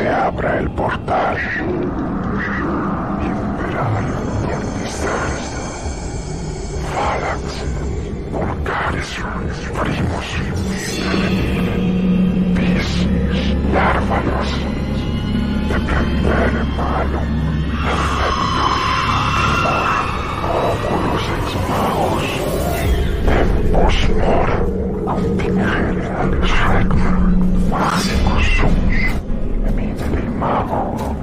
[0.00, 1.36] se abra el portal.
[3.22, 4.06] Imperal
[4.46, 5.42] Mortistas.
[6.92, 7.44] Falax.
[8.32, 9.10] Volcaris.
[9.78, 10.28] Primos.
[12.56, 13.40] Piscis.
[13.74, 14.50] Lárvalos.
[15.68, 17.30] Dependere malum.
[20.70, 22.26] Oculus ex magos.
[23.26, 24.56] Tempos mora.
[25.04, 27.10] Contingere regna.
[27.70, 28.80] Magicus sumus.
[29.00, 29.19] Emite
[30.40, 31.19] mago.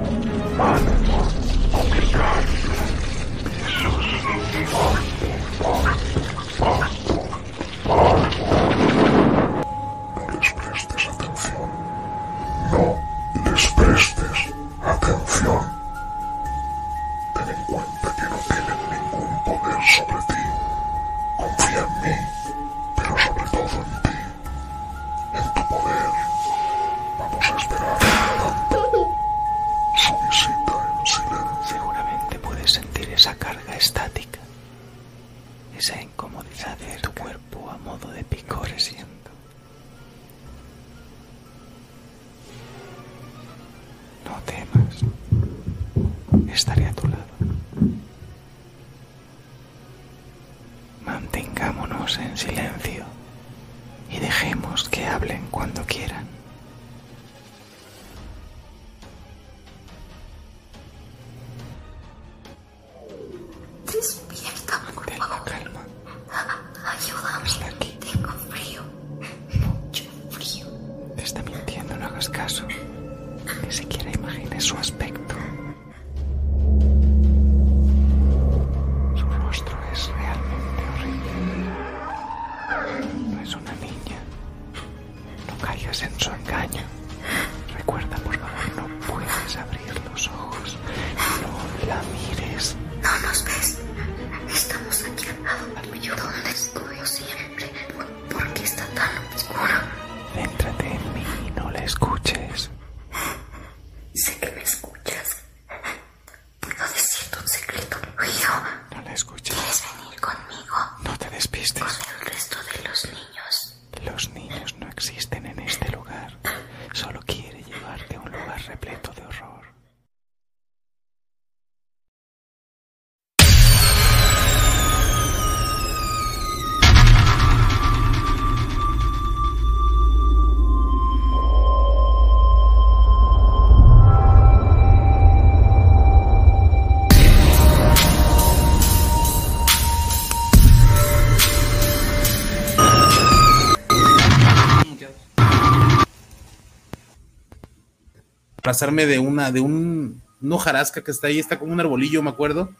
[148.68, 152.70] Pasarme de una, de un, hojarasca que está ahí, está como un arbolillo, me acuerdo.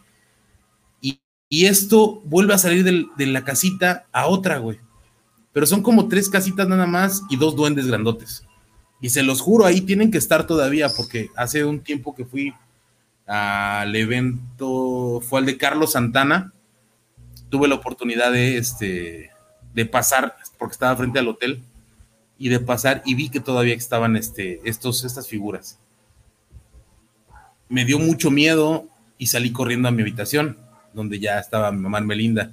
[1.00, 1.18] Y,
[1.48, 4.78] y esto vuelve a salir de la casita a otra, güey.
[5.54, 8.44] Pero son como tres casitas nada más y dos duendes grandotes.
[9.00, 12.52] Y se los juro, ahí tienen que estar todavía, porque hace un tiempo que fui
[13.26, 16.52] al evento, fue al de Carlos Santana.
[17.48, 19.30] Tuve la oportunidad de, este,
[19.72, 21.62] de pasar, porque estaba frente al hotel,
[22.38, 25.78] y de pasar y vi que todavía estaban este, estos, estas figuras.
[27.68, 28.86] Me dio mucho miedo
[29.18, 30.56] y salí corriendo a mi habitación,
[30.94, 32.52] donde ya estaba mi mamá Melinda.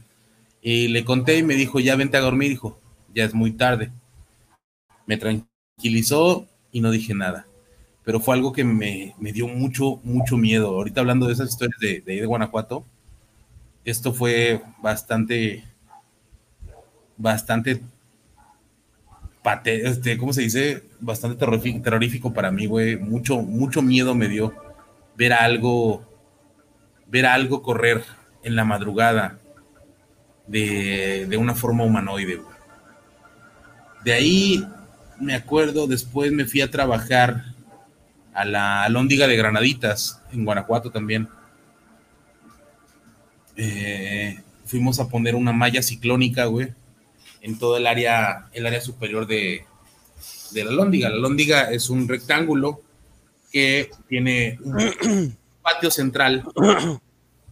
[0.62, 2.80] Y le conté y me dijo, ya vente a dormir, hijo,
[3.14, 3.92] ya es muy tarde.
[5.06, 7.46] Me tranquilizó y no dije nada.
[8.04, 10.70] Pero fue algo que me, me dio mucho, mucho miedo.
[10.70, 12.84] Ahorita hablando de esas historias de, de, de Guanajuato,
[13.84, 15.64] esto fue bastante,
[17.18, 17.82] bastante
[19.66, 20.84] este, ¿cómo se dice?
[21.00, 22.98] Bastante terrorífico, para mí, güey.
[22.98, 24.54] Mucho, mucho miedo me dio
[25.16, 26.04] ver algo,
[27.08, 28.04] ver algo correr
[28.44, 29.40] en la madrugada
[30.48, 32.56] de, de una forma humanoide, güey.
[34.04, 34.68] De ahí
[35.20, 37.56] me acuerdo, después me fui a trabajar
[38.34, 41.28] a la Alhóndiga de Granaditas, en Guanajuato también.
[43.56, 46.74] Eh, fuimos a poner una malla ciclónica, güey,
[47.46, 49.66] en todo el área, el área superior de,
[50.52, 51.10] de la Lóndiga.
[51.10, 52.82] La Lóndiga es un rectángulo
[53.52, 56.44] que tiene un patio central,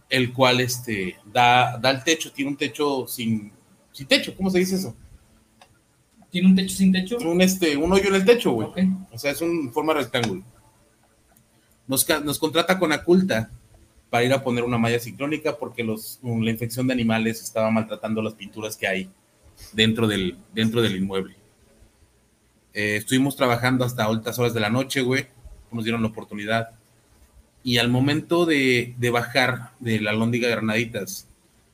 [0.08, 3.52] el cual este, da, da el techo, tiene un techo sin,
[3.92, 4.96] sin techo, ¿cómo se dice eso?
[6.28, 7.16] ¿Tiene un techo sin techo?
[7.18, 8.70] Un, este, un hoyo en el techo, güey.
[9.12, 10.42] O sea, es un forma de rectángulo.
[11.86, 13.48] Nos, nos contrata con Aculta
[14.10, 18.20] para ir a poner una malla ciclónica porque los, la infección de animales estaba maltratando
[18.20, 19.08] las pinturas que hay
[19.72, 21.36] dentro del, dentro del inmueble.
[22.72, 25.26] Eh, estuvimos trabajando hasta altas horas de la noche, güey,
[25.70, 26.70] nos dieron la oportunidad.
[27.62, 31.28] Y al momento de, de bajar de la Lóndiga Granaditas,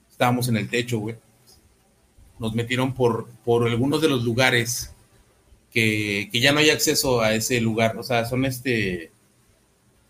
[0.09, 1.15] estábamos en el techo, güey.
[2.39, 4.93] Nos metieron por, por algunos de los lugares
[5.71, 7.97] que, que ya no hay acceso a ese lugar.
[7.97, 9.11] O sea, son este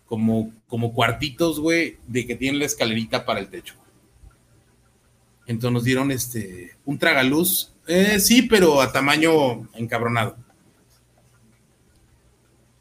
[0.06, 3.74] como, como cuartitos, güey, de que tienen la escalerita para el techo.
[5.46, 10.36] Entonces nos dieron este un tragaluz, eh, sí, pero a tamaño encabronado.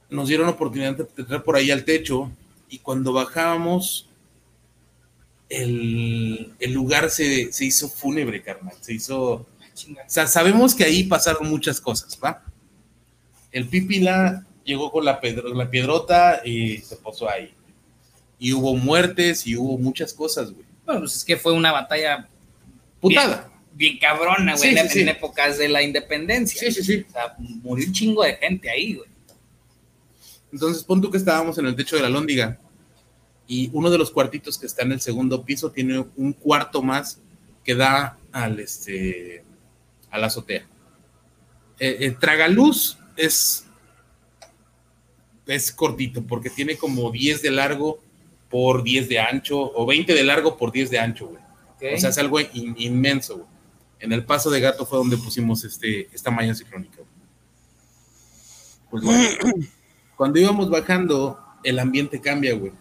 [0.09, 2.29] Nos dieron oportunidad de entrar por ahí al techo
[2.69, 4.07] y cuando bajábamos,
[5.49, 8.75] el, el lugar se, se hizo fúnebre, carnal.
[8.81, 9.33] Se hizo.
[9.33, 9.47] O
[10.07, 12.43] sea, sabemos que ahí pasaron muchas cosas, ¿va?
[13.51, 17.53] El Pipila llegó con la, pedro- la piedrota y se posó ahí.
[18.37, 20.65] Y hubo muertes y hubo muchas cosas, güey.
[20.85, 22.27] Bueno, pues es que fue una batalla
[22.99, 23.50] Putada.
[23.73, 24.99] Bien cabrona, güey, Sí, en, sí, sí.
[25.01, 26.59] en épocas de la independencia.
[26.59, 27.05] Sí, sí, sí.
[27.07, 29.09] O sea, murió un chingo de gente ahí, güey.
[30.51, 32.59] Entonces, pon tú que estábamos en el techo de la lóndiga
[33.47, 37.19] y uno de los cuartitos que está en el segundo piso tiene un cuarto más
[37.63, 39.43] que da al este
[40.09, 40.65] a la azotea.
[41.79, 43.65] Eh, el tragaluz es
[45.47, 47.99] es cortito porque tiene como 10 de largo
[48.49, 51.41] por 10 de ancho o 20 de largo por 10 de ancho, güey.
[51.95, 53.47] O sea, es algo in- inmenso, güey.
[54.01, 56.97] En el paso de gato fue donde pusimos este, esta malla ciclónica.
[58.89, 59.29] Pues bueno,
[60.17, 62.73] cuando íbamos bajando, el ambiente cambia, güey.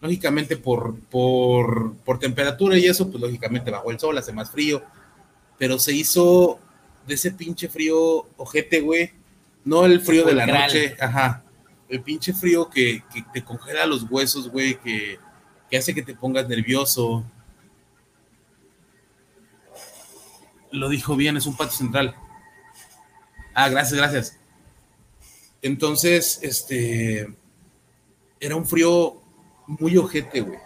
[0.00, 4.82] Lógicamente por, por, por temperatura y eso, pues lógicamente bajó el sol, hace más frío.
[5.58, 6.58] Pero se hizo
[7.06, 9.12] de ese pinche frío ojete, güey.
[9.64, 11.44] No el frío de la noche, ajá.
[11.88, 15.18] El pinche frío que, que te congela los huesos, güey, que,
[15.70, 17.24] que hace que te pongas nervioso.
[20.70, 22.14] Lo dijo bien, es un patio central.
[23.54, 24.38] Ah, gracias, gracias.
[25.62, 27.34] Entonces, este,
[28.40, 29.20] era un frío
[29.66, 30.58] muy ojete, güey.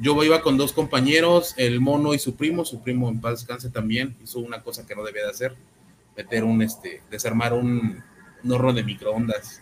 [0.00, 3.68] Yo iba con dos compañeros, el mono y su primo, su primo en paz descanse
[3.68, 5.56] también, hizo una cosa que no debía de hacer,
[6.16, 8.02] meter un, este, desarmar un,
[8.44, 9.60] un horno de microondas.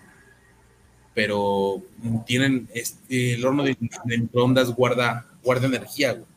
[1.14, 1.82] Pero
[2.26, 6.35] tienen, este, el horno de, de microondas guarda, guarda energía, güey.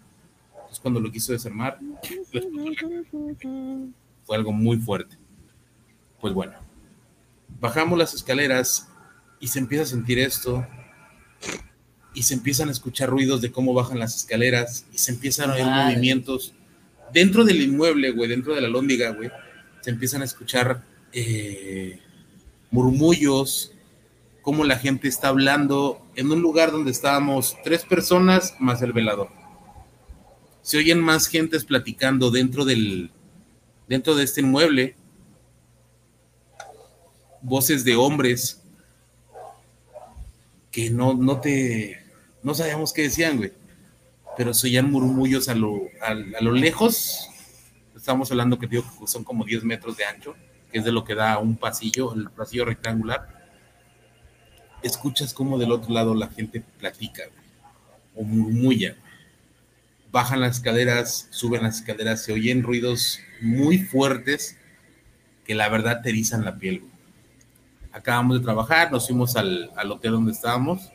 [0.69, 1.80] Entonces cuando lo quiso desarmar,
[4.24, 5.18] fue algo muy fuerte.
[6.21, 6.54] Pues bueno,
[7.60, 8.88] bajamos las escaleras
[9.39, 10.63] y se empieza a sentir esto
[12.13, 15.56] y se empiezan a escuchar ruidos de cómo bajan las escaleras y se empiezan a
[15.56, 15.86] oír Madre.
[15.95, 16.54] movimientos
[17.12, 19.31] dentro del inmueble, güey, dentro de la lóndiga, güey.
[19.81, 20.83] Se empiezan a escuchar
[21.13, 22.00] eh,
[22.69, 23.74] murmullos,
[24.44, 29.38] cómo la gente está hablando en un lugar donde estábamos tres personas más el velador.
[30.62, 33.12] Se oyen más gentes platicando dentro del
[33.88, 34.96] dentro de este inmueble.
[37.42, 38.62] Voces de hombres
[40.72, 42.00] que no, no te,
[42.44, 43.54] no sabíamos qué decían, güey,
[44.38, 47.30] pero se oían murmullos a lo, a, a lo lejos,
[47.96, 50.36] estamos hablando que digo son como 10 metros de ancho,
[50.72, 53.28] que es de lo que da un pasillo, el pasillo rectangular,
[54.84, 57.24] escuchas como del otro lado la gente platica,
[58.16, 58.96] o murmulla.
[60.12, 64.58] Bajan las escaleras, suben las escaleras, se oyen ruidos muy fuertes
[65.46, 66.84] que la verdad te erizan la piel,
[67.92, 70.92] acabamos de trabajar, nos fuimos al, al, hotel donde estábamos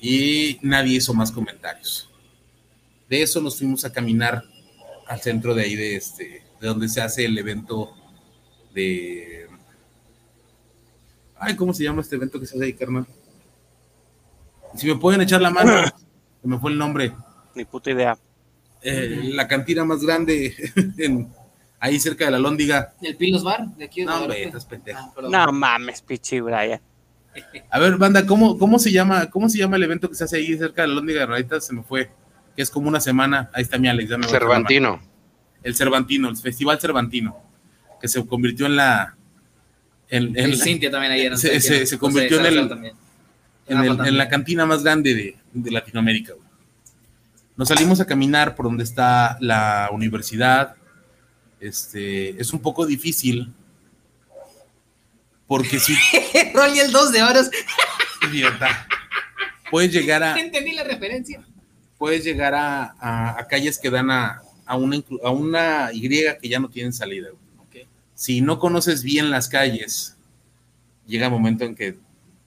[0.00, 2.10] y nadie hizo más comentarios.
[3.08, 4.42] De eso nos fuimos a caminar
[5.06, 7.94] al centro de ahí, de, este, de donde se hace el evento
[8.74, 9.48] de...
[11.38, 13.06] Ay, ¿cómo se llama este evento que se hace ahí, carnal?
[14.74, 15.72] Si me pueden echar la mano,
[16.42, 17.14] se me fue el nombre.
[17.56, 18.16] Ni puta idea.
[18.82, 20.54] Eh, la cantina más grande
[20.98, 21.28] en,
[21.80, 22.92] ahí cerca de la Lóndiga.
[23.02, 23.66] ¿El Pilos Bar?
[23.76, 25.12] De aquí de No, hombre, estás pendejo.
[25.16, 25.22] Ah.
[25.28, 26.80] No mames, pichi, Brian.
[27.70, 30.36] A ver, banda, ¿cómo, cómo se llama, cómo se llama el evento que se hace
[30.36, 31.66] ahí cerca de la Lóndiga de Raditas?
[31.66, 32.10] Se me fue,
[32.54, 33.50] que es como una semana.
[33.52, 34.08] Ahí está mi Alex.
[34.10, 34.28] ya me.
[34.28, 35.00] Cervantino.
[35.62, 37.36] El Cervantino, el Festival Cervantino,
[38.00, 39.16] que se convirtió en la,
[40.08, 41.30] en, la- Cintia también ayer.
[41.32, 42.58] no se- José convirtió en el-
[43.68, 46.34] en, Ah, el- en la cantina más grande de, de Latinoamérica.
[46.34, 46.45] güey.
[47.56, 50.76] Nos salimos a caminar por donde está la universidad.
[51.60, 53.52] Este, es un poco difícil
[55.46, 55.94] porque si
[56.54, 57.50] Rolly el 2 de horas.
[58.30, 58.86] idiota,
[59.70, 61.44] puedes llegar a Entendí la referencia.
[61.98, 66.48] puedes llegar a, a- a calles que dan a, a una a una Y que
[66.48, 67.28] ya no tienen salida.
[68.14, 70.16] Si no conoces bien las calles,
[71.06, 71.98] llega un momento en que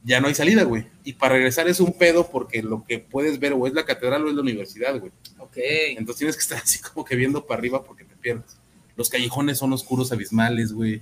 [0.09, 0.87] ya no hay salida, güey.
[1.03, 4.25] Y para regresar es un pedo porque lo que puedes ver o es la catedral
[4.25, 5.11] o es la universidad, güey.
[5.37, 5.57] Ok.
[5.57, 8.57] Entonces tienes que estar así como que viendo para arriba porque te pierdes.
[8.95, 11.01] Los callejones son oscuros abismales, güey.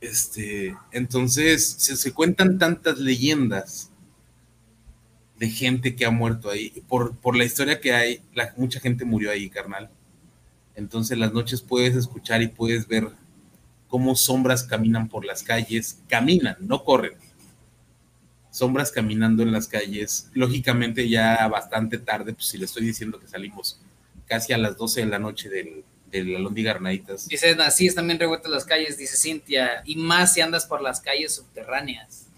[0.00, 3.90] Este, entonces se, se cuentan tantas leyendas
[5.38, 6.70] de gente que ha muerto ahí.
[6.88, 9.90] Por, por la historia que hay, la- mucha gente murió ahí, carnal.
[10.76, 13.08] Entonces las noches puedes escuchar y puedes ver
[13.88, 16.00] cómo sombras caminan por las calles.
[16.08, 17.14] Caminan, no corren.
[18.54, 20.30] Sombras caminando en las calles.
[20.32, 23.80] Lógicamente ya bastante tarde, pues si le estoy diciendo que salimos
[24.28, 25.82] casi a las 12 de la noche del,
[26.12, 27.26] del Alhóndiga Arnaitas.
[27.26, 29.82] Dice, así están bien revueltas las calles, dice Cintia.
[29.84, 32.28] Y más si andas por las calles subterráneas.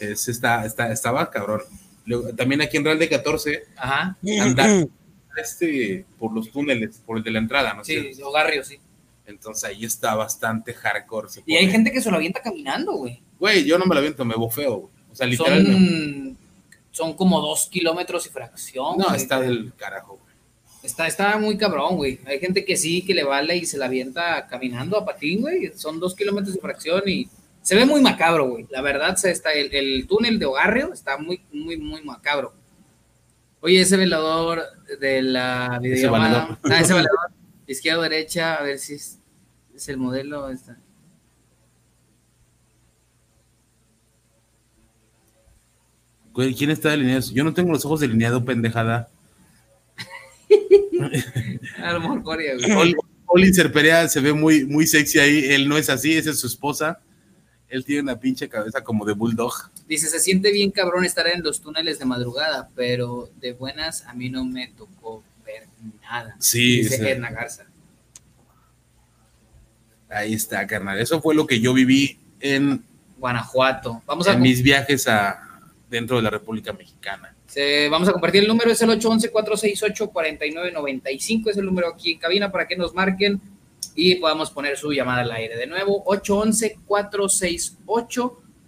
[0.00, 1.60] Es, está, está, estaba cabrón.
[2.06, 4.16] Luego, también aquí en Real de 14 Ajá.
[4.40, 4.88] andar
[5.36, 7.82] este, por los túneles, por el de la entrada, ¿no?
[7.82, 8.30] es Sí, cierto?
[8.30, 8.78] Ogarrio, sí.
[9.26, 11.28] Entonces ahí está bastante hardcore.
[11.28, 13.25] se Y hay gente que se lo avienta caminando, güey.
[13.38, 14.92] Güey, yo no me la aviento, me bofeo, güey.
[15.10, 15.72] O sea, literalmente.
[15.72, 16.38] Son,
[16.90, 18.98] son como dos kilómetros y fracción.
[18.98, 19.16] No, güey.
[19.16, 20.34] está del carajo, güey.
[20.82, 22.20] Está, está muy cabrón, güey.
[22.26, 25.72] Hay gente que sí, que le vale y se la avienta caminando a patín, güey.
[25.76, 27.28] Son dos kilómetros de fracción y
[27.60, 28.66] se ve muy macabro, güey.
[28.70, 32.54] La verdad, se está, el, el túnel de Ogarrio está muy, muy, muy macabro.
[33.60, 34.62] Oye, ese velador
[35.00, 36.46] de la videollamada.
[36.46, 36.58] valedor.
[36.62, 37.18] Ah, ese velador.
[37.66, 39.18] Izquierda, derecha, a ver si es,
[39.74, 40.48] es el modelo.
[40.50, 40.78] Está.
[46.56, 47.30] ¿Quién está delineado?
[47.32, 49.08] Yo no tengo los ojos delineados, pendejada.
[51.82, 52.72] A lo mejor Corea, güey.
[52.72, 55.44] Ol- Olinser Perea se ve muy, muy sexy ahí.
[55.46, 57.00] Él no es así, esa es su esposa.
[57.68, 59.52] Él tiene una pinche cabeza como de bulldog.
[59.88, 64.14] Dice, se siente bien cabrón estar en los túneles de madrugada, pero de buenas a
[64.14, 65.64] mí no me tocó ver
[66.02, 66.36] nada.
[66.38, 67.06] Sí, Dice sí.
[67.06, 67.66] Edna Garza.
[70.08, 70.98] Ahí está, carnal.
[71.00, 72.84] Eso fue lo que yo viví en,
[73.18, 74.02] Guanajuato.
[74.06, 75.45] Vamos a, en mis viajes a
[75.88, 77.34] dentro de la República Mexicana.
[77.46, 82.50] se- vamos a compartir el número, es el 811-468-4995, es el número aquí en cabina
[82.50, 83.40] para que nos marquen
[83.94, 85.56] y podamos poner su llamada al aire.
[85.56, 86.02] De nuevo,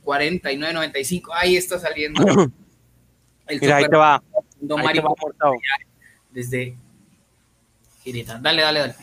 [0.04, 1.28] 811-468-4995.
[1.34, 2.22] Ahí está saliendo
[3.48, 4.22] el Mira, ahí te va.
[4.60, 5.52] Don Ahí te Mario va, Mortao.
[6.30, 6.76] desde
[8.02, 8.38] Girita.
[8.40, 8.94] Dale, dale, dale.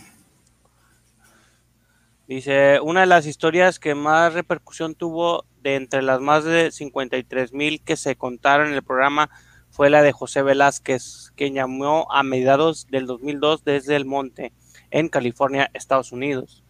[2.27, 7.51] Dice, una de las historias que más repercusión tuvo de entre las más de 53
[7.51, 9.31] mil que se contaron en el programa
[9.71, 14.53] fue la de José Velázquez, quien llamó a mediados del 2002 desde el monte,
[14.91, 16.63] en California, Estados Unidos.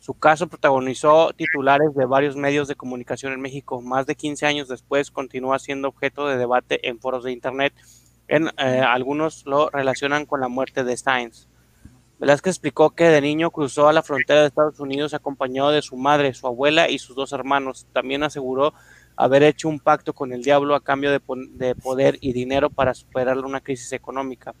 [0.00, 3.80] Su caso protagonizó titulares de varios medios de comunicación en México.
[3.80, 7.72] Más de 15 años después continúa siendo objeto de debate en foros de Internet.
[8.26, 11.48] En, eh, algunos lo relacionan con la muerte de Steins.
[12.22, 15.96] Velázquez explicó que de niño cruzó a la frontera de Estados Unidos acompañado de su
[15.96, 17.88] madre, su abuela y sus dos hermanos.
[17.92, 18.74] También aseguró
[19.16, 23.38] haber hecho un pacto con el diablo a cambio de, poder y dinero para superar
[23.38, 24.54] una crisis económica.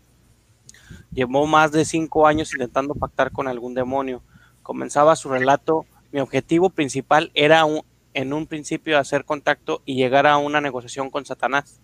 [1.12, 4.24] Llevó más de cinco años intentando pactar con algún demonio.
[4.64, 5.86] Comenzaba su relato.
[6.10, 7.64] Mi objetivo principal era
[8.12, 11.80] en un principio hacer contacto y llegar a una negociación con Satanás.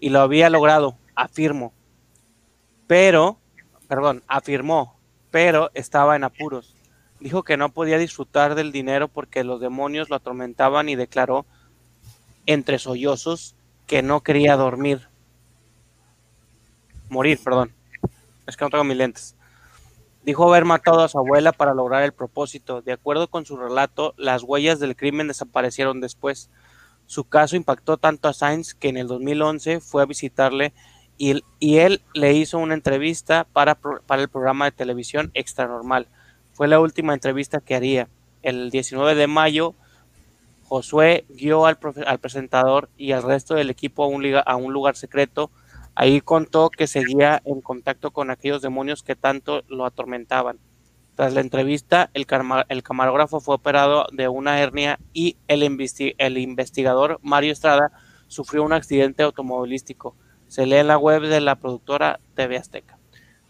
[0.00, 1.72] Y lo había logrado, afirmo.
[2.88, 3.38] Pero,
[3.86, 4.95] perdón, afirmó,
[5.36, 6.74] pero estaba en apuros.
[7.20, 11.44] Dijo que no podía disfrutar del dinero porque los demonios lo atormentaban y declaró,
[12.46, 13.54] entre sollozos,
[13.86, 15.10] que no quería dormir.
[17.10, 17.74] Morir, perdón.
[18.46, 19.36] Es que no tengo mis lentes.
[20.24, 22.80] Dijo haber matado a su abuela para lograr el propósito.
[22.80, 26.48] De acuerdo con su relato, las huellas del crimen desaparecieron después.
[27.04, 30.72] Su caso impactó tanto a Sainz que en el 2011 fue a visitarle
[31.18, 36.08] y, él le hizo una entrevista para, para el programa de televisión Extra Normal.
[36.52, 38.08] Fue la última entrevista que haría.
[38.42, 39.74] El 19 de mayo,
[40.64, 45.50] Josué guió al, al presentador y al resto del equipo a un, lugar secreto.
[45.94, 50.58] Ahí contó que seguía en contacto con aquellos demonios que tanto lo atormentaban.
[51.14, 52.26] Tras la entrevista, el,
[52.68, 57.90] el camarógrafo fue operado de una hernia y el, el investigador Mario Estrada
[58.28, 60.14] sufrió un accidente automovilístico.
[60.48, 62.98] Se lee en la web de la productora TV Azteca.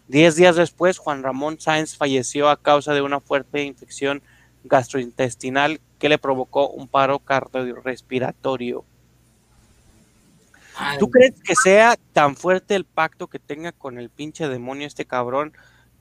[0.07, 4.21] Diez días después, Juan Ramón Sáenz falleció a causa de una fuerte infección
[4.63, 8.85] gastrointestinal que le provocó un paro cardiorrespiratorio.
[10.77, 14.87] Ay, ¿Tú crees que sea tan fuerte el pacto que tenga con el pinche demonio
[14.87, 15.53] este cabrón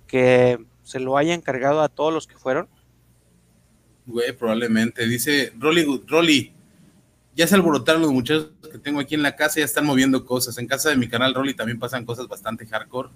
[0.07, 2.69] que se lo haya encargado a todos los que fueron?
[4.07, 5.07] Güey, probablemente.
[5.07, 6.53] Dice Rolly, Rolly,
[7.37, 10.57] ya se alborotaron los muchachos que tengo aquí en la casa, ya están moviendo cosas.
[10.59, 13.11] En casa de mi canal Rolly también pasan cosas bastante hardcore.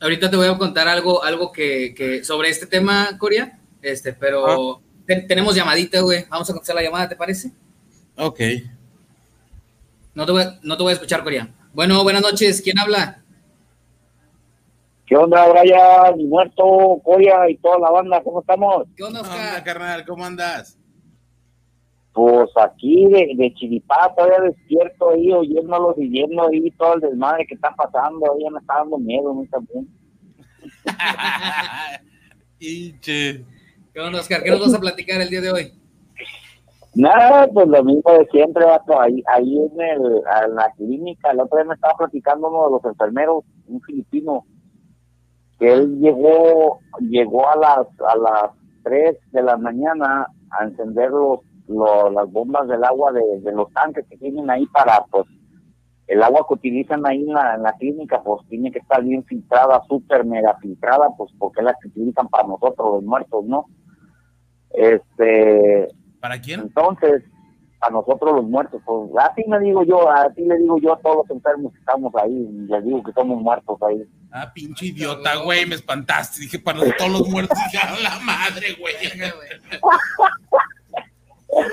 [0.00, 3.58] Ahorita te voy a contar algo, algo que, que sobre este tema, Corea.
[3.82, 6.24] Este, pero te- tenemos llamadita, güey.
[6.30, 7.52] Vamos a contestar la llamada, ¿te parece?
[8.16, 8.40] Ok.
[10.14, 11.52] No te voy, a- no te voy a escuchar, Corea.
[11.72, 12.62] Bueno, buenas noches.
[12.62, 13.22] ¿Quién habla?
[15.06, 16.28] ¿Qué onda, Brian?
[16.28, 18.86] Muerto, Coya y toda la banda, ¿cómo estamos?
[18.96, 19.64] ¿Qué onda, ¿Qué onda, Oscar?
[19.64, 20.04] carnal?
[20.06, 20.78] ¿Cómo andas?
[22.14, 27.44] Pues aquí de, de chiripá, todavía despierto ahí, oyéndolos y viendo ahí todo el desmadre
[27.44, 29.88] que está pasando, ahí ya me está dando miedo a mí también.
[32.60, 33.44] Hinche.
[33.92, 34.44] ¿Qué onda, Oscar?
[34.44, 35.72] ¿Qué nos vas a platicar el día de hoy?
[36.94, 41.40] Nada, pues lo mismo de siempre, vato, ahí, ahí en, el, en la clínica, el
[41.40, 44.46] otro día me estaba platicando uno de los enfermeros, un filipino,
[45.58, 48.50] que él llegó, llegó a las, a las
[48.84, 53.72] 3 de la mañana a encender los, lo- las bombas del agua de, de los
[53.72, 55.24] tanques que tienen ahí para, pues,
[56.06, 59.24] el agua que utilizan ahí en la, en la clínica, pues tiene que estar bien
[59.24, 63.64] filtrada, súper mega filtrada, pues porque es la que utilizan para nosotros los muertos, ¿no?
[64.70, 65.88] Este,
[66.20, 66.60] ¿Para quién?
[66.60, 67.22] entonces,
[67.80, 71.16] a nosotros los muertos, pues así me digo yo, así le digo yo a todos
[71.18, 74.02] los enfermos que estamos ahí, les digo que somos muertos ahí.
[74.32, 76.40] Ah, pinche idiota, güey, me espantaste.
[76.40, 78.94] Dije, para todos los muertos, dije, a la madre, güey.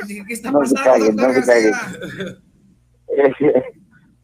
[0.08, 1.72] Dije, ¿Qué está No se caguen, no se García?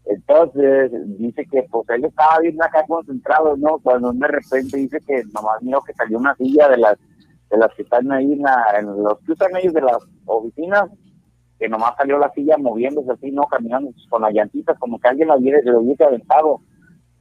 [0.06, 3.78] Entonces, dice que pues él estaba bien acá concentrado, ¿no?
[3.80, 6.98] Cuando de repente dice que nomás miró que salió una silla de las
[7.50, 10.84] de las que están ahí en, la- en los que usan ellos de las oficinas,
[11.58, 13.44] que nomás salió la silla moviéndose así, ¿no?
[13.44, 16.62] Caminando con las llantitas, como que alguien la hubiera, lo hubiese aventado.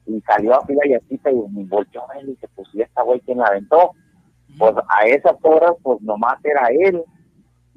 [0.04, 3.02] Y salió así la llantita y me volteó a ver y dice, pues, ¿y esta
[3.02, 3.92] güey quién la aventó?
[4.58, 7.02] Pues a esas horas, pues nomás era él.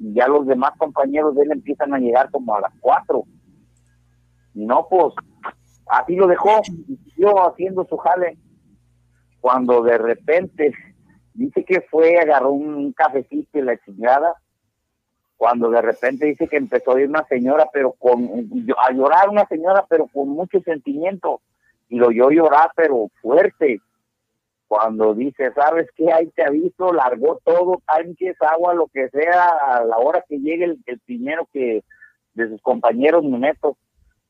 [0.00, 3.24] Y ya los demás compañeros de él empiezan a llegar como a las cuatro.
[4.54, 5.14] Y no, pues,
[5.86, 8.38] así lo dejó, y siguió haciendo su jale.
[9.40, 10.72] Cuando de repente,
[11.34, 14.34] dice que fue, agarró un cafecito y la chingada.
[15.36, 18.28] Cuando de repente dice que empezó a ir una señora, pero con,
[18.78, 21.42] a llorar una señora, pero con mucho sentimiento.
[21.88, 23.80] Y lo oyó llorar, pero fuerte.
[24.70, 26.12] Cuando dice, ¿sabes qué?
[26.12, 30.64] Ahí te aviso, largó todo, tanques, agua, lo que sea, a la hora que llegue
[30.64, 31.82] el, el primero que
[32.34, 33.76] de sus compañeros me meto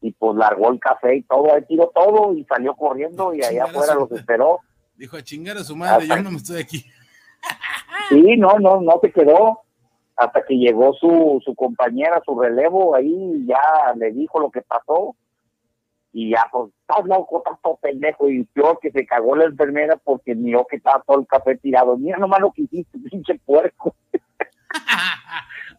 [0.01, 3.65] y pues largó el café y todo, ahí tiró todo y salió corriendo y allá
[3.65, 4.61] afuera los esperó.
[4.97, 6.87] Dijo, a chingar a su madre, yo no me estoy aquí.
[8.09, 9.61] Sí, no, no, no se quedó
[10.17, 13.61] hasta que llegó su, su compañera, su relevo ahí y ya
[13.95, 15.15] le dijo lo que pasó
[16.13, 19.97] y ya pues, estás loco, estás todo pendejo y peor que se cagó la enfermera
[19.97, 21.97] porque miró que estaba todo el café tirado.
[21.97, 23.95] Mira nomás lo que hiciste, pinche puerco.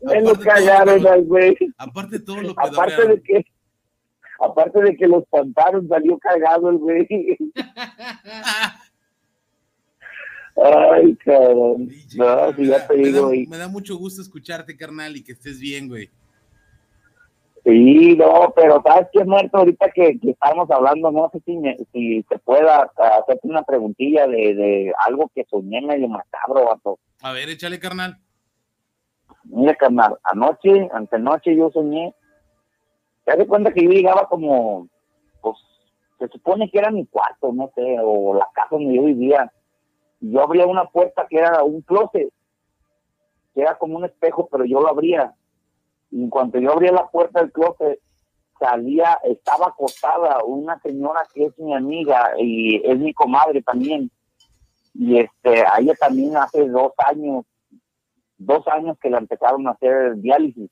[0.01, 1.55] Me lo Aparte, lo- al güey.
[1.77, 3.09] aparte todo lo aparte pedorrearon.
[3.15, 3.45] de que
[4.39, 7.07] aparte de que los espantaron salió cagado el güey
[10.63, 15.23] ay cabrón no si ya te me, da, me da mucho gusto escucharte, carnal, y
[15.23, 16.09] que estés bien, güey.
[17.63, 21.77] Sí no pero sabes qué muerto ahorita que, que estamos hablando no sé si me-
[21.91, 27.33] si se pueda hacerte una preguntilla de, de algo que soñé medio macabro vato A
[27.33, 28.17] ver, échale, carnal.
[29.43, 32.15] Mira, carnal, anoche, antenoche yo soñé.
[33.25, 34.87] Te das cuenta que yo llegaba como,
[35.41, 35.57] pues,
[36.17, 39.51] se supone que era mi cuarto, no sé, o la casa donde yo vivía.
[40.19, 42.29] Y yo abría una puerta que era un closet,
[43.53, 45.33] que era como un espejo, pero yo lo abría.
[46.11, 47.99] Y en cuanto yo abría la puerta del closet,
[48.59, 54.11] salía, estaba acostada una señora que es mi amiga y es mi comadre también.
[54.93, 57.45] Y este, a ella también hace dos años
[58.45, 60.69] dos años que la empezaron a hacer diálisis.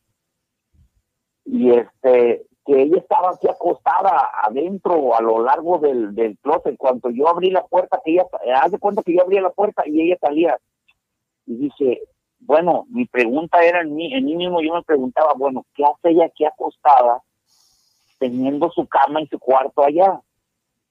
[1.45, 6.77] Y este, que ella estaba aquí acostada adentro, a lo largo del, del closet.
[6.77, 8.25] Cuando yo abrí la puerta, que ella,
[8.69, 10.57] de cuenta que yo abría la puerta y ella salía.
[11.45, 12.01] Y dije,
[12.39, 16.09] bueno, mi pregunta era en mí, en mí mismo yo me preguntaba, bueno, ¿qué hace
[16.11, 17.21] ella aquí acostada,
[18.17, 20.21] teniendo su cama y su cuarto allá?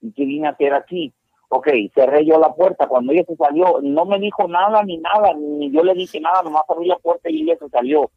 [0.00, 1.12] ¿Y qué vine a hacer aquí?
[1.48, 2.86] Ok, cerré yo la puerta.
[2.86, 6.42] Cuando ella se salió, no me dijo nada ni nada, ni yo le dije nada,
[6.42, 8.10] nomás abrí la puerta y ella se salió.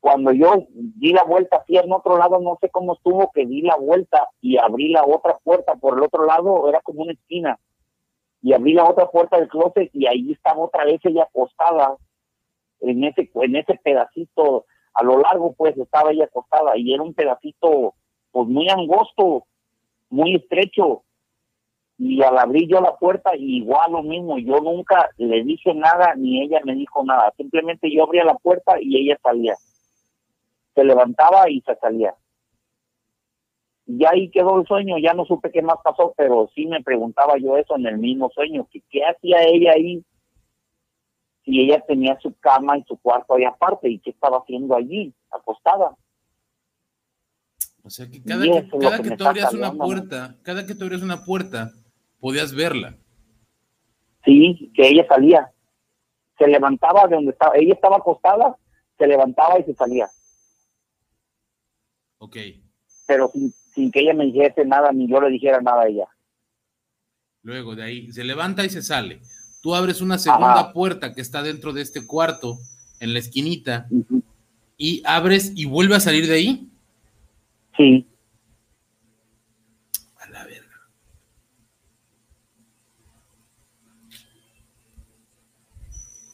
[0.00, 3.62] Cuando yo di la vuelta así en otro lado, no sé cómo estuvo, que di
[3.62, 7.58] la vuelta y abrí la otra puerta por el otro lado, era como una esquina.
[8.42, 11.96] Y abrí la otra puerta del closet y ahí estaba otra vez ella acostada
[12.80, 17.14] en ese, en ese pedacito, a lo largo pues estaba ella acostada y era un
[17.14, 17.94] pedacito
[18.30, 19.46] pues muy angosto,
[20.10, 21.04] muy estrecho.
[22.00, 26.42] Y al abrir yo la puerta igual lo mismo, yo nunca le dije nada ni
[26.42, 29.56] ella me dijo nada, simplemente yo abría la puerta y ella salía,
[30.74, 32.14] se levantaba y se salía.
[33.86, 37.38] Y ahí quedó el sueño, ya no supe qué más pasó, pero sí me preguntaba
[37.38, 40.04] yo eso en el mismo sueño, que qué hacía ella ahí
[41.48, 45.14] si ella tenía su cama y su cuarto ahí aparte y qué estaba haciendo allí,
[45.30, 45.96] acostada.
[47.82, 50.84] O sea que cada Y que, cada que tú abrías una puerta, cada que tú
[50.84, 51.70] abrías una puerta,
[52.20, 52.98] podías verla.
[54.26, 55.50] Sí, que ella salía.
[56.36, 57.56] Se levantaba de donde estaba.
[57.56, 58.58] Ella estaba acostada,
[58.98, 60.10] se levantaba y se salía.
[62.18, 62.36] Ok.
[63.06, 66.08] Pero sin, sin que ella me dijese nada, ni yo le dijera nada a ella.
[67.40, 69.22] Luego de ahí se levanta y se sale.
[69.60, 70.72] Tú abres una segunda Ajá.
[70.72, 72.58] puerta que está dentro de este cuarto,
[73.00, 73.86] en la esquinita,
[74.76, 76.70] y abres y vuelve a salir de ahí.
[77.76, 78.06] Sí,
[80.20, 80.80] A la verga.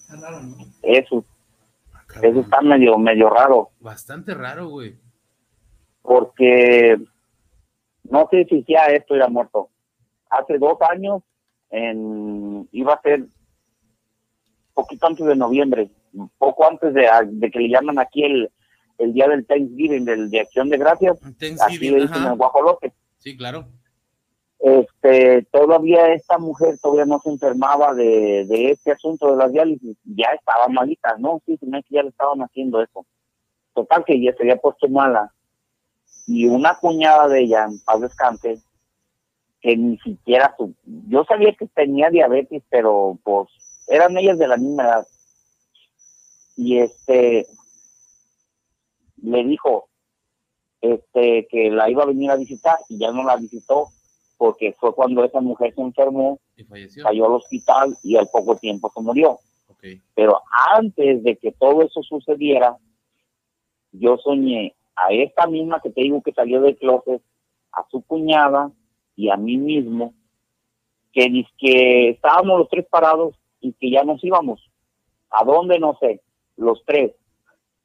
[0.01, 0.57] Está raro, ¿no?
[0.83, 1.25] eso,
[1.93, 3.71] Ah, eso está medio, medio raro.
[3.81, 4.97] Bastante raro, güey.
[6.03, 6.97] porque
[8.05, 9.71] no sé si ya esto era muerto.
[10.31, 11.23] Hace dos años,
[11.75, 13.27] en, iba a ser
[14.73, 15.91] poquito antes de noviembre,
[16.39, 18.51] poco antes de, de que le llaman aquí el,
[18.99, 21.19] el día del Thanksgiving, del de Acción de Gracias,
[21.67, 22.93] aquí le dicen el guajolote.
[23.19, 23.67] Sí, claro.
[24.61, 29.97] Este, todavía esta mujer todavía no se enfermaba de, de este asunto de las diálisis,
[30.05, 31.43] ya estaba malita, ¿no?
[31.45, 33.05] Sí, se me que ya le estaban haciendo eso.
[33.75, 35.35] Total que ya se había puesto mala.
[36.27, 38.59] Y una cuñada de ella, en paz descanse,
[39.65, 40.75] que ni siquiera su,
[41.09, 43.49] yo sabía que tenía diabetes, pero pues
[43.89, 45.07] eran ellas de la misma edad.
[46.55, 47.47] Y este,
[49.23, 49.89] le dijo,
[50.83, 53.89] este, que la iba a venir a visitar y ya no la visitó
[54.37, 57.03] porque fue cuando esa mujer se enfermó, Y falleció.
[57.03, 59.39] cayó al hospital y al poco tiempo se murió.
[59.69, 59.85] Ok.
[60.15, 60.43] Pero
[60.75, 62.77] antes de que todo eso sucediera,
[63.93, 67.23] yo soñé a esta misma que te digo que salió del closet,
[67.73, 68.71] a su cuñada
[69.17, 70.15] y a mí mismo,
[71.13, 74.61] que que estábamos los tres parados y que ya nos íbamos.
[75.31, 75.79] ¿A dónde?
[75.79, 76.21] No sé.
[76.57, 77.13] Los tres.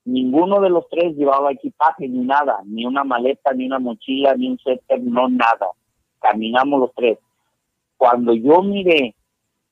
[0.06, 4.50] Ninguno de los tres llevaba equipaje ni nada, ni una maleta, ni una mochila, ni
[4.50, 5.70] un suéter, no nada.
[6.20, 7.20] Caminamos los tres.
[7.98, 9.15] Cuando yo miré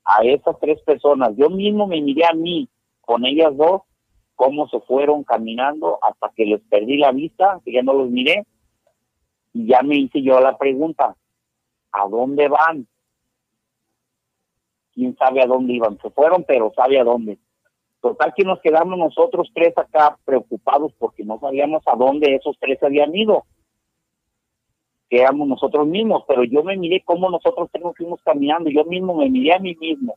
[0.05, 2.67] a esas tres personas, yo mismo me miré a mí
[3.01, 3.81] con ellas dos,
[4.35, 8.45] cómo se fueron caminando hasta que les perdí la vista, que ya no los miré,
[9.53, 11.15] y ya me hice yo la pregunta,
[12.01, 12.87] ¿a dónde van?
[14.93, 15.97] ¿Quién sabe a dónde iban?
[16.01, 17.37] Se fueron, pero sabe a dónde.
[18.01, 22.81] Total que nos quedamos nosotros tres acá preocupados porque no sabíamos a dónde esos tres
[22.81, 23.45] habían ido.
[25.09, 28.85] Que éramos nosotros mismos, pero yo me miré cómo nosotros tres nos fuimos caminando, yo
[28.85, 30.15] mismo me miré a mí mismo.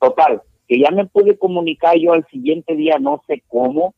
[0.00, 3.94] Total, que ya me pude comunicar yo al siguiente día, no sé cómo.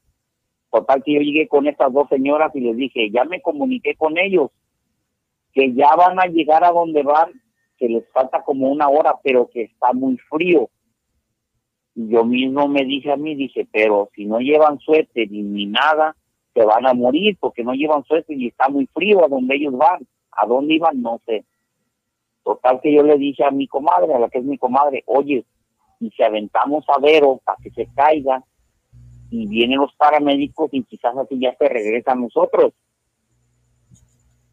[0.70, 4.18] Total que yo llegué con estas dos señoras y les dije, ya me comuniqué con
[4.18, 4.50] ellos,
[5.52, 7.32] que ya van a llegar a donde van,
[7.76, 10.68] que les falta como una hora, pero que está muy frío.
[11.94, 15.66] Y yo mismo me dije a mí, dije, pero si no llevan suéter ni, ni
[15.66, 16.16] nada,
[16.54, 19.76] se van a morir porque no llevan suéter y está muy frío a donde ellos
[19.76, 20.06] van.
[20.32, 21.02] ¿A dónde iban?
[21.02, 21.44] No sé.
[22.44, 25.44] Total que yo le dije a mi comadre, a la que es mi comadre, oye,
[26.00, 28.42] y si aventamos a Vero para que se caiga
[29.30, 32.72] y vienen los paramédicos y quizás así ya se regresa a nosotros.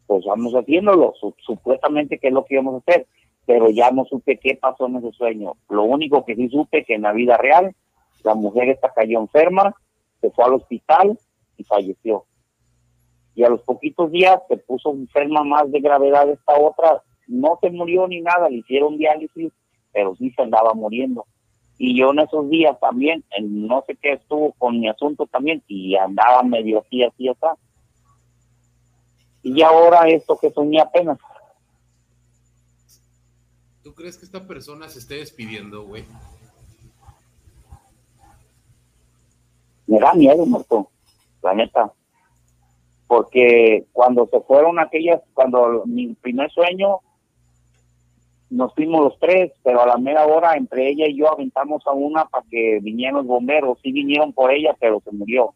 [0.08, 3.06] Pues vamos haciéndolo, su- supuestamente que es lo que íbamos a hacer,
[3.46, 5.52] pero ya no supe qué pasó en ese sueño.
[5.68, 7.76] Lo único que sí supe que en la vida real
[8.24, 9.74] la mujer esta cayó enferma,
[10.20, 11.16] se fue al hospital
[11.56, 12.24] y falleció.
[13.34, 17.70] Y a los poquitos días se puso enferma más de gravedad esta otra, no se
[17.70, 19.52] murió ni nada, le hicieron diálisis,
[19.92, 21.24] pero sí se andaba muriendo.
[21.78, 25.94] Y yo en esos días también, no sé qué estuvo con mi asunto también, y
[25.94, 27.46] andaba medio así, así, así.
[29.42, 31.18] Y ahora esto que soñé apenas.
[33.82, 36.04] ¿Tú crees que esta persona se esté despidiendo, güey?
[39.88, 40.90] me da miedo, muerto,
[41.42, 41.92] la neta.
[43.06, 46.98] Porque cuando se fueron aquellas, cuando mi primer sueño,
[48.50, 51.92] nos fuimos los tres, pero a la mera hora entre ella y yo aventamos a
[51.92, 53.78] una para que vinieran los bomberos.
[53.82, 55.54] Sí vinieron por ella, pero se murió.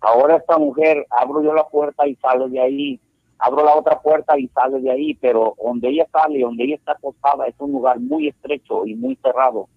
[0.00, 3.00] Ahora esta mujer, abro yo la puerta y sale de ahí.
[3.38, 6.92] Abro la otra puerta y sale de ahí, pero donde ella sale, donde ella está
[6.92, 9.68] acostada, es un lugar muy estrecho y muy cerrado.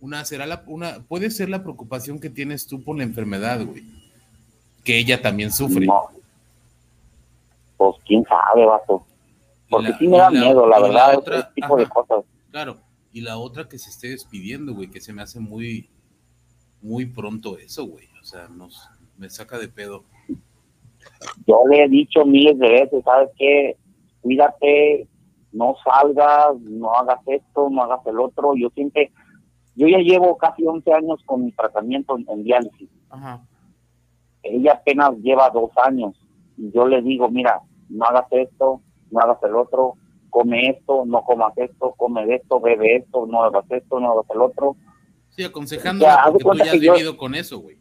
[0.00, 3.82] Una, será la, una, puede ser la preocupación que tienes tú por la enfermedad, güey.
[4.84, 5.84] Que ella también sufre.
[5.86, 6.08] No.
[7.76, 9.04] Pues quién sabe, vato.
[9.68, 12.24] Porque la- sí me da la- miedo, la verdad, otra- ese tipo de cosas.
[12.50, 12.76] Claro.
[13.12, 15.88] Y la otra que se esté despidiendo, güey, que se me hace muy,
[16.82, 18.06] muy pronto eso, güey.
[18.20, 20.04] O sea, nos, me saca de pedo.
[21.46, 23.76] Yo le he dicho miles de veces, ¿sabes qué?
[24.20, 25.08] Cuídate,
[25.52, 28.54] no salgas, no hagas esto, no hagas el otro.
[28.54, 29.12] Yo siempre,
[29.74, 32.88] yo ya llevo casi 11 años con mi tratamiento en, en diálisis.
[33.08, 33.42] Ajá.
[34.42, 36.14] Ella apenas lleva dos años.
[36.56, 39.94] Y yo le digo, mira, no hagas esto, no hagas el otro.
[40.30, 44.26] come esto, no comas esto, come de esto, bebe esto, no hagas esto, no hagas
[44.30, 44.76] el otro.
[45.46, 47.78] Aconsejando de porque tú ya has que yo- vivido con eso, güey.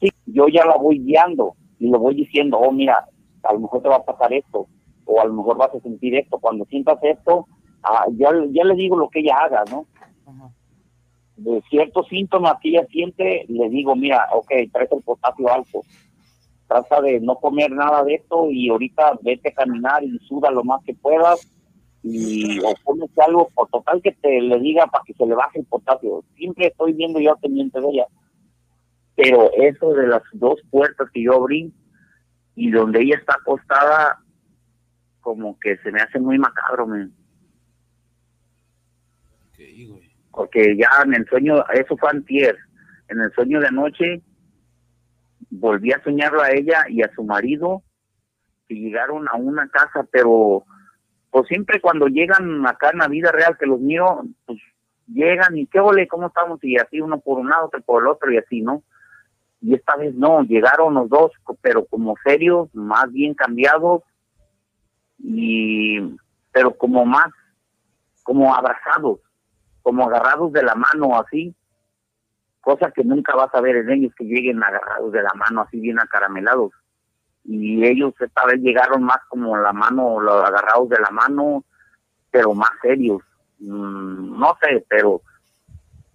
[0.00, 3.06] Sí, yo ya la voy guiando y le voy diciendo, oh, mira,
[3.42, 4.66] a lo mejor te va a pasar esto,
[5.04, 6.38] o a lo mejor vas a sentir esto.
[6.38, 7.46] Cuando sientas esto,
[7.82, 9.86] ah, ya, ya le digo lo que ella haga, ¿no?
[10.26, 10.50] Ajá.
[11.36, 15.82] de ciertos síntomas que ella siente, le digo, mira, ok, traes el potasio alto,
[16.66, 20.64] trata de no comer nada de esto y ahorita vete a caminar y suda lo
[20.64, 21.46] más que puedas
[22.10, 25.60] y o cómete algo, por total que te le diga para que se le baje
[25.60, 26.24] el potasio.
[26.36, 28.06] Siempre estoy viendo yo pendiente de ella.
[29.14, 31.72] Pero eso de las dos puertas que yo abrí
[32.54, 34.20] y donde ella está acostada,
[35.20, 37.12] como que se me hace muy macabro, men
[39.48, 40.10] Ok, güey.
[40.30, 42.56] porque ya en el sueño, eso fue antier,
[43.08, 44.22] en el sueño de anoche,
[45.50, 47.82] volví a soñarlo a ella y a su marido,
[48.66, 50.64] que llegaron a una casa, pero
[51.30, 54.58] pues siempre cuando llegan acá en la vida real que los miro, pues
[55.06, 56.62] llegan y qué ole, ¿cómo estamos?
[56.62, 58.82] Y así uno por un lado, otro por el otro y así, ¿no?
[59.60, 64.02] Y esta vez no, llegaron los dos, pero como serios, más bien cambiados,
[65.18, 65.98] y
[66.52, 67.30] pero como más,
[68.22, 69.20] como abrazados
[69.88, 71.54] como agarrados de la mano así,
[72.60, 75.80] cosa que nunca vas a ver en ellos que lleguen agarrados de la mano así
[75.80, 76.72] bien acaramelados.
[77.50, 81.64] Y ellos esta vez llegaron más como la mano, los agarrados de la mano,
[82.30, 83.22] pero más serios.
[83.58, 85.22] Mm, no sé, pero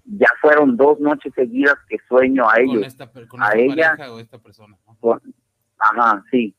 [0.05, 2.85] ya fueron dos noches seguidas que sueño a Con ellos.
[2.85, 3.59] esta, per- con a esta
[3.97, 4.77] ella- o esta persona.
[4.85, 5.21] Ajá, Con-
[5.79, 6.55] Ajá, sí.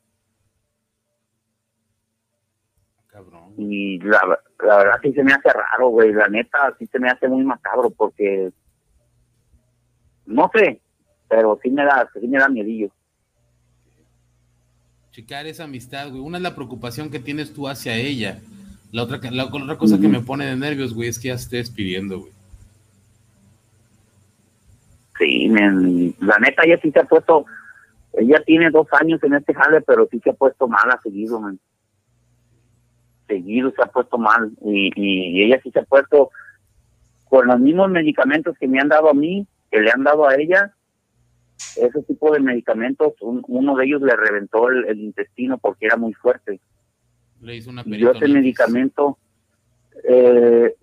[3.07, 3.53] Cabrón.
[3.57, 4.19] Y la,
[4.59, 6.11] la verdad sí se me hace raro, güey.
[6.11, 8.51] La neta sí se me hace muy macabro porque
[10.25, 10.81] no sé,
[11.29, 12.89] pero sí me da, sí me da miedillo.
[15.15, 16.19] Checar esa amistad, güey.
[16.19, 18.39] Una es la preocupación que tienes tú hacia ella.
[18.91, 21.37] La otra, la, la otra cosa que me pone de nervios, güey, es que ya
[21.37, 22.31] se esté despidiendo, güey.
[25.17, 27.45] Sí, la neta ella sí se ha puesto,
[28.11, 31.39] ella tiene dos años en este jale, pero sí se ha puesto mal a seguido,
[31.39, 31.57] man.
[33.29, 36.29] Seguido se ha puesto mal y, y ella sí se ha puesto
[37.29, 40.35] con los mismos medicamentos que me han dado a mí, que le han dado a
[40.35, 40.74] ella,
[41.75, 45.97] ese tipo de medicamentos, un- uno de ellos le reventó el, el intestino porque era
[45.97, 46.59] muy fuerte.
[47.41, 49.17] Le hizo una yo ese medicamento
[50.07, 50.75] eh,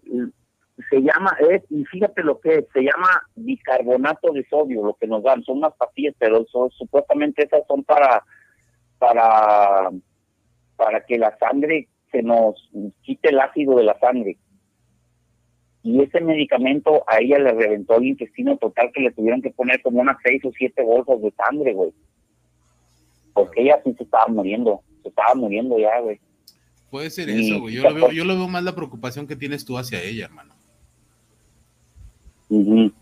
[0.91, 5.07] se llama, es, y fíjate lo que es, se llama bicarbonato de sodio, lo que
[5.07, 8.25] nos dan, son unas pastillas, pero son, supuestamente esas son para,
[8.99, 9.91] para,
[10.77, 12.71] para que la sangre se nos
[13.03, 14.37] quite el ácido de la sangre.
[15.85, 19.83] Y ese medicamento a ella le reventó el intestino total que le tuvieron que poner
[19.83, 21.93] como unas seis o siete bolsas de sangre, güey.
[23.35, 26.21] Porque ella sí se estaba muriendo, se estaba muriendo ya, güey.
[26.91, 27.75] Puede ser Y- eso, güey.
[27.75, 30.55] Yo lo, veo, yo lo veo más la preocupación que tienes tú hacia ella, hermano.
[32.49, 32.93] Ujú.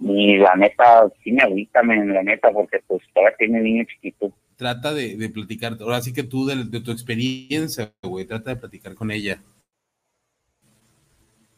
[0.00, 4.32] Y la neta, sí me agüita, men, la neta, porque pues todavía tiene niño chiquito.
[4.56, 8.56] Trata de, de platicar, ahora sí que tú de, de tu experiencia, güey, trata de
[8.56, 9.42] platicar con ella.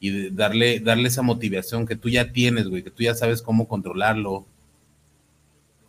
[0.00, 3.68] Y darle, darle esa motivación que tú ya tienes, güey, que tú ya sabes cómo
[3.68, 4.46] controlarlo.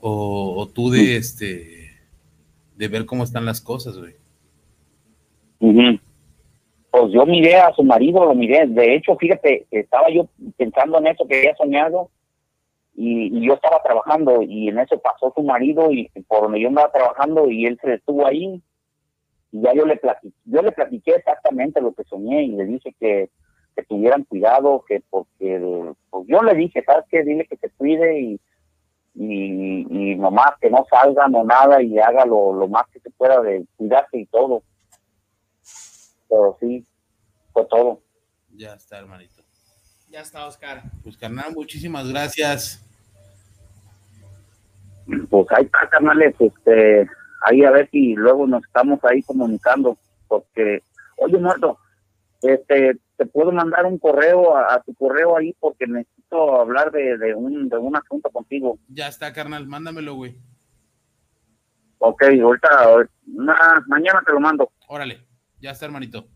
[0.01, 1.81] O, o tú de este
[2.75, 4.15] de ver cómo están las cosas, güey.
[6.89, 8.65] Pues yo miré a su marido, lo miré.
[8.65, 12.09] De hecho, fíjate, estaba yo pensando en eso que había soñado
[12.95, 16.67] y, y yo estaba trabajando y en eso pasó su marido y por donde yo
[16.69, 18.61] andaba trabajando y él se detuvo ahí
[19.51, 22.95] y ya yo le platiqué, yo le platiqué exactamente lo que soñé y le dije
[22.99, 23.29] que,
[23.75, 27.23] que tuvieran cuidado, que porque pues yo le dije, ¿sabes qué?
[27.23, 28.39] Dile que se cuide y,
[29.15, 33.09] y, y nomás que no salga no nada y haga lo, lo más que se
[33.11, 34.63] pueda de cuidarse y todo.
[36.29, 36.85] Pero sí,
[37.53, 38.01] fue todo.
[38.55, 39.41] Ya está, hermanito.
[40.09, 40.83] Ya está, Oscar.
[41.03, 42.85] Pues carnal, muchísimas gracias.
[45.29, 47.07] Pues ahí está, carnales, este,
[47.45, 50.83] ahí a ver si luego nos estamos ahí comunicando, porque,
[51.17, 51.77] oye, muerto,
[52.41, 57.17] este, te puedo mandar un correo a, a tu correo ahí porque necesito hablar de,
[57.17, 58.79] de un de un asunto contigo.
[58.87, 60.37] Ya está, carnal, mándamelo, güey.
[61.99, 62.69] Ok, ahorita,
[63.27, 64.71] na- mañana te lo mando.
[64.87, 65.27] Órale,
[65.59, 66.27] ya está, hermanito.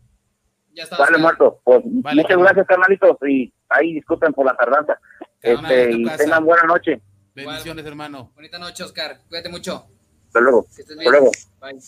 [0.72, 1.20] Ya está, Dale, Oscar.
[1.20, 1.60] muerto.
[1.64, 2.44] Pues Vale, muchas carnal.
[2.46, 4.98] gracias, carnalitos, y ahí disculpen por la tardanza.
[5.40, 6.18] Carnal, Este, y casa.
[6.18, 7.00] tengan buena noche.
[7.34, 8.30] Bendiciones, hermano.
[8.34, 9.18] Bonita noche, Oscar.
[9.28, 9.86] Cuídate mucho.
[10.36, 10.66] Hasta luego.
[10.68, 11.30] Hasta luego.
[11.60, 11.78] Bye.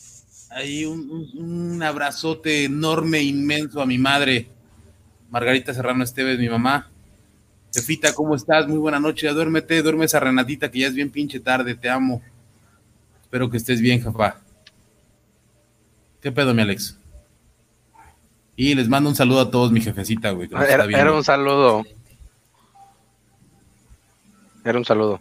[0.50, 4.48] Ahí un, un- un abrazote enorme, inmenso a mi madre,
[5.28, 6.90] Margarita Serrano Esteves, mi mamá.
[7.74, 8.66] Jefita, ¿cómo estás?
[8.66, 12.22] Muy buena noche, duérmete, duerme esa Renatita que ya es bien pinche tarde, te amo.
[13.20, 14.40] Espero que estés bien, jefa.
[16.22, 16.96] ¿Qué pedo, mi Alex?
[18.56, 20.48] Y les mando un saludo a todos, mi jefecita, güey.
[20.48, 21.84] que nos está Era, era un saludo.
[24.64, 25.20] Era un saludo.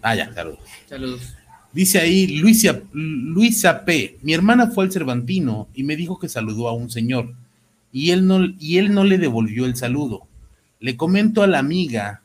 [0.00, 0.58] Ah, ya, saludos.
[0.88, 1.36] Saludos.
[1.72, 4.18] Dice ahí Luisa, Luisa P.
[4.22, 7.34] Mi hermana fue al Cervantino y me dijo que saludó a un señor
[7.92, 10.22] y él no, y él no le devolvió el saludo.
[10.80, 12.22] Le comento a la amiga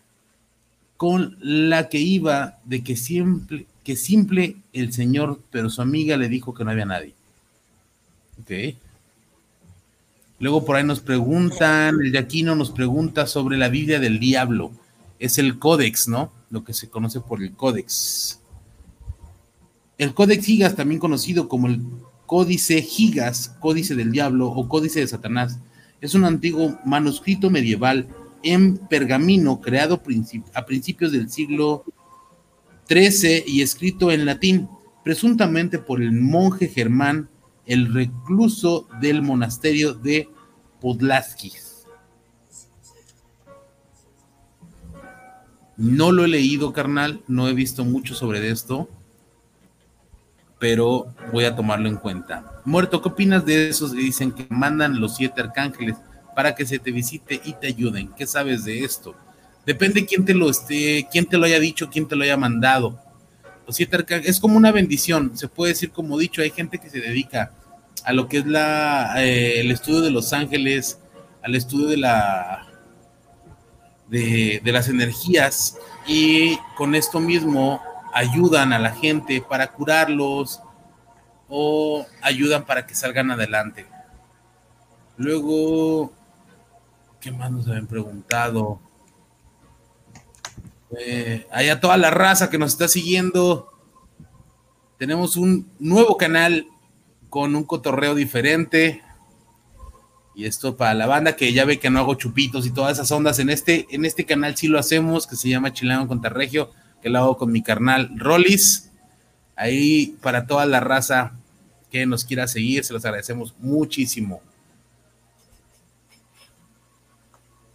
[0.96, 6.30] con la que iba de que siempre, que simple el señor, pero su amiga le
[6.30, 7.14] dijo que no había nadie.
[8.42, 8.76] Ok.
[10.40, 14.72] Luego por ahí nos preguntan, el de Aquino nos pregunta sobre la Biblia del Diablo.
[15.20, 16.32] Es el Códex, ¿no?
[16.50, 18.40] Lo que se conoce por el Códex.
[19.98, 21.82] El Códex Gigas, también conocido como el
[22.28, 25.60] Códice Gigas, Códice del Diablo o Códice de Satanás,
[26.02, 28.08] es un antiguo manuscrito medieval
[28.44, 30.02] en pergamino creado
[30.54, 31.84] a principios del siglo
[32.88, 34.70] XIII y escrito en latín,
[35.04, 37.30] presuntamente por el monje germán,
[37.66, 40.30] el recluso del monasterio de
[40.80, 41.88] Podlaskis.
[45.76, 48.90] No lo he leído, carnal, no he visto mucho sobre esto,
[50.60, 52.62] pero voy a tomarlo en cuenta.
[52.66, 55.96] Muerto, ¿qué opinas de esos que dicen que mandan los siete arcángeles
[56.36, 58.10] para que se te visite y te ayuden?
[58.18, 59.16] ¿Qué sabes de esto?
[59.66, 63.00] Depende quién te lo esté, quién te lo haya dicho, quién te lo haya mandado.
[63.66, 66.90] Los siete arcángeles es como una bendición, se puede decir como dicho, hay gente que
[66.90, 67.52] se dedica
[68.06, 71.00] a lo que es la eh, el estudio de los ángeles,
[71.44, 72.66] al estudio de la
[74.08, 77.82] de, de las energías y con esto mismo
[78.18, 80.60] ayudan a la gente para curarlos
[81.48, 83.86] o ayudan para que salgan adelante.
[85.18, 86.12] Luego,
[87.22, 88.80] ¿qué más nos habían preguntado?
[90.98, 93.72] Eh, ahí a toda la raza que nos está siguiendo,
[94.98, 96.66] tenemos un nuevo canal
[97.30, 99.04] con un cotorreo diferente.
[100.34, 103.12] Y esto para la banda que ya ve que no hago chupitos y todas esas
[103.12, 103.38] ondas.
[103.38, 106.72] En este, en este canal sí lo hacemos, que se llama Chilango contra Regio,
[107.08, 108.92] que lo hago con mi carnal Rollis.
[109.56, 111.40] Ahí para toda la raza
[111.90, 114.42] que nos quiera seguir, se los agradecemos muchísimo.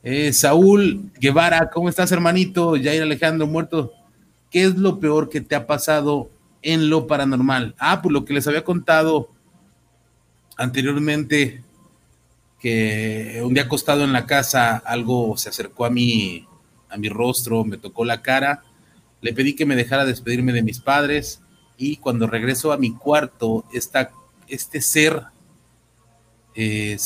[0.02, 2.72] Eh, Saúl Guevara, ¿cómo estás, hermanito?
[2.72, 3.94] Jair Alejandro Muerto,
[4.50, 6.28] ¿qué es lo peor que te ha pasado
[6.60, 7.74] en lo paranormal?
[7.78, 9.30] Ah, pues lo que les había contado
[10.58, 11.64] anteriormente,
[12.60, 16.46] que un día acostado en la casa, algo se acercó a mí,
[16.90, 18.64] a mi rostro, me tocó la cara,
[19.22, 21.40] le pedí que me dejara despedirme de mis padres
[21.78, 24.10] y cuando regreso a mi cuarto, esta,
[24.48, 25.22] este ser,
[26.54, 26.98] eh,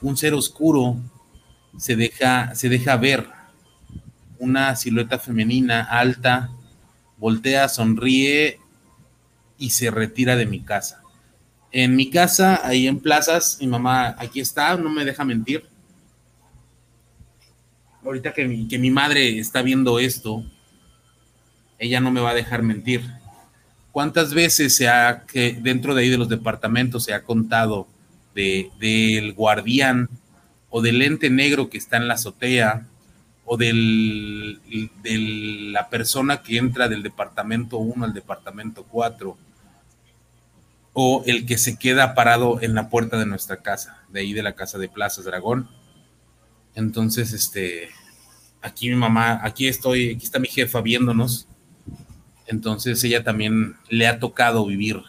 [0.00, 0.96] un ser oscuro,
[1.76, 3.26] se deja, se deja ver
[4.38, 6.50] una silueta femenina alta,
[7.18, 8.60] voltea, sonríe
[9.58, 11.02] y se retira de mi casa.
[11.72, 15.68] En mi casa, ahí en plazas, mi mamá aquí está, no me deja mentir.
[18.04, 20.44] Ahorita que mi, que mi madre está viendo esto,
[21.84, 23.02] ella no me va a dejar mentir.
[23.92, 27.86] ¿Cuántas veces se ha, que dentro de ahí de los departamentos se ha contado
[28.34, 30.08] de, del guardián
[30.70, 32.88] o del ente negro que está en la azotea
[33.44, 34.60] o del,
[35.02, 35.18] de
[35.72, 39.36] la persona que entra del departamento 1 al departamento 4
[40.94, 44.42] o el que se queda parado en la puerta de nuestra casa, de ahí de
[44.42, 45.68] la casa de Plazas Dragón.
[46.74, 47.90] Entonces, este,
[48.62, 51.46] aquí mi mamá, aquí estoy, aquí está mi jefa viéndonos.
[52.46, 55.02] Entonces ella también le ha tocado vivir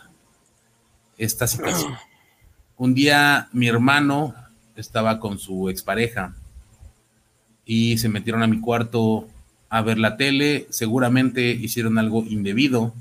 [1.18, 1.94] esta situación.
[2.78, 4.36] Un día mi hermano
[4.76, 6.36] estaba con su expareja
[7.66, 9.28] y se metieron a mi cuarto
[9.70, 12.94] a ver la tele, seguramente hicieron algo indebido.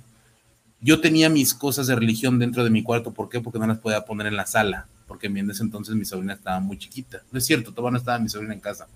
[0.80, 3.40] Yo tenía mis cosas de religión dentro de mi cuarto, ¿por qué?
[3.40, 6.60] Porque no las podía poner en la sala, porque en ese entonces mi sobrina estaba
[6.60, 7.22] muy chiquita.
[7.30, 8.86] No es cierto, todavía no estaba mi sobrina en casa.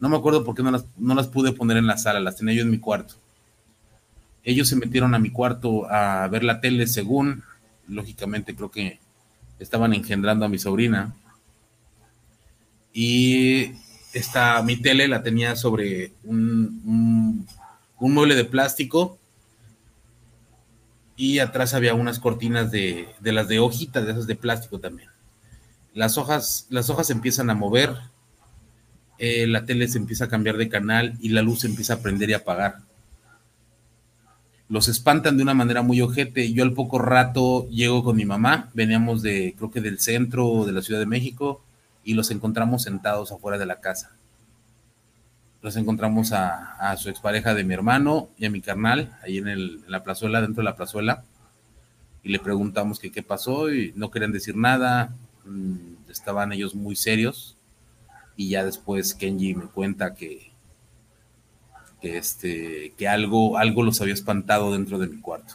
[0.00, 2.36] No me acuerdo por qué no las, no las pude poner en la sala, las
[2.36, 3.14] tenía yo en mi cuarto.
[4.44, 7.42] Ellos se metieron a mi cuarto a ver la tele según,
[7.86, 9.00] lógicamente creo que
[9.58, 11.14] estaban engendrando a mi sobrina.
[12.92, 13.72] Y
[14.12, 17.46] esta, mi tele la tenía sobre un,
[17.98, 19.18] mueble de plástico
[21.16, 25.10] y atrás había unas cortinas de, las de hojitas, de esas de plástico también.
[25.94, 27.96] Las hojas, las hojas se empiezan a mover,
[29.18, 32.30] eh, la tele se empieza a cambiar de canal y la luz empieza a prender
[32.30, 32.78] y apagar.
[34.68, 36.52] Los espantan de una manera muy ojete.
[36.52, 40.72] Yo al poco rato llego con mi mamá, veníamos de, creo que del centro de
[40.72, 41.62] la Ciudad de México,
[42.04, 44.12] y los encontramos sentados afuera de la casa.
[45.62, 49.90] Los encontramos a, a su expareja de mi hermano y a mi carnal, ahí en,
[49.90, 51.24] la plazuela, dentro de la plazuela,
[52.22, 55.14] y le preguntamos que qué pasó y no querían decir nada.
[55.44, 57.56] mm, estaban ellos muy serios
[58.38, 60.47] y ya después Kenji me cuenta que,
[62.00, 65.54] que, este, que algo, algo los había espantado dentro de mi cuarto.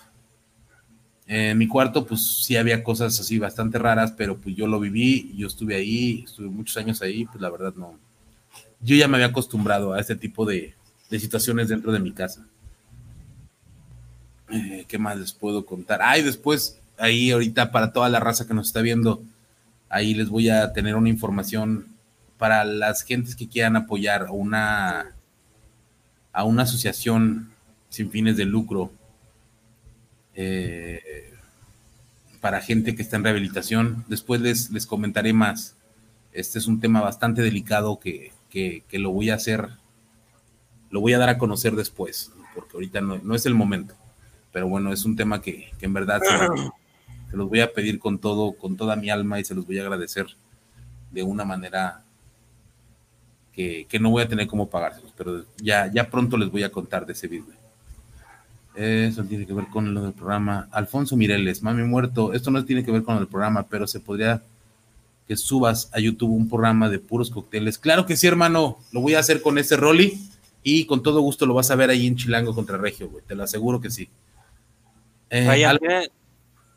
[1.26, 5.34] En mi cuarto, pues sí había cosas así bastante raras, pero pues yo lo viví,
[5.36, 7.98] yo estuve ahí, estuve muchos años ahí, pues la verdad no.
[8.82, 10.74] Yo ya me había acostumbrado a este tipo de,
[11.10, 12.46] de situaciones dentro de mi casa.
[14.50, 16.02] Eh, ¿Qué más les puedo contar?
[16.04, 19.24] Ay, después, ahí ahorita para toda la raza que nos está viendo,
[19.90, 21.88] ahí les voy a tener una información
[22.38, 25.16] para las gentes que quieran apoyar una,
[26.34, 27.52] a una asociación
[27.90, 28.92] sin fines de lucro
[30.34, 31.32] eh,
[32.42, 34.04] para gente que está en rehabilitación.
[34.08, 35.78] Después les, les comentaré más.
[36.34, 39.70] Este es un tema bastante delicado que, que, que lo voy a hacer,
[40.90, 43.94] lo voy a dar a conocer después, porque ahorita no, no es el momento.
[44.52, 46.72] Pero bueno, es un tema que, que en verdad se,
[47.30, 49.78] se los voy a pedir con todo, con toda mi alma y se los voy
[49.78, 50.26] a agradecer
[51.12, 52.04] de una manera
[53.56, 56.72] que, que no voy a tener cómo pagárselos, pero ya, ya pronto les voy a
[56.72, 57.56] contar de ese video.
[58.76, 60.68] Eso tiene que ver con lo del programa.
[60.72, 64.42] Alfonso Mireles, Mami Muerto, esto no tiene que ver con el programa, pero se podría
[65.28, 67.78] que subas a YouTube un programa de puros cócteles.
[67.78, 70.20] Claro que sí, hermano, lo voy a hacer con este Rolly
[70.64, 73.36] y con todo gusto lo vas a ver ahí en Chilango contra Regio, güey, te
[73.36, 74.10] lo aseguro que sí.
[75.30, 76.10] Eh, Brian, algo- ¿tiene-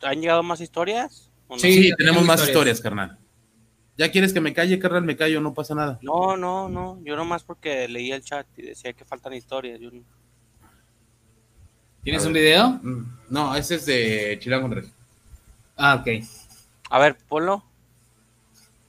[0.03, 1.31] ¿Han llegado más historias?
[1.49, 1.61] ¿O no?
[1.61, 1.91] Sí.
[1.97, 2.49] tenemos más historias.
[2.49, 3.19] historias, carnal.
[3.99, 5.03] ¿Ya quieres que me calle, carnal?
[5.05, 5.99] Me callo, no pasa nada.
[6.03, 7.01] No, no, no.
[7.03, 9.81] Yo nomás porque leí el chat y decía que faltan historias.
[9.81, 9.91] Yo
[12.03, 12.79] ¿Tienes un video?
[12.83, 14.93] Mm, No, ese es de Chilango Regio.
[15.77, 16.25] Ah, ok.
[16.91, 17.65] A ver, ponlo.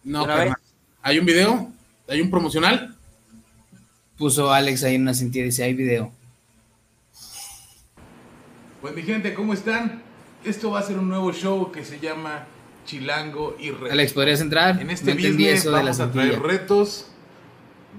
[0.04, 0.58] No, ¿Una carnal.
[1.02, 1.72] ¿Hay un video?
[2.10, 2.96] ¿Hay un promocional?
[4.18, 6.12] Puso Alex ahí en una sentida y dice, hay video.
[8.82, 10.04] Pues mi gente, ¿cómo están?
[10.44, 12.46] Esto va a ser un nuevo show que se llama
[12.88, 13.92] Chilango y Regio.
[13.92, 14.82] Alex, ¿podrías entrar?
[14.82, 16.48] En este no business eso de la vamos a traer sentilla.
[16.52, 17.08] retos,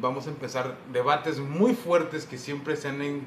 [0.01, 3.27] vamos a empezar debates muy fuertes que siempre se han en-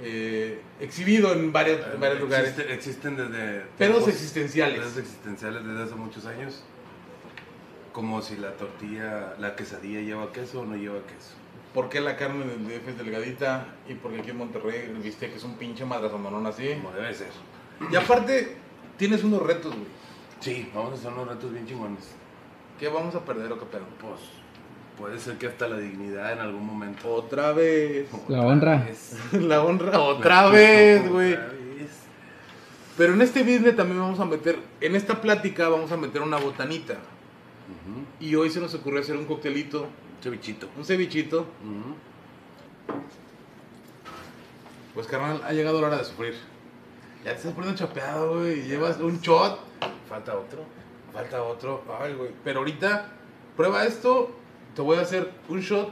[0.00, 2.50] eh, exhibido en varios, en varios lugares.
[2.56, 3.62] Existe- existen desde...
[3.78, 4.78] Pedos existenciales.
[4.78, 6.62] Pedos existenciales desde hace muchos años.
[7.92, 11.34] Como si la tortilla, la quesadilla lleva queso o no lleva queso.
[11.72, 13.66] ¿Por qué la carne del DF es delgadita?
[13.88, 16.68] Y porque aquí en Monterrey el bistec es un pinche madrazononón así.
[16.74, 17.28] Como debe ser.
[17.90, 18.56] Y aparte,
[18.96, 19.86] tienes unos retos, güey.
[20.40, 22.10] Sí, vamos a hacer unos retos bien chingones.
[22.78, 23.84] ¿Qué vamos a perder o qué pedo?
[24.00, 24.20] Pues
[24.98, 27.12] puede ser que hasta la dignidad en algún momento.
[27.12, 28.08] Otra vez.
[28.28, 28.86] La honra.
[29.32, 31.32] La honra otra vez, güey.
[31.32, 31.54] Otra vez.
[32.96, 36.36] Pero en este business también vamos a meter, en esta plática vamos a meter una
[36.36, 36.96] botanita.
[38.20, 39.88] Y hoy se nos ocurrió hacer un coctelito,
[40.22, 40.68] Cevichito.
[40.76, 41.46] un cevichito.
[44.94, 46.34] Pues carnal, ha llegado la hora de sufrir.
[47.24, 48.64] Ya te estás poniendo chapeado, güey.
[48.64, 49.58] Llevas un shot.
[50.06, 50.62] Falta otro.
[51.10, 51.82] Falta otro.
[51.98, 52.30] Ay, güey.
[52.44, 53.08] Pero ahorita,
[53.56, 54.30] prueba esto.
[54.76, 55.90] Te voy a hacer un shot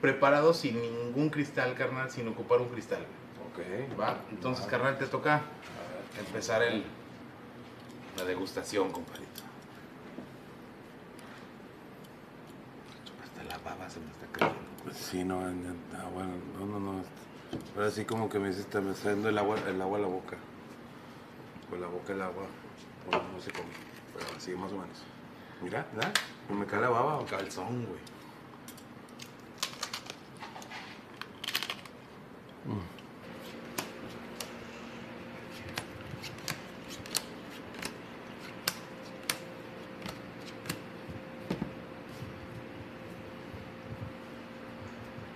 [0.00, 3.06] preparado sin ningún cristal, carnal, sin ocupar un cristal.
[3.48, 3.98] Ok.
[3.98, 4.18] ¿Va?
[4.32, 5.42] Entonces, carnal, te toca
[6.18, 6.82] empezar el,
[8.16, 9.42] la degustación, compadrito.
[13.22, 14.58] Hasta la baba se me está cayendo.
[14.82, 17.04] Pues sí, no, ah, bueno, no, no, no.
[17.76, 20.08] Ahora sí como que me hiciste, me está yendo el agua, el agua a la
[20.08, 20.36] boca.
[21.70, 22.44] Con la boca el agua.
[23.10, 23.68] Bueno, no sé cómo,
[24.14, 25.02] pero así más o menos.
[25.62, 26.12] Mira, ¿verdad?
[26.48, 28.16] ¿No me cae la baba o Calzón, güey.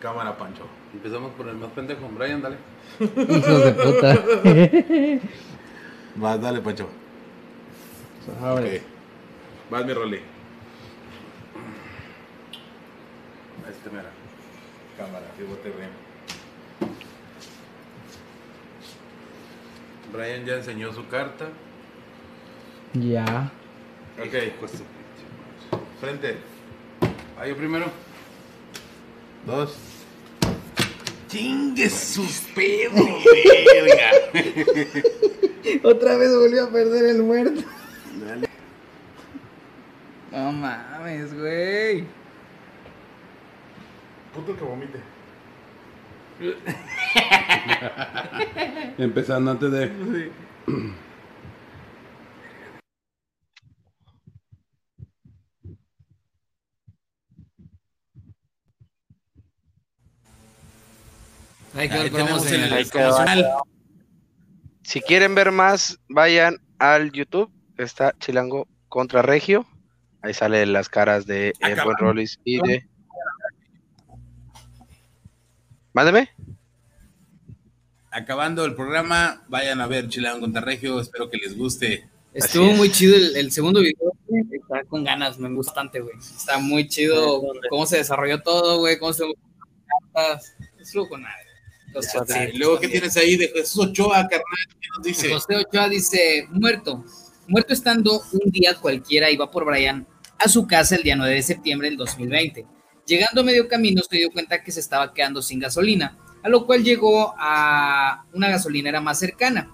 [0.01, 0.63] Cámara, Pancho.
[0.95, 2.57] Empezamos por el más pendejo, Brian, dale.
[3.01, 5.31] Hijos de puta.
[6.21, 6.87] Vas, dale, Pancho.
[8.43, 8.83] Ahora, Ok.
[9.71, 10.21] Vas, mi Rolly.
[13.71, 14.11] Este, mira.
[14.99, 15.91] Cámara, fíjate bien.
[20.13, 21.47] Brian ya enseñó su carta.
[22.93, 23.51] Ya.
[24.19, 24.35] Ok,
[26.01, 26.37] frente.
[27.39, 27.87] Ah, yo primero.
[29.47, 29.90] Dos.
[31.31, 33.01] Chingue sus pedos,
[35.85, 37.63] Otra vez volvió a perder el muerto.
[38.27, 38.49] Dale.
[40.33, 42.05] No mames, güey.
[44.35, 44.99] Puto que vomite.
[48.99, 50.33] Empezando antes de.
[61.81, 62.67] Ahí quedó Ahí el promo, tenemos señor.
[62.67, 63.09] el Ahí quedó.
[63.09, 63.47] promocional.
[64.83, 67.51] Si quieren ver más, vayan al YouTube.
[67.79, 69.67] Está Chilango contra Regio.
[70.21, 72.05] Ahí salen las caras de Buen Acabando.
[72.05, 72.87] Rollis y de.
[75.95, 76.29] Mándeme.
[78.11, 82.07] Acabando el programa, vayan a ver Chilean contra Regio, espero que les guste.
[82.35, 82.77] Estuvo es.
[82.77, 84.13] muy chido el, el segundo video.
[84.53, 86.17] Está con ganas, me gusta bastante, güey.
[86.19, 88.99] Está muy chido cómo se desarrolló todo, güey.
[88.99, 89.25] Cómo se.
[90.79, 91.50] Estuvo con madre.
[92.55, 94.67] Luego, ¿qué tienes ahí de Jesús Ochoa, carnal?
[94.81, 95.33] ¿Qué nos dice?
[95.33, 97.05] José Ochoa dice, muerto.
[97.49, 100.07] Muerto estando un día cualquiera, iba por Brian
[100.39, 102.65] a su casa el día 9 de septiembre del 2020.
[103.07, 106.65] Llegando a medio camino se dio cuenta que se estaba quedando sin gasolina, a lo
[106.65, 109.71] cual llegó a una gasolinera más cercana.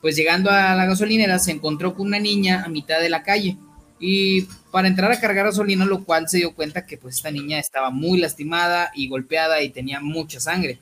[0.00, 3.56] Pues llegando a la gasolinera se encontró con una niña a mitad de la calle
[3.98, 7.58] y para entrar a cargar gasolina, lo cual se dio cuenta que pues esta niña
[7.58, 10.78] estaba muy lastimada y golpeada y tenía mucha sangre.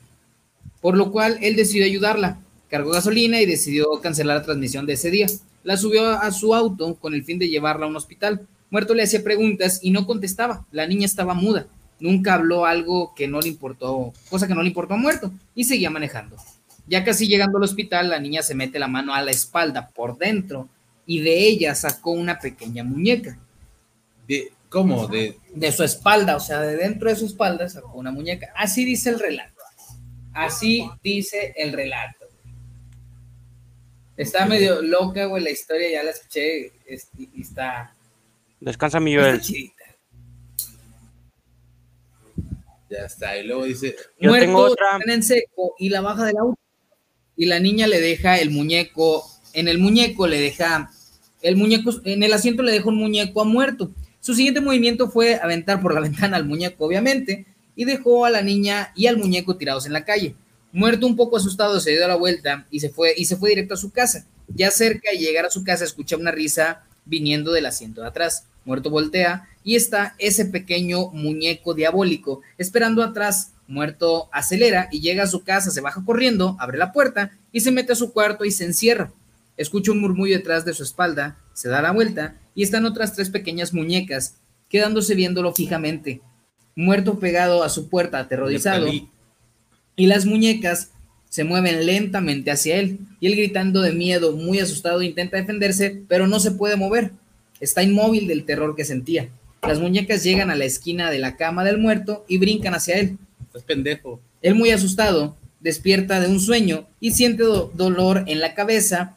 [0.83, 2.39] Por lo cual él decidió ayudarla.
[2.69, 5.29] Cargó gasolina y decidió cancelar la transmisión de ese día.
[5.65, 8.47] La subió a su auto con el fin de llevarla a un hospital.
[8.69, 10.67] Muerto le hacía preguntas y no contestaba.
[10.73, 11.67] La niña estaba muda.
[12.01, 15.65] Nunca habló algo que no le importó, cosa que no le importó a Muerto, y
[15.65, 16.37] seguía manejando.
[16.89, 20.19] Ya casi llegando al hospital, la niña se mete la mano a la espalda por
[20.19, 20.69] dentro
[21.07, 23.39] y de ella sacó una pequeña muñeca.
[24.27, 25.07] De- ¿Cómo?
[25.07, 28.49] De, De su espalda, o sea, de dentro de su espalda sacó una muñeca.
[28.57, 29.52] Así dice el relato.
[30.35, 32.27] Así dice el relato.
[34.17, 37.95] Está medio loca, güey, la historia, ya la escuché es- y está,
[38.61, 39.41] Descansa mi Joel.
[42.91, 43.37] ya está.
[43.39, 44.99] Y luego dice, Yo Muerto, tengo otra.
[45.07, 46.59] en seco y la baja del auto.
[47.37, 49.25] Y la niña le deja el muñeco,
[49.55, 50.91] en el muñeco le deja,
[51.41, 53.91] el muñeco, en el asiento le deja un muñeco a muerto.
[54.21, 58.43] Su siguiente movimiento fue aventar por la ventana al muñeco, obviamente, y dejó a la
[58.43, 60.35] niña y al muñeco tirados en la calle.
[60.73, 63.75] Muerto un poco asustado, se dio la vuelta y se fue, y se fue directo
[63.75, 64.27] a su casa.
[64.49, 68.47] Ya cerca de llegar a su casa, escucha una risa viniendo del asiento de atrás.
[68.65, 73.53] Muerto voltea y está ese pequeño muñeco diabólico esperando atrás.
[73.67, 77.71] Muerto acelera y llega a su casa, se baja corriendo, abre la puerta y se
[77.71, 79.13] mete a su cuarto y se encierra.
[79.57, 83.31] Escucha un murmullo detrás de su espalda, se da la vuelta y están otras tres
[83.31, 84.37] pequeñas muñecas
[84.69, 86.23] quedándose viéndolo fijamente.
[86.75, 88.87] Muerto pegado a su puerta, aterrorizado,
[89.97, 90.91] y las muñecas
[91.29, 96.27] se mueven lentamente hacia él y él gritando de miedo, muy asustado, intenta defenderse, pero
[96.27, 97.13] no se puede mover.
[97.61, 99.29] Está inmóvil del terror que sentía.
[99.67, 103.17] Las muñecas llegan a la esquina de la cama del muerto y brincan hacia él.
[103.47, 104.21] estás pendejo.
[104.43, 109.17] Él muy asustado despierta de un sueño y siente do- dolor en la cabeza,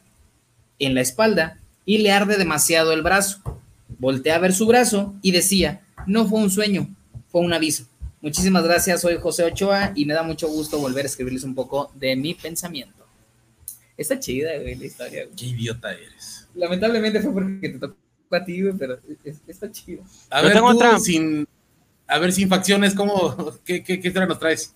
[0.78, 3.40] en la espalda y le arde demasiado el brazo.
[3.98, 6.94] Voltea a ver su brazo y decía, no fue un sueño,
[7.36, 7.84] fue un aviso.
[8.22, 11.90] Muchísimas gracias, soy José Ochoa y me da mucho gusto volver a escribirles un poco
[11.94, 13.04] de mi pensamiento.
[13.94, 15.24] Está chida, güey, la historia.
[15.24, 15.36] güey.
[15.36, 16.48] Qué idiota eres.
[16.54, 17.94] Lamentablemente fue porque te tocó
[18.30, 20.02] a ti, güey, pero es- está chido.
[20.30, 20.98] A Yo ver, tengo tú, otra.
[20.98, 21.46] sin,
[22.06, 24.74] a ver, sin facciones, ¿cómo, qué, qué, qué historia nos traes?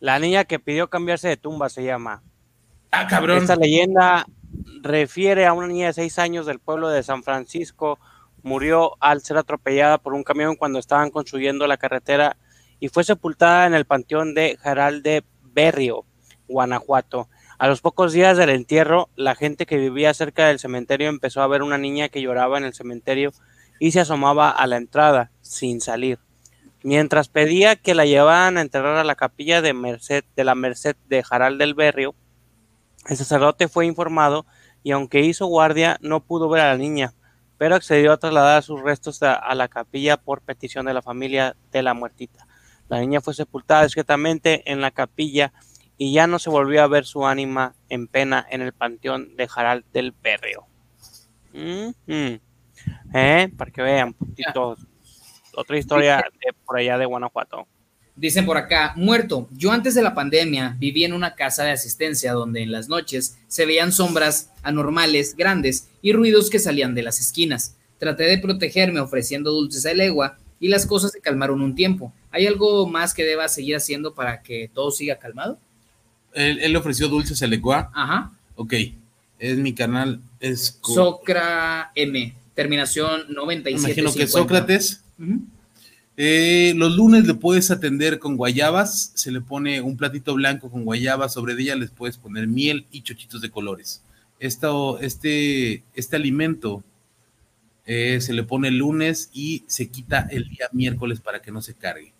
[0.00, 2.20] La niña que pidió cambiarse de tumba se llama.
[2.90, 3.38] Ah, cabrón.
[3.38, 4.26] Esta leyenda
[4.82, 8.00] refiere a una niña de seis años del pueblo de San Francisco.
[8.48, 12.38] Murió al ser atropellada por un camión cuando estaban construyendo la carretera
[12.80, 16.06] y fue sepultada en el panteón de Jaral de Berrio,
[16.48, 17.28] Guanajuato.
[17.58, 21.46] A los pocos días del entierro, la gente que vivía cerca del cementerio empezó a
[21.46, 23.32] ver una niña que lloraba en el cementerio
[23.78, 26.18] y se asomaba a la entrada sin salir.
[26.82, 30.96] Mientras pedía que la llevaran a enterrar a la capilla de Merced de la Merced
[31.06, 32.14] de Jaral del Berrio,
[33.10, 34.46] el sacerdote fue informado
[34.82, 37.12] y aunque hizo guardia no pudo ver a la niña,
[37.58, 41.56] pero accedió a trasladar sus restos a, a la capilla por petición de la familia
[41.70, 42.46] de la muertita.
[42.88, 45.52] La niña fue sepultada discretamente en la capilla
[45.98, 49.48] y ya no se volvió a ver su ánima en pena en el panteón de
[49.48, 50.66] Jaral del Berrio.
[51.52, 52.40] Ujú.
[53.12, 53.52] ¿Eh?
[53.56, 54.16] Para que vean.
[55.54, 57.66] Otra historia de por allá de Guanajuato.
[58.18, 59.48] Dicen por acá, muerto.
[59.56, 63.38] Yo antes de la pandemia vivía en una casa de asistencia donde en las noches
[63.46, 67.76] se veían sombras anormales, grandes y ruidos que salían de las esquinas.
[67.98, 72.12] Traté de protegerme ofreciendo dulces a legua y las cosas se calmaron un tiempo.
[72.32, 75.60] ¿Hay algo más que deba seguir haciendo para que todo siga calmado?
[76.34, 77.90] Él, él ofreció dulces al Ecua.
[77.94, 78.32] Ajá.
[78.56, 78.74] Ok.
[79.38, 80.20] Es mi canal.
[80.40, 80.80] Es.
[80.82, 84.00] Socra M, terminación 97.
[84.00, 85.04] Imagino que Sócrates.
[86.20, 90.84] Eh, los lunes le puedes atender con guayabas, se le pone un platito blanco con
[90.84, 94.02] guayabas, sobre ella les puedes poner miel y chochitos de colores.
[94.40, 96.82] Esto, este, este alimento
[97.86, 101.62] eh, se le pone el lunes y se quita el día miércoles para que no
[101.62, 102.12] se cargue.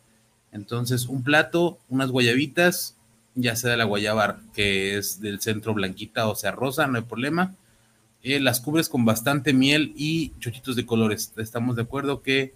[0.53, 2.97] Entonces, un plato, unas guayabitas,
[3.35, 7.05] ya sea de la guayaba que es del centro blanquita o sea rosa, no hay
[7.05, 7.57] problema.
[8.23, 11.33] eh, las cubres con bastante miel y chochitos de colores.
[11.37, 12.55] Estamos de acuerdo que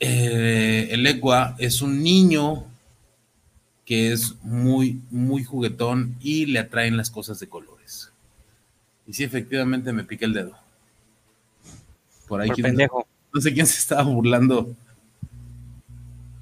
[0.00, 2.64] eh, el Egua es un niño
[3.84, 8.12] que es muy, muy juguetón y le atraen las cosas de colores.
[9.06, 10.52] Y sí, efectivamente me piqué el dedo.
[12.28, 12.48] Por ahí.
[12.48, 13.08] Por pendejo.
[13.32, 14.74] no sé quién se estaba burlando.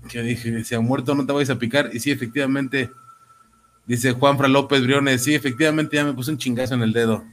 [0.08, 1.90] Que dije, se ha muerto, no te vayas a picar.
[1.92, 2.90] Y sí, efectivamente,
[3.86, 7.24] dice Juanfra López Briones, sí, efectivamente ya me puse un chingazo en el dedo.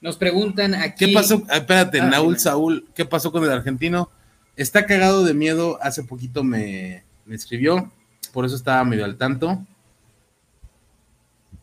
[0.00, 1.06] Nos preguntan aquí.
[1.06, 1.44] ¿Qué pasó?
[1.48, 2.38] Ah, espérate, Ah, Naúl.
[2.38, 4.10] Saúl, ¿qué pasó con el argentino?
[4.56, 7.90] Está cagado de miedo, hace poquito me, me escribió,
[8.32, 9.64] por eso estaba medio al tanto.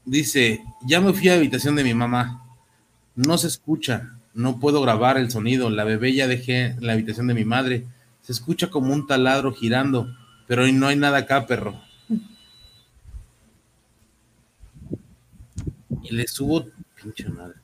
[0.06, 2.44] Dice, ya me fui a la habitación de mi mamá,
[3.16, 7.28] no se escucha, no puedo grabar el sonido, la bebé ya dejé en la habitación
[7.28, 7.86] de mi madre,
[8.22, 10.16] se escucha como un taladro girando,
[10.48, 11.82] pero hoy no hay nada acá, perro.
[16.04, 16.68] Y le subo,
[17.02, 17.56] pinche madre.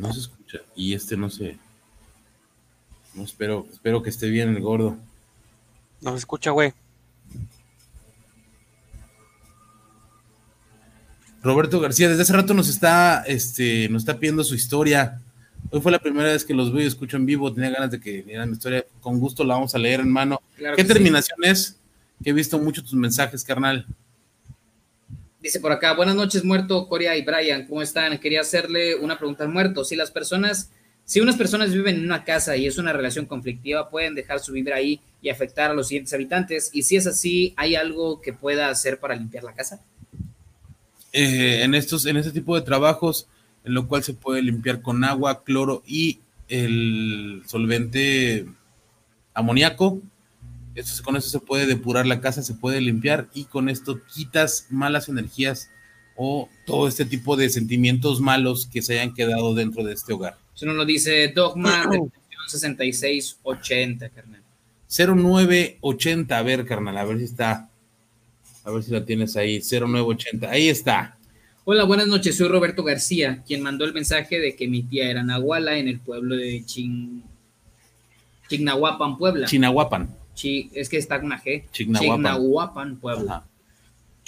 [0.00, 0.58] No se escucha.
[0.74, 1.58] Y este no sé.
[3.14, 4.96] No espero, espero que esté bien el gordo.
[6.00, 6.72] No se escucha, güey.
[11.42, 15.20] Roberto García, desde hace rato nos está, este, nos está pidiendo su historia.
[15.70, 17.52] Hoy fue la primera vez que los veo y escucho en vivo.
[17.52, 18.86] Tenía ganas de que dieran mi historia.
[19.02, 20.40] Con gusto la vamos a leer, hermano.
[20.56, 20.88] Claro ¿Qué sí.
[20.88, 21.78] terminación es?
[22.24, 23.86] Que he visto mucho tus mensajes, carnal.
[25.40, 28.18] Dice por acá, buenas noches, muerto, Coria y Brian, ¿cómo están?
[28.18, 29.84] Quería hacerle una pregunta al muerto.
[29.84, 30.70] Si las personas,
[31.04, 34.52] si unas personas viven en una casa y es una relación conflictiva, pueden dejar su
[34.52, 36.70] vibra ahí y afectar a los siguientes habitantes.
[36.72, 39.82] Y si es así, ¿hay algo que pueda hacer para limpiar la casa?
[41.12, 43.26] eh, en estos, en este tipo de trabajos,
[43.64, 48.46] en lo cual se puede limpiar con agua, cloro y el solvente
[49.34, 50.00] amoníaco.
[50.80, 54.66] Esto, con eso se puede depurar la casa, se puede limpiar y con esto quitas
[54.70, 55.70] malas energías
[56.16, 60.36] o todo este tipo de sentimientos malos que se hayan quedado dentro de este hogar.
[60.54, 62.10] Eso nos lo dice Dogma de
[62.48, 64.42] 6680, carnal.
[64.88, 67.68] 0980, a ver, carnal, a ver si está.
[68.64, 69.60] A ver si la tienes ahí.
[69.60, 71.16] 0980, ahí está.
[71.64, 72.36] Hola, buenas noches.
[72.36, 76.00] Soy Roberto García, quien mandó el mensaje de que mi tía era Nahuala en el
[76.00, 77.22] pueblo de Chin...
[78.48, 79.46] Chignahuapan, Puebla.
[79.46, 80.19] Chinahuapan.
[80.40, 81.64] Chi- es que está con una G.
[81.70, 82.96] Chignahuapan.
[82.96, 83.32] Puebla.
[83.36, 83.46] Ajá.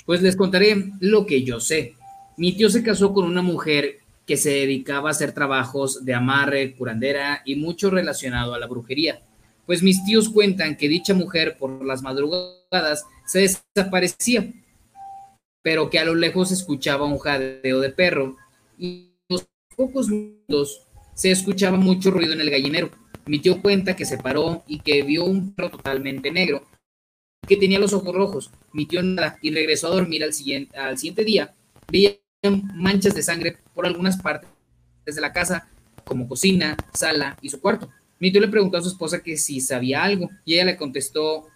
[0.04, 1.94] Pues les contaré lo que yo sé.
[2.36, 6.74] Mi tío se casó con una mujer que se dedicaba a hacer trabajos de amarre,
[6.74, 9.22] curandera y mucho relacionado a la brujería.
[9.64, 13.40] Pues mis tíos cuentan que dicha mujer por las madrugadas se
[13.76, 14.52] desaparecía,
[15.62, 18.36] pero que a lo lejos se escuchaba un jadeo de perro
[18.76, 19.46] y a los
[19.76, 20.82] pocos minutos
[21.14, 22.90] se escuchaba mucho ruido en el gallinero.
[23.26, 26.66] Mi tío cuenta que se paró y que vio un perro totalmente negro
[27.46, 28.50] que tenía los ojos rojos.
[28.72, 31.54] Mi tío nada y regresó a dormir al siguiente, al siguiente día.
[31.90, 32.18] Veía
[32.74, 34.48] manchas de sangre por algunas partes
[35.04, 35.68] de la casa,
[36.04, 37.90] como cocina, sala y su cuarto.
[38.18, 41.46] Mi tío le preguntó a su esposa que si sabía algo y ella le contestó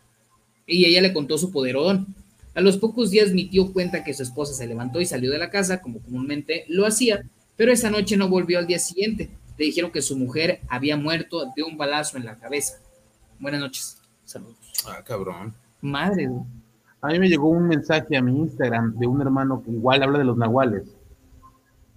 [0.67, 2.15] y ella le contó su poderodón.
[2.55, 5.39] A los pocos días mi tío cuenta que su esposa se levantó y salió de
[5.39, 9.31] la casa como comúnmente lo hacía, pero esa noche no volvió al día siguiente.
[9.57, 12.79] Le dijeron que su mujer había muerto de un balazo en la cabeza.
[13.39, 14.01] Buenas noches.
[14.25, 14.57] Saludos.
[14.87, 15.55] Ah, cabrón.
[15.81, 16.45] Madre, güey.
[17.01, 20.19] A mí me llegó un mensaje a mi Instagram de un hermano que igual habla
[20.19, 20.85] de los nahuales.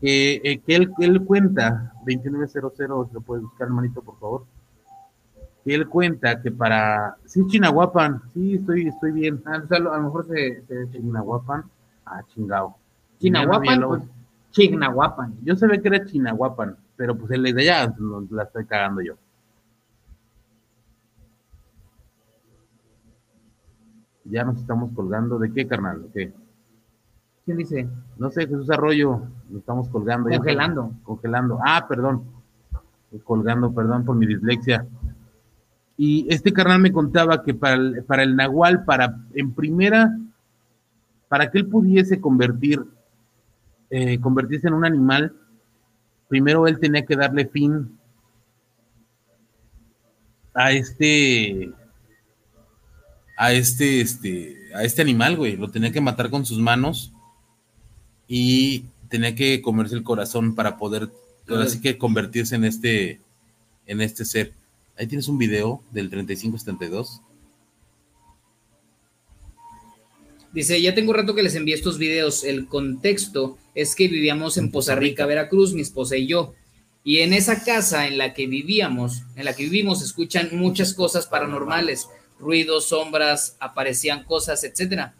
[0.01, 4.45] Que, eh, que él, él cuenta, 2900, si lo puedes buscar, hermanito, por favor.
[5.65, 7.17] Que él cuenta que para.
[7.25, 9.41] Sí, Chinahuapan, sí, estoy, estoy bien.
[9.45, 10.61] Ah, o sea, a lo mejor se.
[10.67, 11.63] se Chinahuapan.
[12.05, 12.75] Ah, chingado.
[13.19, 14.03] Chinahuapan, pues,
[14.51, 15.37] Chignahuapan.
[15.43, 19.13] Yo sabía que era Chinahuapan, pero pues el de allá no, la estoy cagando yo.
[24.25, 25.39] Ya nos estamos colgando.
[25.39, 26.03] ¿De qué, carnal?
[26.03, 26.33] ¿De qué?
[27.45, 27.87] ¿Quién dice?
[28.17, 30.29] No sé, Jesús Arroyo, nos estamos colgando.
[30.29, 30.39] ya.
[30.39, 30.91] Congelando.
[31.03, 31.59] Congelando.
[31.65, 32.25] Ah, perdón.
[33.23, 34.85] Colgando, perdón por mi dislexia.
[35.95, 40.17] Y este carnal me contaba que para el, para el Nahual, para en primera,
[41.29, 42.83] para que él pudiese convertir,
[43.89, 45.38] eh, convertirse en un animal,
[46.29, 47.99] primero él tenía que darle fin
[50.53, 51.71] a este,
[53.35, 55.57] a este, este, a este animal, güey.
[55.57, 57.11] Lo tenía que matar con sus manos
[58.27, 61.09] y tenía que comerse el corazón para poder,
[61.49, 63.21] ahora sí que convertirse en este,
[63.87, 64.53] en este ser.
[64.97, 67.21] Ahí tienes un video del 3572.
[70.51, 72.43] Dice, ya tengo rato que les envié estos videos.
[72.43, 76.55] El contexto es que vivíamos en Poza Rica, Veracruz, mi esposa y yo.
[77.03, 81.27] Y en esa casa en la que vivíamos, en la que vivimos, escuchan muchas cosas
[81.27, 82.07] paranormales,
[82.39, 85.15] ruidos, sombras, aparecían cosas, etcétera.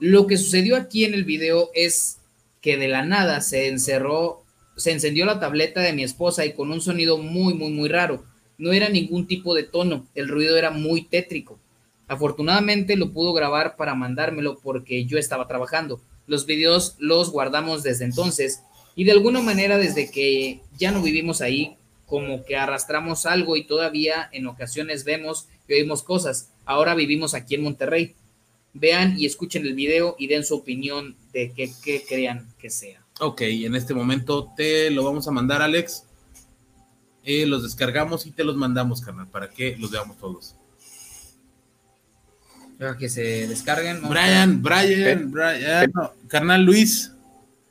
[0.00, 2.18] Lo que sucedió aquí en el video es
[2.60, 4.42] que de la nada se encerró,
[4.76, 8.24] se encendió la tableta de mi esposa y con un sonido muy, muy, muy raro.
[8.58, 11.58] No era ningún tipo de tono, el ruido era muy tétrico.
[12.12, 15.98] Afortunadamente lo pudo grabar para mandármelo porque yo estaba trabajando.
[16.26, 21.40] Los videos los guardamos desde entonces y de alguna manera desde que ya no vivimos
[21.40, 26.50] ahí, como que arrastramos algo y todavía en ocasiones vemos y oímos cosas.
[26.66, 28.14] Ahora vivimos aquí en Monterrey.
[28.74, 33.02] Vean y escuchen el video y den su opinión de qué, crean que sea.
[33.20, 36.04] Ok, en este momento te lo vamos a mandar, Alex.
[37.24, 40.56] Eh, los descargamos y te los mandamos, carnal, para que los veamos todos.
[42.98, 44.02] Que se descarguen.
[44.02, 44.08] ¿no?
[44.08, 47.12] Brian, Brian, Brian, no, carnal Luis,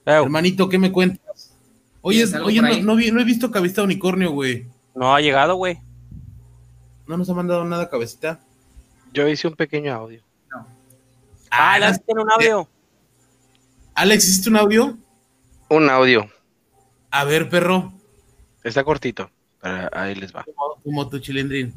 [0.05, 1.53] hermanito, ¿qué me cuentas?
[2.01, 4.66] Oye, ¿Tienes algo oye, no, no vi- no he visto Cabecita Unicornio, güey.
[4.95, 5.80] No ha llegado, güey.
[7.07, 8.39] No nos ha mandado nada, Cabecita.
[9.14, 10.24] Yo hice un pequeño audio.
[11.51, 12.68] Ah, Alex tiene un audio.
[13.93, 14.97] Alex, ¿hiciste un audio?
[15.70, 16.30] Un audio.
[17.12, 17.93] A ver, perro,
[18.64, 19.30] Está cortito.
[19.62, 20.45] Pero ahí les va.
[20.84, 21.74] como tu chilindrín.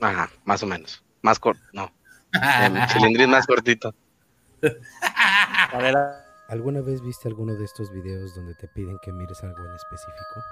[0.00, 1.02] Ajá, más o menos.
[1.20, 1.62] Más corto.
[1.72, 1.92] No.
[2.32, 3.94] El cilindrín más cortito.
[5.72, 5.96] A ver,
[6.52, 10.42] ¿Alguna vez viste alguno de estos videos donde te piden que mires algo en específico?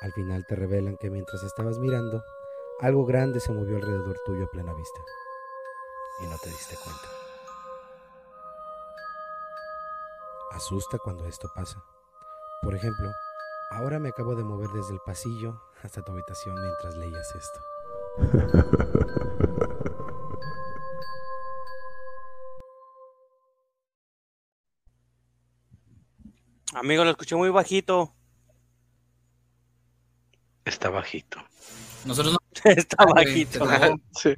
[0.00, 2.24] Al final te revelan que mientras estabas mirando,
[2.80, 5.00] algo grande se movió alrededor tuyo a plena vista.
[6.20, 7.06] Y no te diste cuenta.
[10.52, 11.84] Asusta cuando esto pasa.
[12.62, 13.10] Por ejemplo,
[13.72, 17.60] ahora me acabo de mover desde el pasillo hasta tu habitación mientras leías esto.
[26.86, 28.14] amigo, lo escuché muy bajito.
[30.64, 31.38] Está bajito.
[32.04, 32.38] Nosotros no.
[32.70, 33.68] Está bajito.
[34.12, 34.34] sí.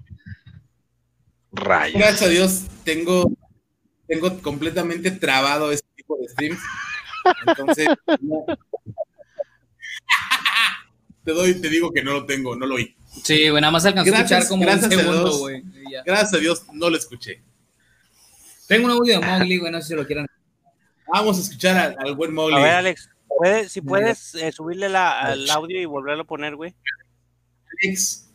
[1.53, 1.99] Rayos.
[1.99, 3.31] Gracias a Dios, tengo,
[4.07, 6.61] tengo completamente trabado este tipo de streams.
[7.47, 7.89] Entonces,
[8.21, 8.45] no.
[11.25, 12.95] te doy, te digo que no lo tengo, no lo oí.
[13.23, 15.63] Sí, güey, nada más alcanzó a escuchar como un gracias segundo, güey.
[16.05, 17.43] Gracias a Dios, no lo escuché.
[18.67, 20.27] Tengo un audio de Mowgli, güey, no sé si lo quieran.
[21.13, 22.57] Vamos a escuchar al, al buen Mowgli.
[22.57, 26.55] A ver, Alex, ¿puedes- si puedes eh, subirle la, al audio y volverlo a poner,
[26.57, 26.75] güey.
[27.85, 28.31] Alex,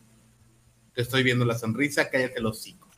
[0.94, 2.88] te estoy viendo la sonrisa, cállate los hocico.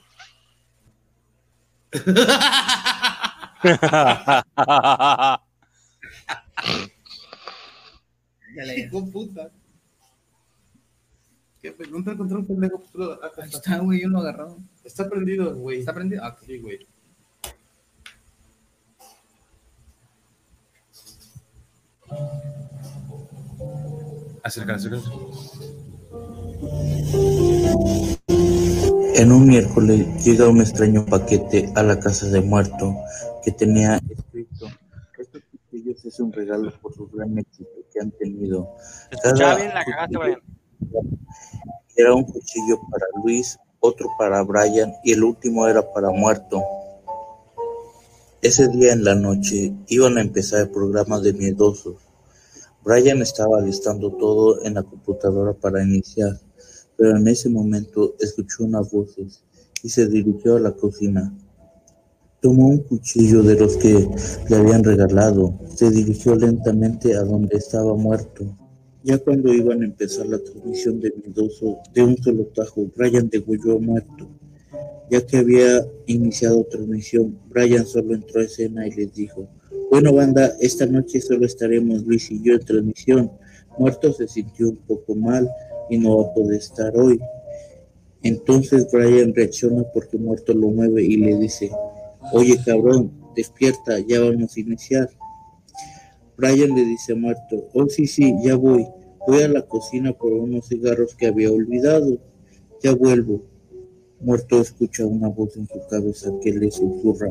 [8.77, 9.51] Hijo puta.
[11.61, 12.83] ¿Qué pregunta encontré un pendejo?
[12.95, 13.79] Lo- acá Ahí está.
[13.79, 14.59] güey, uno agarrado.
[14.85, 15.81] Está prendido, güey.
[15.81, 16.23] ¿Está prendido?
[16.25, 16.37] Ah.
[16.45, 16.87] Sí, güey.
[24.43, 25.09] Acércate, acércate.
[29.17, 32.95] En un miércoles llega un extraño paquete a la casa de muerto
[33.43, 34.67] que tenía escrito,
[35.19, 38.69] estos cuchillos es un regalo por su gran éxito que han tenido.
[41.97, 46.63] Era un cuchillo para Luis, otro para Brian y el último era para muerto.
[48.47, 51.97] Ese día en la noche iban a empezar el programa de miedosos.
[52.85, 56.39] Brian estaba listando todo en la computadora para iniciar,
[56.97, 59.43] pero en ese momento escuchó unas voces
[59.83, 61.37] y se dirigió a la cocina.
[62.41, 64.09] Tomó un cuchillo de los que
[64.49, 68.57] le habían regalado, se dirigió lentamente a donde estaba muerto.
[69.03, 73.81] Ya cuando iban a empezar la transmisión de miedoso, de un solo tajo, Brian degolló
[73.81, 74.29] muerto.
[75.11, 79.49] Ya que había iniciado transmisión, Brian solo entró a escena y les dijo,
[79.91, 83.31] bueno banda, esta noche solo estaremos Luis y yo en transmisión.
[83.79, 85.49] Muerto se sintió un poco mal
[85.89, 87.21] y no va a poder estar hoy.
[88.23, 91.71] Entonces Brian reacciona porque Muerto lo mueve y le dice,
[92.33, 95.09] oye cabrón, despierta, ya vamos a iniciar.
[96.37, 98.87] Brian le dice a Muerto, oh sí, sí, ya voy.
[99.27, 102.19] Voy a la cocina por unos cigarros que había olvidado.
[102.83, 103.43] Ya vuelvo.
[104.21, 107.29] Muerto escucha una voz en su cabeza que le susurra,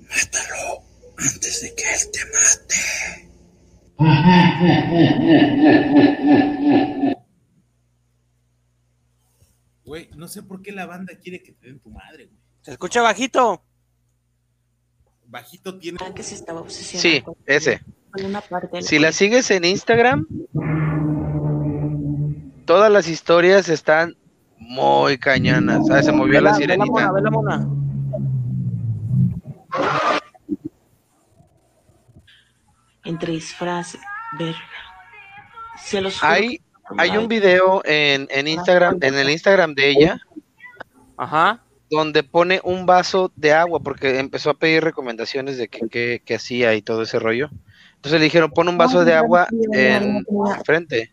[0.00, 0.82] mátalo
[1.18, 3.88] antes de que él te mate.
[9.84, 12.38] Güey, no sé por qué la banda quiere que te den tu madre, güey.
[12.62, 13.62] ¿Se escucha bajito?
[15.26, 15.98] Bajito tiene.
[16.14, 17.80] que se estaba obsesionando Sí, con- ese.
[18.10, 20.26] con una parte Si la sigues en Instagram,
[22.66, 24.16] todas las historias están
[24.60, 25.88] muy cañonas.
[25.90, 27.12] Ah, se movió la Ve la mona, sirenita.
[27.12, 27.68] ve la mona.
[33.04, 34.00] entre disfraces.
[34.38, 34.58] Verga.
[35.82, 36.60] Se los Hay,
[36.98, 40.20] hay un video en, en Instagram, en el Instagram de ella,
[41.16, 41.62] Ajá.
[41.90, 46.34] donde pone un vaso de agua, porque empezó a pedir recomendaciones de qué qué- qué
[46.34, 47.48] hacía y todo ese rollo.
[47.96, 50.24] Entonces le dijeron, pon un vaso de agua en
[50.64, 51.12] frente.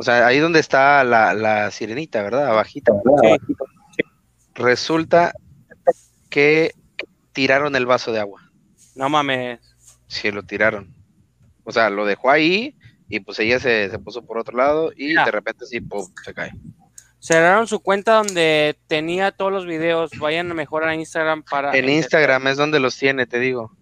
[0.00, 2.46] O sea, ahí donde está la, la sirenita, ¿verdad?
[2.46, 2.90] Abajita.
[4.54, 5.34] Resulta
[6.30, 6.72] que
[7.32, 8.50] tiraron el vaso de agua.
[8.94, 9.60] No mames.
[10.06, 10.94] Sí, lo tiraron.
[11.64, 12.74] O sea, lo dejó ahí
[13.10, 16.32] y pues ella se, se puso por otro lado y de repente sí, pum, se
[16.32, 16.52] cae.
[17.18, 20.12] Cerraron su cuenta donde tenía todos los videos.
[20.18, 21.76] Vayan mejor a Instagram para.
[21.76, 23.76] En Instagram es donde los tiene, te digo.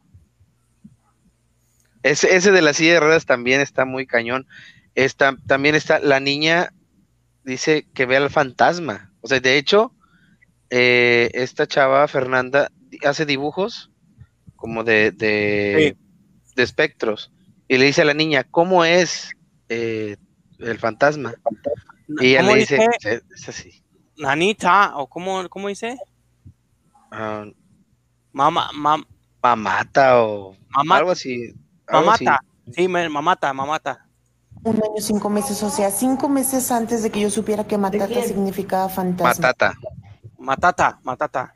[2.03, 4.49] Ese, ese de la silla de ruedas también está muy cañón.
[4.99, 6.72] Está, también está, la niña
[7.44, 9.12] dice que ve al fantasma.
[9.20, 9.94] O sea, de hecho,
[10.70, 12.72] eh, esta chava, Fernanda,
[13.05, 13.92] hace dibujos
[14.57, 15.96] como de, de,
[16.57, 17.30] de espectros.
[17.68, 19.30] Y le dice a la niña, ¿cómo es
[19.68, 20.16] eh,
[20.59, 21.34] el fantasma?
[22.20, 23.22] Y ella ¿Cómo le dice, dice?
[23.30, 23.84] "Es- así.
[24.16, 25.96] Nanita, o cómo, cómo dice?
[27.12, 27.44] Ah,
[28.32, 29.05] Mama, mam,
[29.40, 31.55] mamata o Mamá- algo así.
[31.86, 32.24] algo así.
[32.24, 32.44] mamata.
[32.72, 34.08] Sí, mamata, mamata.
[34.65, 38.23] Un año, cinco meses, o sea, cinco meses antes de que yo supiera que Matata
[38.23, 39.29] significaba fantasma.
[39.29, 39.75] Matata.
[40.39, 41.55] Matata, matata.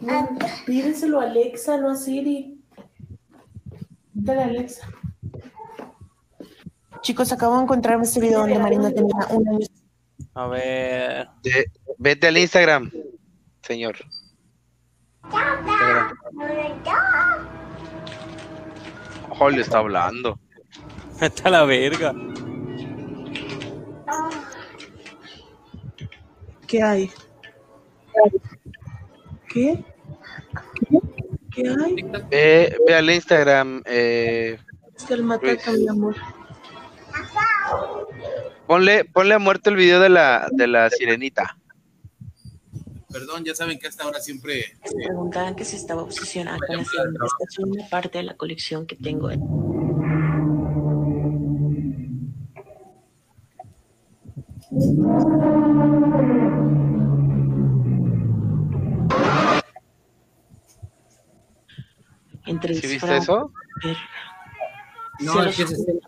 [0.00, 0.28] No,
[0.66, 2.60] pídeselo a Alexa, no a Siri.
[4.12, 4.86] Dale a Alexa.
[7.00, 9.66] Chicos, acabo de encontrarme este video donde Marina tenía un año.
[10.34, 11.28] A ver.
[11.42, 12.90] De- vete al Instagram,
[13.62, 13.96] señor.
[19.30, 20.38] Ojo, le está hablando.
[21.20, 22.12] Está la verga.
[26.66, 27.10] ¿Qué hay?
[29.48, 29.84] ¿Qué?
[31.52, 31.96] ¿Qué hay?
[32.30, 33.82] Ve, ve al Instagram.
[33.84, 34.58] Eh,
[34.96, 35.80] Es que el Matata, Luis.
[35.82, 36.16] mi amor.
[38.66, 41.56] ponle, ponle a muerto el video de la, de la sirenita.
[43.14, 44.76] Perdón, ya saben que hasta ahora siempre.
[44.96, 46.82] Me preguntaban que si estaba obsesionada con la.
[46.82, 49.30] Esta es una parte de la colección que tengo.
[62.46, 63.52] Entre ¿Sí viste eso?
[65.20, 66.00] No, es los que se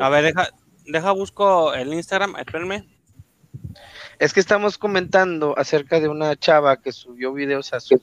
[0.00, 0.48] A ver, deja,
[0.86, 2.86] deja busco el Instagram, espérenme.
[4.18, 8.00] Es que estamos comentando acerca de una chava que subió videos a su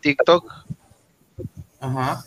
[0.00, 0.50] TikTok.
[1.80, 2.24] Ajá.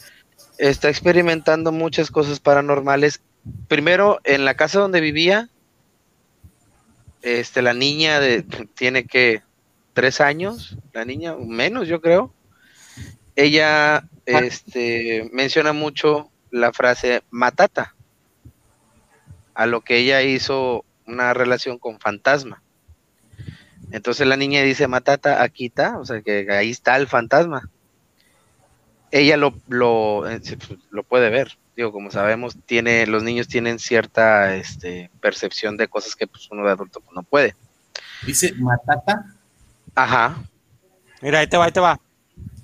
[0.58, 3.22] Está experimentando muchas cosas paranormales.
[3.68, 5.50] Primero, en la casa donde vivía,
[7.22, 8.44] este, la niña de,
[8.76, 9.42] tiene que
[9.94, 12.34] tres años, la niña, menos yo creo.
[13.36, 17.96] Ella este, menciona mucho la frase matata,
[19.54, 22.62] a lo que ella hizo una relación con fantasma.
[23.96, 27.70] Entonces la niña dice matata, aquí está, o sea que ahí está el fantasma.
[29.10, 31.58] Ella lo, lo, eh, pues, lo puede ver.
[31.78, 36.66] Digo, como sabemos, tiene, los niños tienen cierta este, percepción de cosas que pues, uno
[36.66, 37.56] de adulto pues, no puede.
[38.26, 39.34] Dice Matata.
[39.96, 40.44] Ajá.
[41.22, 41.98] Mira, ahí te va, ahí te va.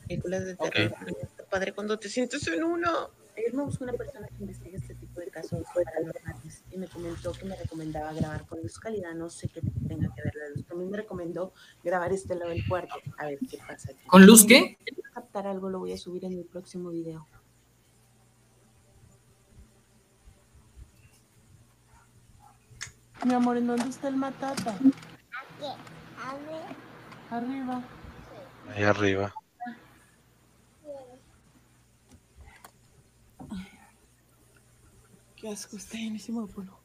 [0.10, 0.98] Películas de terror.
[1.22, 3.10] Está padre cuando te sientes en uno.
[3.38, 7.32] Ayer me buscó una persona que investiga este tipo de casos paranormales y me comentó
[7.34, 9.14] que me recomendaba grabar con luz calidad.
[9.14, 10.66] No sé qué tenga que ver la luz.
[10.66, 11.54] También me recomendó
[11.84, 12.96] grabar este lado del cuarto.
[13.18, 13.92] A ver qué pasa.
[13.92, 14.08] aquí.
[14.08, 14.78] ¿Con luz qué?
[14.86, 17.28] Si captar algo, lo voy a subir en el próximo video.
[23.26, 24.76] Mi amor, ¿en dónde está el matata?
[27.30, 27.84] Arriba.
[28.74, 29.34] Ahí arriba.
[35.42, 36.80] Qué asco, está llenísimo de polvo.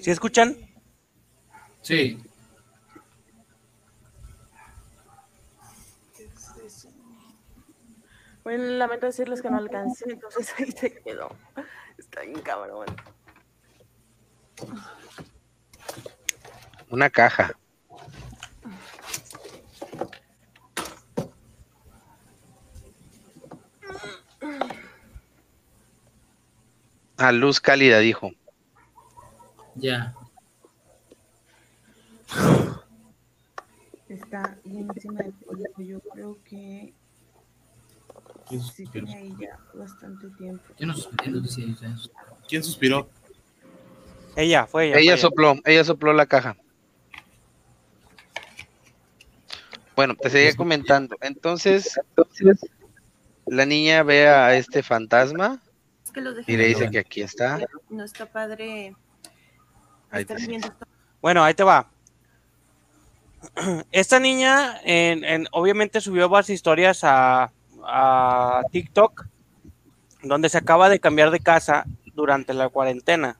[0.00, 0.56] ¿Sí escuchan?
[1.82, 2.18] Sí.
[8.42, 11.36] Bueno, lamento decirles que no alcancé, entonces ahí se quedó.
[11.98, 12.86] Está bien cabrón.
[16.88, 17.54] Una caja.
[27.18, 28.30] A luz cálida, dijo.
[29.74, 30.14] Ya.
[34.08, 35.64] Está llenísima de polvo.
[35.78, 36.94] Yo creo que
[38.74, 40.62] sí tiene ahí ya bastante tiempo.
[40.78, 42.10] Yo no suspiro, decía eso.
[42.48, 43.08] ¿Quién suspiró?
[44.36, 44.98] Ella, fue ella.
[44.98, 46.56] Ella fue sopló, ella sopló la caja.
[49.96, 51.16] Bueno, te seguía comentando.
[51.20, 52.64] Entonces, entonces,
[53.46, 55.60] la niña ve a este fantasma
[56.18, 57.60] que los dejé y le dice que aquí está.
[57.88, 58.94] No está padre
[60.10, 60.26] Ahí.
[61.22, 61.88] Bueno, ahí te va.
[63.92, 67.52] Esta niña, en- en- obviamente, subió varias historias a,
[67.84, 69.26] a TikTok,
[70.22, 73.38] donde se acaba de cambiar de casa durante la cuarentena.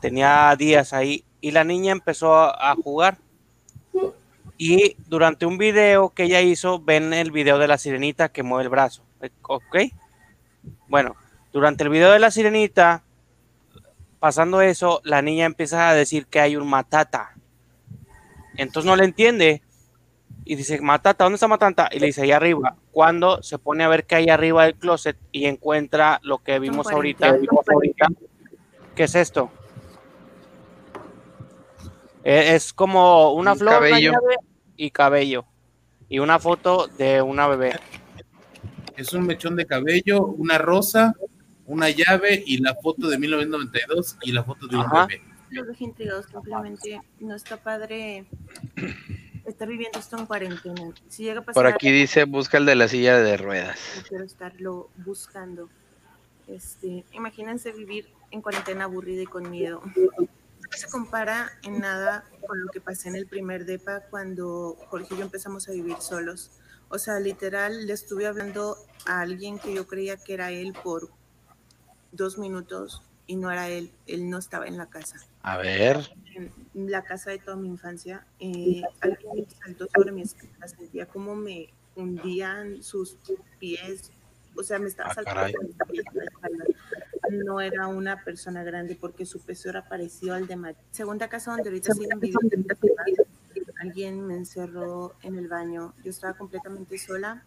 [0.00, 3.18] Tenía días ahí y la niña empezó a, a jugar.
[4.58, 8.64] Y durante un video que ella hizo, ven el video de la sirenita que mueve
[8.64, 9.04] el brazo.
[9.42, 9.76] ¿Ok?
[10.88, 11.14] Bueno,
[11.56, 13.02] durante el video de la sirenita,
[14.18, 17.34] pasando eso, la niña empieza a decir que hay un matata.
[18.58, 19.62] Entonces no le entiende.
[20.44, 21.88] Y dice, matata, ¿dónde está matata?
[21.90, 22.76] Y le dice, ahí arriba.
[22.92, 26.90] Cuando se pone a ver que hay arriba del closet y encuentra lo que vimos
[26.90, 27.28] ahorita.
[27.72, 28.08] ahorita.
[28.94, 29.50] ¿Qué es esto?
[32.22, 34.12] Eh, Es como una Un flor, una cabello.
[34.12, 34.36] llave
[34.76, 35.46] y cabello.
[36.10, 37.80] Y una foto de una bebé.
[38.94, 41.14] Es un mechón de cabello, una rosa,
[41.66, 45.06] una llave y la foto de 1992 y la foto de un Ajá.
[45.06, 45.22] bebé.
[45.50, 48.26] Los dejé intrigados, simplemente no está padre
[49.44, 50.92] estar viviendo esto en cuarentena.
[51.08, 53.78] Si llega a pasar Por aquí dice, busca el de la silla de ruedas.
[54.08, 55.68] quiero estarlo buscando.
[56.48, 59.82] Este, imagínense vivir en cuarentena aburrida y con miedo.
[59.96, 65.14] No se compara en nada con lo que pasé en el primer DEPA cuando Jorge
[65.14, 66.50] y yo empezamos a vivir solos.
[66.88, 71.10] O sea, literal, le estuve hablando a alguien que yo creía que era él por
[72.16, 73.90] dos minutos y no era él.
[74.06, 76.10] Él no estaba en la casa A ver.
[76.34, 76.50] en
[76.90, 81.68] la casa de toda mi infancia, eh, alguien saltó sobre mi espalda, sentía como me
[81.94, 83.16] hundían sus
[83.58, 84.10] pies,
[84.56, 85.52] o sea, me estaba Ah, saltando caray.
[85.52, 86.64] sobre mis pies la espalda.
[87.44, 90.80] No era una persona grande porque su peso era parecido al de María.
[90.92, 92.56] Segunda casa donde ahorita siguen viviendo,
[93.80, 95.94] alguien me encerró en el baño.
[96.04, 97.44] Yo estaba completamente sola.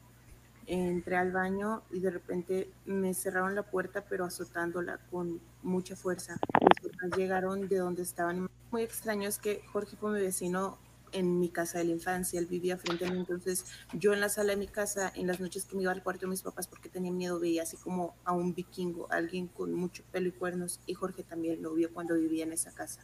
[0.72, 6.38] Entré al baño y de repente me cerraron la puerta, pero azotándola con mucha fuerza.
[6.62, 8.48] Mis papás llegaron de donde estaban.
[8.70, 10.78] Muy extraño es que Jorge fue mi vecino
[11.12, 12.40] en mi casa de la infancia.
[12.40, 13.18] Él vivía frente a mí.
[13.18, 16.04] Entonces, yo en la sala de mi casa, en las noches que me iba al
[16.04, 19.74] cuarto de mis papás porque tenía miedo, veía así como a un vikingo, alguien con
[19.74, 20.82] mucho pelo y cuernos.
[20.86, 23.02] Y Jorge también lo vio cuando vivía en esa casa.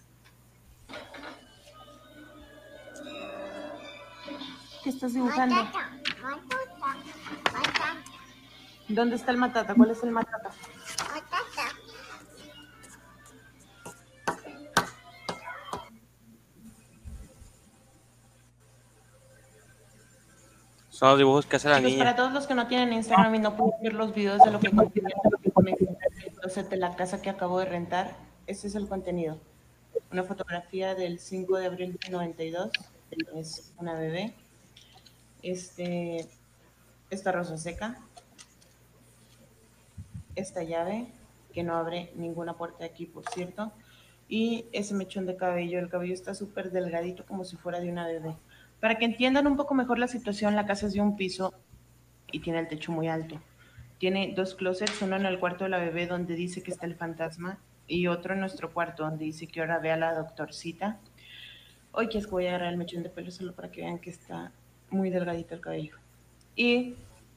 [4.84, 5.55] ¿Qué estás dibujando?
[8.88, 9.74] ¿Dónde está el matata?
[9.74, 10.52] ¿Cuál es el matata?
[20.90, 22.06] Son los dibujos que hace la Chicos, niña.
[22.06, 24.62] para todos los que no tienen Instagram y no pueden ver los videos de lo
[24.62, 25.10] que contiene
[26.26, 28.16] el closet de la casa que acabo de rentar,
[28.48, 29.38] ese es el contenido.
[30.12, 32.72] Una fotografía del 5 de abril del 92,
[33.36, 34.36] es una bebé.
[35.42, 36.30] Este,
[37.10, 38.00] esta rosa seca.
[40.36, 41.08] Esta llave,
[41.54, 43.72] que no abre ninguna puerta aquí, por cierto.
[44.28, 48.08] Y ese mechón de cabello, el cabello está súper delgadito como si fuera de una
[48.08, 48.36] bebé.
[48.80, 51.54] Para que entiendan un poco mejor la situación, la casa es de un piso
[52.32, 53.40] y tiene el techo muy alto.
[53.98, 56.96] Tiene dos closets, uno en el cuarto de la bebé donde dice que está el
[56.96, 61.00] fantasma y otro en nuestro cuarto donde dice que ahora ve a la doctorcita.
[61.92, 64.00] Hoy que es que voy a agarrar el mechón de pelo solo para que vean
[64.00, 64.52] que está
[64.90, 65.96] muy delgadito el cabello.
[66.56, 66.96] Y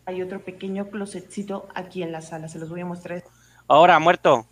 [0.08, 3.24] hay otro pequeño closetcito aquí en la sala, se los voy a mostrar.
[3.66, 4.46] Ahora, muerto,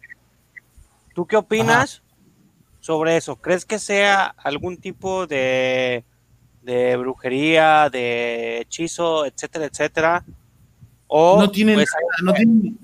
[1.15, 2.03] ¿tú qué opinas
[2.81, 3.37] sobre eso?
[3.37, 6.05] ¿Crees que sea algún tipo de,
[6.61, 10.25] de brujería, de hechizo, etcétera, etcétera?
[11.07, 12.75] O no tiene pues, nada, no tiene,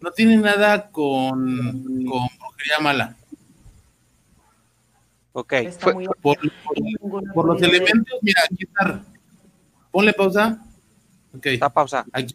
[0.00, 3.16] no tiene nada con, con brujería mala.
[5.32, 5.52] Ok.
[6.22, 6.38] Por,
[7.34, 9.02] por los elementos, mira, aquí está.
[9.90, 10.64] Ponle pausa.
[11.36, 11.46] Ok.
[11.46, 12.04] Está pausa.
[12.12, 12.34] Aquí,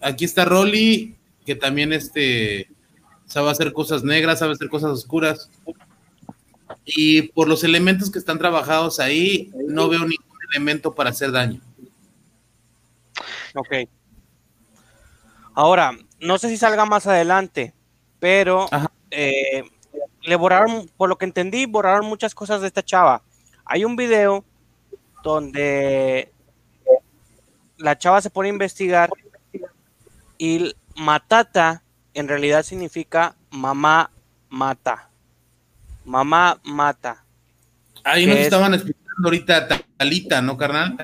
[0.00, 2.68] aquí está Rolly, que también este
[3.26, 5.50] sabe hacer cosas negras, sabe hacer cosas oscuras.
[6.84, 11.60] Y por los elementos que están trabajados ahí, no veo ningún elemento para hacer daño.
[13.54, 13.88] Ok.
[15.54, 17.72] Ahora, no sé si salga más adelante,
[18.18, 18.66] pero
[19.10, 19.62] eh,
[20.22, 23.22] le borraron, por lo que entendí, borraron muchas cosas de esta chava.
[23.64, 24.44] Hay un video
[25.22, 26.32] donde
[27.84, 29.10] la chava se pone a investigar
[30.38, 31.82] y matata
[32.14, 34.10] en realidad significa mamá
[34.48, 35.10] mata.
[36.06, 37.24] Mamá mata.
[38.04, 39.68] Ahí nos es- estaban explicando ahorita
[39.98, 40.96] Talita, ¿no, carnal?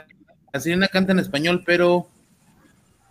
[0.52, 2.08] La sirena canta en español, pero.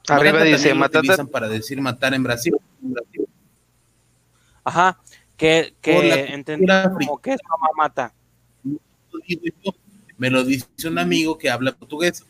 [0.07, 0.99] Arriba Matata dice, "Matata".
[0.99, 2.55] utilizan para decir matar en Brasil.
[2.83, 3.25] En Brasil.
[4.63, 4.97] Ajá,
[5.37, 8.13] que, que entendí cultura como que es mamá mata.
[10.17, 12.25] Me lo dice un amigo que habla portugués.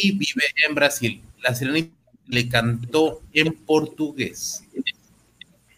[0.00, 1.22] Y vive en Brasil.
[1.42, 1.94] La sirenita
[2.26, 4.64] le cantó en portugués.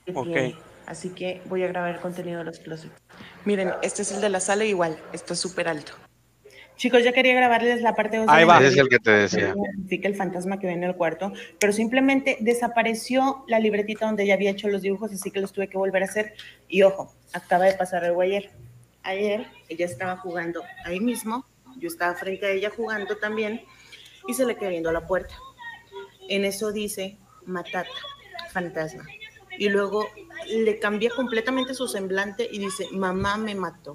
[0.07, 0.55] Bien,
[0.87, 2.93] Así que voy a grabar el contenido de los closets.
[3.45, 5.93] Miren, este es el de la sala igual, está súper alto.
[6.77, 8.59] Chicos, ya quería grabarles la parte 2 Ahí va.
[8.59, 9.55] Es el que te decía.
[9.57, 14.35] Identifica el fantasma que viene en el cuarto, pero simplemente desapareció la libretita donde ya
[14.35, 16.35] había hecho los dibujos, así que los tuve que volver a hacer.
[16.69, 18.51] Y ojo, acaba de pasar algo ayer.
[19.05, 21.47] Ayer ella estaba jugando ahí mismo,
[21.79, 23.63] yo estaba frente a ella jugando también,
[24.27, 25.35] y se le quedó viendo a la puerta.
[26.29, 27.89] En eso dice Matata,
[28.53, 29.05] fantasma.
[29.59, 30.07] Y luego
[30.49, 33.95] le cambia completamente su semblante y dice, mamá me mató.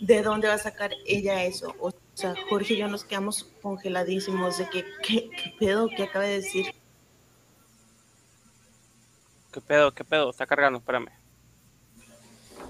[0.00, 1.74] ¿De dónde va a sacar ella eso?
[1.78, 5.88] O sea, Jorge y yo nos quedamos congeladísimos de que, ¿qué, qué pedo?
[5.94, 6.74] ¿Qué acaba de decir?
[9.52, 9.92] ¿Qué pedo?
[9.92, 10.30] ¿Qué pedo?
[10.30, 11.10] Está cargando, espérame.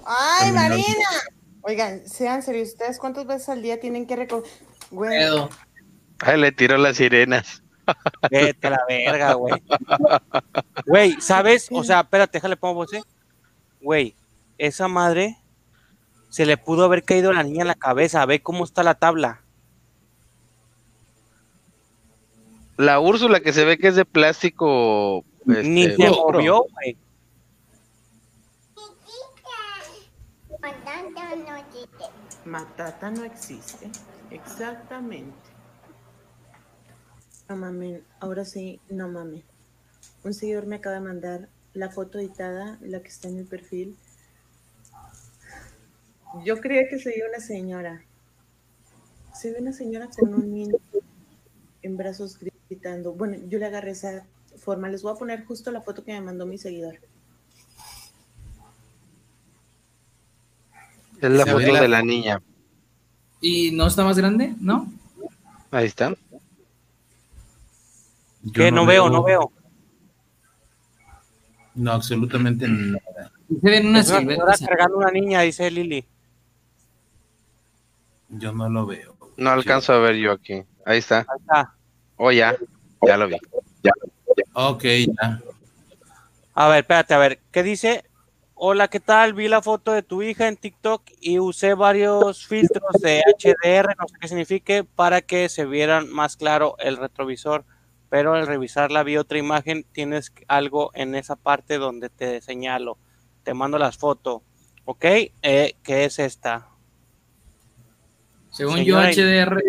[0.05, 0.51] ¡Ay.
[0.51, 1.09] Marina!
[1.61, 4.51] Oigan, sean serios, ¿ustedes cuántas veces al día tienen que recoger?
[4.89, 5.19] Güey,
[6.21, 7.63] Ay, le tiró las sirenas.
[8.29, 9.61] Vete a la verga, güey.
[10.85, 11.67] Güey, ¿sabes?
[11.71, 13.03] O sea, espérate, déjale pongo voz, ¿eh?
[13.81, 14.15] Güey,
[14.57, 15.37] esa madre
[16.29, 18.25] se le pudo haber caído a la niña en la cabeza.
[18.25, 19.41] Ve cómo está la tabla.
[22.77, 25.25] La Úrsula que se ve que es de plástico.
[25.45, 26.39] Ni este, se oscuro.
[26.39, 26.97] movió, güey.
[32.45, 33.89] Matata no existe.
[34.29, 35.50] Exactamente.
[37.51, 39.43] No mames, ahora sí, no mames.
[40.23, 43.97] Un seguidor me acaba de mandar la foto editada, la que está en el perfil.
[46.45, 48.05] Yo creía que se veía una señora.
[49.33, 50.77] Se ve una señora con un niño
[51.81, 52.37] en brazos
[52.69, 53.11] gritando.
[53.11, 54.25] Bueno, yo le agarré esa
[54.55, 54.87] forma.
[54.87, 56.99] Les voy a poner justo la foto que me mandó mi seguidor.
[61.21, 62.41] Es la Se foto la- de la niña.
[63.41, 64.55] ¿Y no está más grande?
[64.61, 64.89] ¿No?
[65.69, 66.15] Ahí está.
[68.53, 68.71] ¿Qué?
[68.71, 69.51] No veo, no veo.
[71.75, 73.31] No, absolutamente nada.
[73.61, 76.05] Se ven una señora cargando una niña, dice Lili.
[78.29, 79.15] Yo no lo veo.
[79.37, 80.63] No alcanzo a ver yo aquí.
[80.85, 81.19] Ahí está.
[81.19, 81.75] Ahí está.
[82.17, 82.55] Oh, ya.
[83.05, 83.37] Ya lo vi.
[83.83, 83.91] Ya.
[84.53, 85.41] Ok, ya.
[86.53, 88.03] A ver, espérate, a ver, ¿qué dice?
[88.53, 89.33] Hola, ¿qué tal?
[89.33, 94.07] Vi la foto de tu hija en TikTok y usé varios filtros de HDR, no
[94.07, 97.65] sé qué signifique, para que se vieran más claro el retrovisor.
[98.11, 102.97] Pero al revisarla vi otra imagen, tienes algo en esa parte donde te señalo.
[103.43, 104.41] Te mando las fotos.
[104.83, 105.05] ¿Ok?
[105.41, 106.67] Eh, ¿Qué es esta?
[108.49, 109.63] Según Señora, yo, HDR.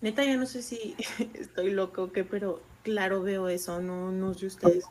[0.00, 0.94] Neta, yo no sé si
[1.34, 4.84] estoy loco o qué, pero claro veo eso, no, no sé ustedes.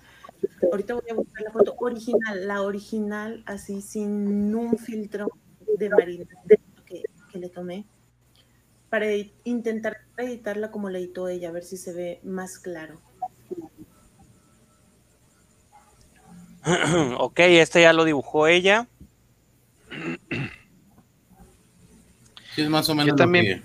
[0.70, 5.30] Ahorita voy a buscar la foto original, la original, así sin un filtro
[5.78, 6.26] de Marina
[6.86, 7.86] que, que le tomé,
[8.90, 9.08] para
[9.44, 13.00] intentar editarla como la editó ella, a ver si se ve más claro.
[17.18, 18.88] ok, este ya lo dibujó ella.
[22.56, 23.64] Sí, es más o menos Yo lo también,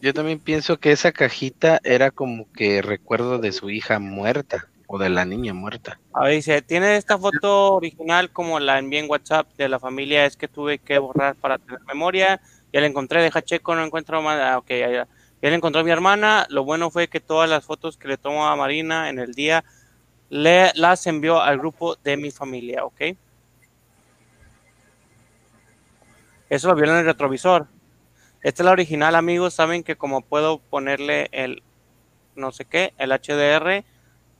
[0.00, 4.98] yo también pienso que esa cajita era como que recuerdo de su hija muerta o
[4.98, 5.98] de la niña muerta.
[6.12, 10.26] A ver, dice, tiene esta foto original como la envié en WhatsApp de la familia,
[10.26, 12.40] es que tuve que borrar para tener memoria,
[12.74, 15.08] ya la encontré, deja checo, no encuentro más, ah, ok, ya, ya.
[15.40, 18.48] Ya la encontró mi hermana, lo bueno fue que todas las fotos que le tomó
[18.48, 19.64] a Marina en el día,
[20.28, 23.00] le, las envió al grupo de mi familia, ok.
[26.50, 27.68] Eso lo vio en el retrovisor.
[28.42, 31.62] Esta es la original, amigos, saben que como puedo ponerle el
[32.34, 33.84] no sé qué, el HDR,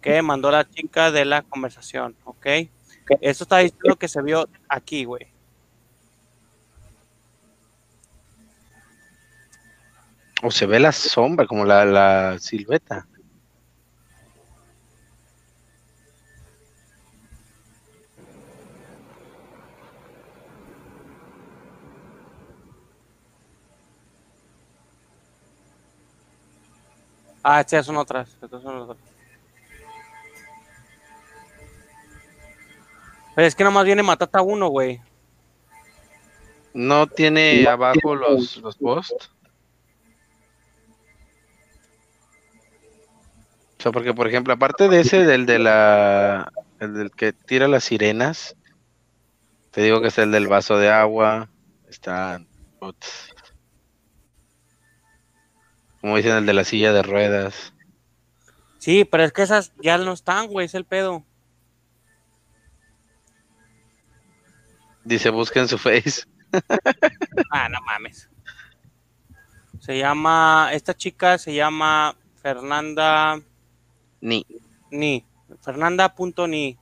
[0.01, 2.47] que mandó la chica de la conversación, ¿ok?
[3.21, 5.34] Esto está diciendo que se vio aquí, güey.
[10.47, 13.07] O se ve la sombra, como la, la silueta.
[27.43, 28.37] Ah, estas son otras.
[28.43, 28.99] Estas son otras.
[33.35, 35.01] Pero es que nomás viene Matata 1, güey.
[36.75, 39.31] No tiene abajo los, los posts.
[43.85, 46.51] Sea, porque por ejemplo, aparte de ese, del de la,
[46.81, 48.57] el del que tira las sirenas,
[49.73, 51.51] te digo que es el del vaso de agua,
[51.89, 52.41] está,
[52.81, 53.35] putz,
[56.01, 57.75] como dicen, el de la silla de ruedas.
[58.79, 61.23] Sí, pero es que esas ya no están, güey, es el pedo.
[65.05, 66.25] Dice, busquen su face.
[67.51, 68.29] Ah, no mames.
[69.81, 73.41] Se llama, esta chica se llama Fernanda
[74.25, 74.47] Ni.
[74.91, 75.23] Ni.
[75.61, 76.79] Fernanda.ni.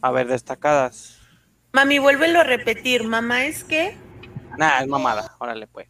[0.00, 1.18] A ver, destacadas.
[1.72, 3.02] Mami, vuélvelo a repetir.
[3.02, 3.96] Mamá, ¿es qué?
[4.56, 5.34] Nah, es mamada.
[5.40, 5.88] Órale, pues.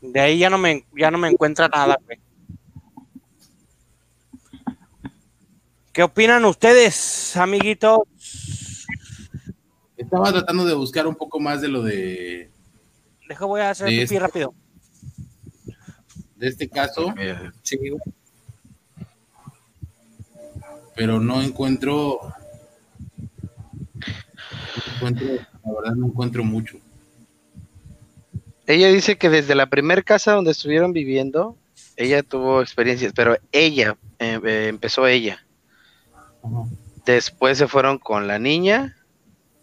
[0.00, 2.18] De ahí ya no me, ya no me encuentra nada, güey.
[5.92, 8.00] ¿Qué opinan ustedes, amiguitos?
[9.98, 12.50] Estaba tratando de buscar un poco más de lo de,
[13.28, 14.54] Deja, voy a hacer De pipí rápido.
[16.40, 17.14] De este caso,
[20.96, 22.18] pero no encuentro,
[24.86, 25.26] no encuentro,
[25.64, 26.78] la verdad no encuentro mucho.
[28.66, 31.58] Ella dice que desde la primer casa donde estuvieron viviendo,
[31.96, 35.44] ella tuvo experiencias, pero ella, eh, eh, empezó ella.
[37.04, 38.96] Después se fueron con la niña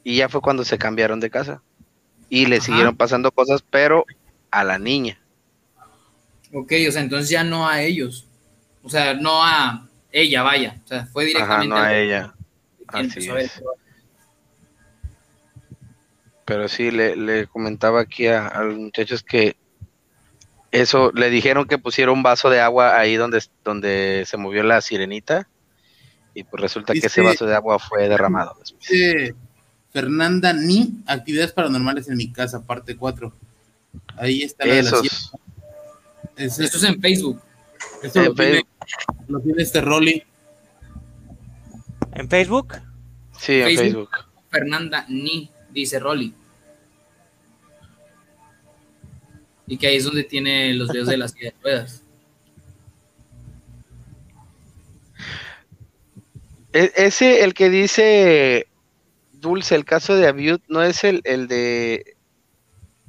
[0.04, 1.64] y ya fue cuando se cambiaron de casa.
[2.30, 2.66] Y le Ajá.
[2.66, 4.06] siguieron pasando cosas, pero
[4.52, 5.20] a la niña.
[6.58, 8.26] Ok, o sea, entonces ya no a ellos.
[8.82, 10.82] O sea, no a ella, vaya.
[10.86, 12.34] O sea, fue Ajá, directamente no a ella.
[12.88, 13.62] Así es.
[16.46, 19.56] Pero sí, le, le comentaba aquí a, a los muchachos que
[20.72, 24.82] eso, le dijeron que pusiera un vaso de agua ahí donde, donde se movió la
[24.82, 25.48] sirenita.
[26.34, 28.58] Y pues resulta que ese vaso de agua fue derramado.
[28.80, 29.36] Dice
[29.92, 33.32] Fernanda Ni, actividades paranormales en mi casa, parte 4.
[34.16, 34.92] Ahí está la de la
[36.38, 37.42] Esto es en Facebook.
[38.04, 38.70] Esto En lo tiene, Facebook.
[39.28, 40.24] lo tiene este Rolly.
[42.14, 42.76] ¿En Facebook?
[43.40, 44.10] Sí, en Facebook.
[44.50, 46.34] Fernanda Ni, dice Rolly.
[49.68, 52.04] Y que ahí es donde tiene los videos de las de ruedas.
[56.74, 58.68] E- ese, el que dice
[59.34, 62.16] Dulce, el caso de Abiud, no es el, el de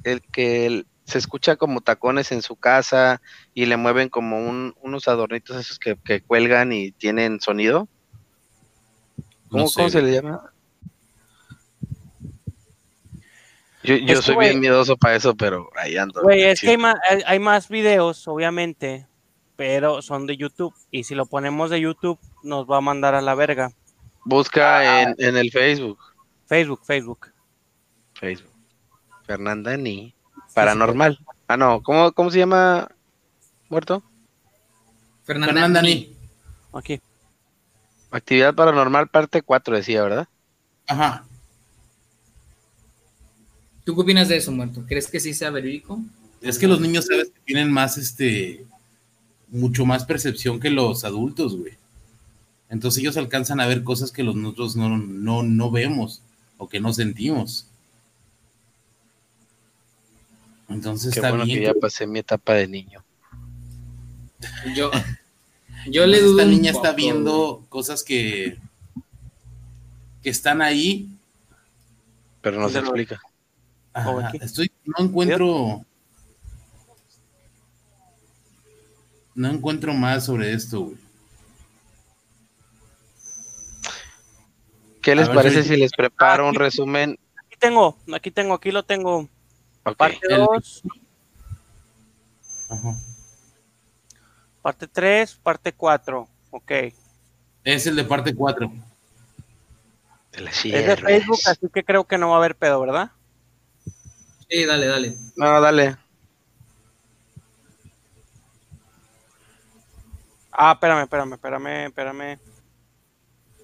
[0.03, 3.21] el que el- se escucha como tacones en su casa
[3.53, 7.87] y le mueven como un- unos adornitos esos que, que cuelgan y tienen sonido.
[9.49, 10.51] ¿Cómo, No sé, cómo se le llama?
[13.83, 16.21] Yo, yo Es que, soy bien miedoso para eso, pero ahí ando.
[16.21, 19.07] Güey, es que hay más, hay, hay más videos, obviamente,
[19.55, 20.73] pero son de YouTube.
[20.91, 23.71] Y si lo ponemos de YouTube, nos va a mandar a la verga.
[24.25, 25.97] Busca en, en el Facebook.
[26.45, 27.31] Facebook, Facebook.
[28.13, 28.51] Facebook.
[29.25, 30.13] Fernanda Ni.
[30.59, 31.19] Paranormal.
[31.47, 31.81] Ah, no.
[31.81, 32.89] ¿Cómo, cómo se llama?
[33.69, 34.03] ¿Muerto?
[35.23, 35.81] Fernanda.
[35.81, 36.13] Ni.
[36.73, 36.99] Aquí.
[38.11, 40.27] Actividad paranormal parte 4, decía, ¿verdad?
[40.87, 41.23] Ajá.
[43.83, 44.83] ¿Tú qué opinas de eso, muerto?
[44.87, 45.99] ¿Crees que sí sea verídico?
[46.41, 48.65] Es que los niños, sabes, que tienen más, este,
[49.49, 51.73] mucho más percepción que los adultos, güey.
[52.69, 56.21] Entonces ellos alcanzan a ver cosas que los nosotros no, no, no vemos
[56.57, 57.68] o que no sentimos.
[60.69, 61.59] Entonces Qué está bueno bien.
[61.59, 63.03] que ya pasé mi etapa de niño.
[64.75, 64.91] Yo,
[65.91, 66.43] yo le Esta dudo.
[66.43, 68.57] un niña está viendo cosas que,
[70.21, 71.09] que están ahí.
[72.41, 73.19] Pero no se De lo- explica.
[73.93, 74.37] Ajá, ¿O aquí?
[74.41, 75.83] estoy, no encuentro.
[79.35, 80.97] No encuentro más sobre esto, güey.
[85.01, 87.17] ¿Qué les ver, parece si les preparo un resumen?
[87.37, 89.29] Aquí tengo, aquí tengo, aquí lo tengo.
[89.91, 89.97] Ok.
[89.97, 90.83] Parte El- 2,
[92.69, 92.95] Ajá.
[94.61, 96.27] parte 3, parte 4.
[96.51, 96.71] Ok.
[97.63, 98.71] Es el de parte 4.
[100.31, 100.97] De la Es de.
[100.97, 103.11] Facebook, así que creo que no va a haber pedo, ¿verdad?
[104.49, 105.15] Sí, dale, dale.
[105.35, 105.97] No, dale.
[110.51, 112.39] Ah, espérame, espérame, espérame, espérame.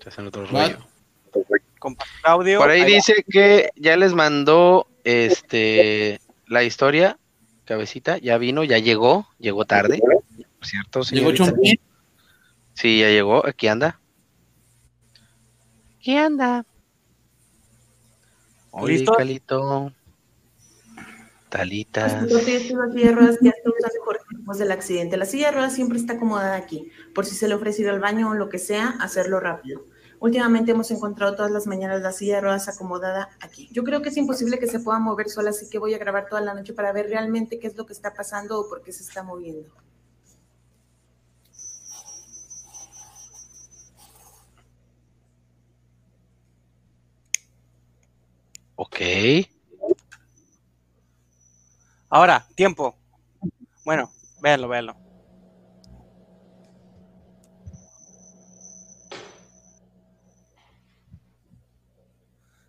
[0.01, 0.77] Te hacen otro rollo.
[1.79, 2.59] Compartir audio.
[2.59, 7.17] Por ahí dice que ya les mandó este la historia,
[7.63, 11.31] cabecita, ya vino, ya llegó, llegó tarde, por cierto, Llegó.
[11.31, 11.79] Chompié.
[12.73, 14.01] Sí, ya llegó, aquí anda.
[16.01, 16.65] ¿Qué anda?
[18.71, 19.13] Oye, ¿Listo?
[19.13, 19.93] Calito.
[21.49, 22.13] Talitas.
[22.23, 23.51] Esta es la silla de ruedas que
[24.03, 25.15] Jorge después del accidente.
[25.15, 28.01] La silla de ruedas siempre está acomodada aquí, por si se le ha ofrecido al
[28.01, 29.85] baño o lo que sea, hacerlo rápido.
[30.19, 33.69] Últimamente hemos encontrado todas las mañanas la silla de ruedas acomodada aquí.
[33.71, 36.27] Yo creo que es imposible que se pueda mover sola, así que voy a grabar
[36.27, 38.91] toda la noche para ver realmente qué es lo que está pasando o por qué
[38.91, 39.69] se está moviendo.
[48.75, 48.99] Ok.
[52.09, 52.95] Ahora, tiempo.
[53.83, 54.11] Bueno,
[54.41, 55.04] véanlo, véanlo.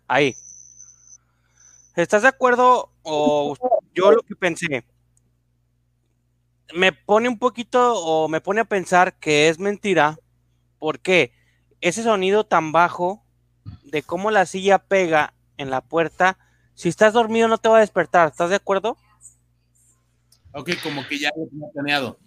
[0.07, 0.35] Ahí.
[1.95, 2.91] ¿Estás de acuerdo?
[3.03, 3.55] O
[3.93, 4.85] yo lo que pensé.
[6.73, 10.17] Me pone un poquito o me pone a pensar que es mentira.
[10.79, 11.33] porque
[11.81, 13.23] Ese sonido tan bajo
[13.83, 16.37] de cómo la silla pega en la puerta,
[16.75, 18.29] si estás dormido no te va a despertar.
[18.29, 18.97] ¿Estás de acuerdo?
[20.53, 22.19] Ok, como que ya lo tenía planeado.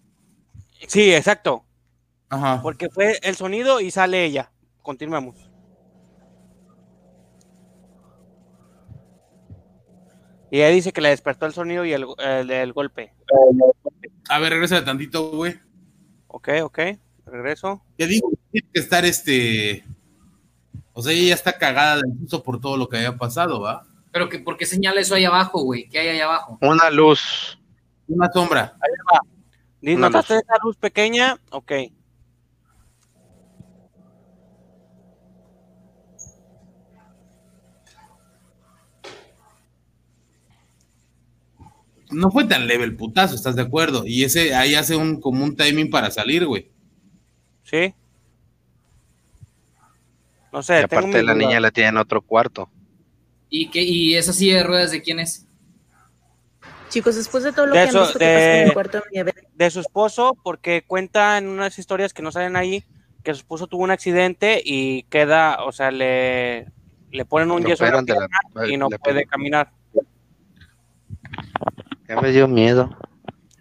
[0.88, 1.64] Sí, exacto.
[2.28, 2.60] Ajá.
[2.62, 4.50] Porque fue el sonido y sale ella.
[4.82, 5.49] Continuemos.
[10.50, 13.14] Y ella dice que le despertó el sonido y el, el- el golpe.
[14.28, 15.58] A ver, regresa tantito, güey.
[16.28, 16.78] Ok, ok.
[17.26, 17.82] Regreso.
[17.96, 19.84] Te digo, tiene que estar este.
[20.92, 23.84] O sea, ella ya está cagada del susto por todo lo que había pasado, ¿va?
[24.12, 25.88] Pero que, ¿por qué señala eso ahí abajo, güey?
[25.88, 26.58] ¿Qué hay ahí abajo?
[26.60, 27.58] Una luz.
[28.08, 28.76] Una sombra.
[28.80, 29.20] Ahí va.
[30.00, 31.38] ¿Notaste esa luz pequeña?
[31.50, 31.72] Ok.
[42.10, 44.04] No fue tan leve el putazo, ¿estás de acuerdo?
[44.06, 46.70] Y ese ahí hace un como un timing para salir, güey.
[47.62, 47.94] Sí.
[50.52, 52.68] No sé, tengo aparte mis la niña la tiene en otro cuarto.
[53.48, 55.46] ¿Y, qué, ¿Y esa silla de ruedas de quién es?
[56.88, 58.98] Chicos, después de todo lo De que han eso, visto que pasó en el cuarto
[58.98, 62.84] de mi bebé, de su esposo, porque cuenta en unas historias que no salen ahí
[63.22, 66.66] que su esposo tuvo un accidente y queda, o sea, le,
[67.12, 68.02] le ponen un Lo yeso en la
[68.54, 69.72] la- y no la puede caminar.
[72.10, 72.90] Ya me dio miedo.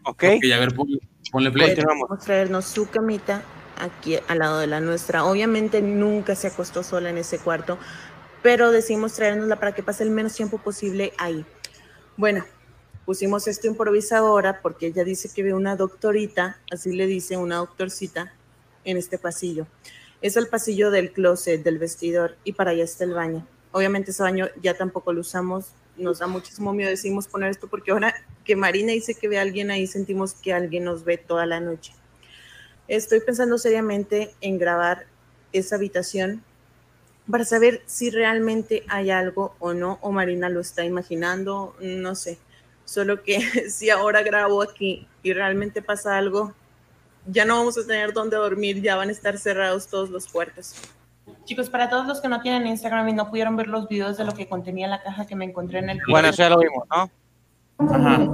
[0.05, 0.23] Ok.
[0.41, 0.97] Y a ver, ponle,
[1.31, 1.75] ponle play.
[1.75, 3.43] Podemos traernos su camita
[3.77, 5.23] aquí al lado de la nuestra.
[5.23, 7.77] Obviamente nunca se acostó sola en ese cuarto,
[8.41, 11.45] pero decidimos traérnosla para que pase el menos tiempo posible ahí.
[12.17, 12.43] Bueno,
[13.05, 18.33] pusimos esto improvisadora porque ella dice que ve una doctorita, así le dice una doctorcita,
[18.83, 19.67] en este pasillo.
[20.21, 23.45] Es el pasillo del closet, del vestidor, y para allá está el baño.
[23.73, 25.67] Obviamente ese baño ya tampoco lo usamos,
[25.99, 29.41] nos da muchísimo miedo, decimos poner esto porque ahora que Marina dice que ve a
[29.41, 31.93] alguien ahí, sentimos que alguien nos ve toda la noche.
[32.87, 35.05] Estoy pensando seriamente en grabar
[35.53, 36.43] esa habitación
[37.29, 42.39] para saber si realmente hay algo o no, o Marina lo está imaginando, no sé.
[42.85, 43.39] Solo que
[43.69, 46.55] si ahora grabo aquí y realmente pasa algo,
[47.27, 50.73] ya no vamos a tener dónde dormir, ya van a estar cerrados todos los cuartos.
[51.45, 54.23] Chicos, para todos los que no tienen Instagram y no pudieron ver los videos de
[54.25, 56.87] lo que contenía la caja que me encontré en el Bueno, eso ya lo vimos,
[56.89, 57.09] ¿no?
[57.93, 58.27] Ajá.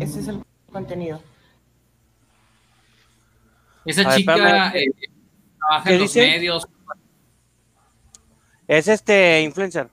[0.00, 0.42] Ese es el
[0.72, 1.20] contenido.
[3.84, 4.76] Esa ver, chica espérame.
[4.76, 4.92] eh,
[5.58, 6.26] trabaja ¿Qué en los dice?
[6.28, 6.68] medios.
[8.68, 9.90] Es este influencer.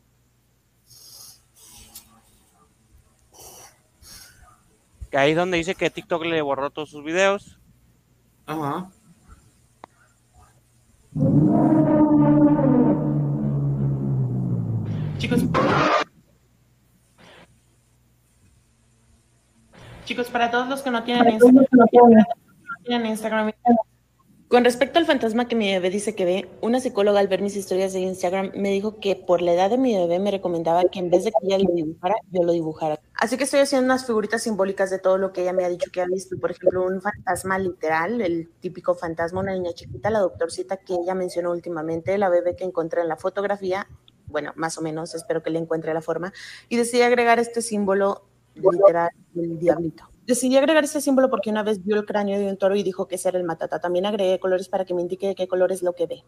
[5.11, 7.59] Ahí es donde dice que TikTok le borró todos sus videos.
[8.45, 8.89] Ajá.
[15.17, 15.43] Chicos.
[20.05, 21.85] Chicos, para todos los que no tienen Instagram, no
[22.83, 23.51] tienen Instagram.
[24.49, 27.55] Con respecto al fantasma que mi bebé dice que ve, una psicóloga al ver mis
[27.55, 30.97] historias de Instagram me dijo que por la edad de mi bebé me recomendaba que
[30.97, 32.99] en vez de que ella lo dibujara, yo lo dibujara.
[33.13, 35.91] Así que estoy haciendo unas figuritas simbólicas de todo lo que ella me ha dicho
[35.91, 36.35] que ha visto.
[36.39, 41.13] Por ejemplo, un fantasma literal, el típico fantasma, una niña chiquita, la doctorcita que ella
[41.13, 43.87] mencionó últimamente, la bebé que encontré en la fotografía,
[44.25, 46.33] bueno, más o menos, espero que le encuentre la forma,
[46.69, 48.23] y decidí agregar este símbolo
[48.55, 50.08] literal del diablito.
[50.29, 53.07] Decidí agregar este símbolo porque una vez vio el cráneo de un toro y dijo
[53.07, 53.79] que ese era el matata.
[53.79, 56.23] También agregué colores para que me indique de qué color es lo que ve.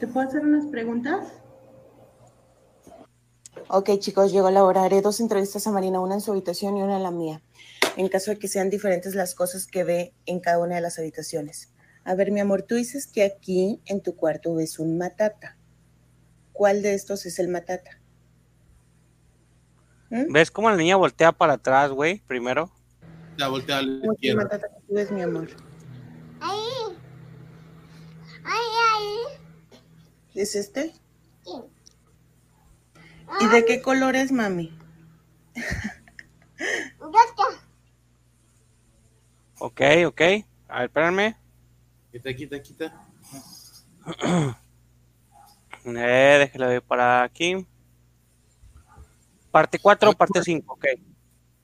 [0.00, 1.32] ¿Te puedo hacer unas preguntas?
[3.68, 4.82] Ok, chicos, llegó la hora.
[4.82, 7.40] Haré dos entrevistas a Marina, una en su habitación y una en la mía,
[7.96, 10.98] en caso de que sean diferentes las cosas que ve en cada una de las
[10.98, 11.72] habitaciones.
[12.02, 15.56] A ver, mi amor, tú dices que aquí en tu cuarto ves un matata.
[16.52, 17.92] ¿Cuál de estos es el matata?
[20.10, 22.18] ¿Ves cómo la niña voltea para atrás, güey?
[22.26, 22.72] Primero.
[23.36, 24.60] Ya voltea a la ¿Cuál es el izquierda.
[25.12, 25.48] mi amor?
[26.40, 26.96] Ahí.
[28.44, 29.38] Ahí, ahí.
[30.34, 30.92] ¿Es este?
[33.40, 34.76] ¿Y de qué color es, mami?
[39.58, 40.20] Ok, ok.
[40.68, 41.36] A ver, espérame.
[42.12, 43.06] Quita, quita, quita.
[45.86, 47.66] Eh, déjelo ver para aquí.
[49.50, 50.84] Parte 4 o parte 5, ok.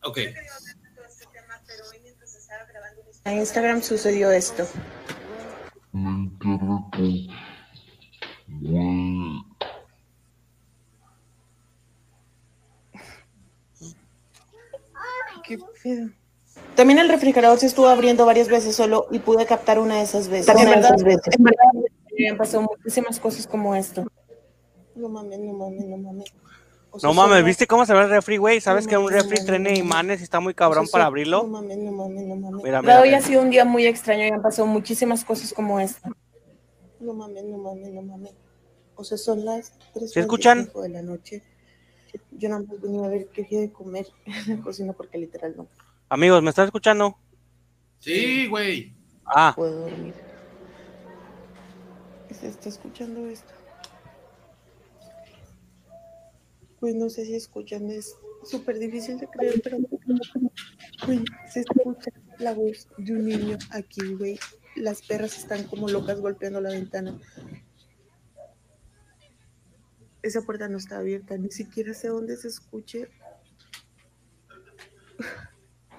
[0.03, 0.19] Ok.
[3.25, 4.67] En Instagram sucedió esto.
[15.45, 16.11] Qué pedo.
[16.77, 20.29] También el refrigerador se estuvo abriendo varias veces solo y pude captar una de esas
[20.29, 20.47] veces.
[20.55, 21.35] De verdad, esas veces.
[21.37, 24.07] en verdad, me han pasado muchísimas cosas como esto.
[24.95, 26.33] No mames, no mames, no mames.
[26.93, 28.61] O sea, No mames, ¿viste cómo se ve el refri, güey?
[28.61, 30.87] ¿Sabes No que un mames, no refri tiene no imanes y está muy cabrón o
[30.87, 31.47] sea, para No abrirlo?
[31.47, 32.65] mames, no mames, no mames.
[32.65, 35.79] Mira, mira, hoy ha sido un día muy extraño y han pasado muchísimas cosas como
[35.79, 36.11] esta.
[36.99, 38.33] No mames, no mames, no mames.
[38.97, 40.71] O sea, son las 3 ¿Sí escuchan?
[40.75, 41.43] de la noche.
[42.33, 45.55] Yo nada más venía a ver qué había de comer en la cocina porque literal
[45.57, 45.69] no
[46.09, 47.17] Amigos, ¿me están escuchando?
[48.01, 48.93] Sí, güey.
[49.25, 50.15] Ah, puedo dormir.
[52.33, 53.53] ¿Se está escuchando esto?
[56.81, 59.79] Pues no sé si escuchan, es súper difícil de creer, pero
[61.53, 64.39] se escucha la voz de un niño aquí, güey.
[64.77, 67.19] Las perras están como locas golpeando la ventana.
[70.23, 73.09] Esa puerta no está abierta, ni siquiera sé dónde se escuche.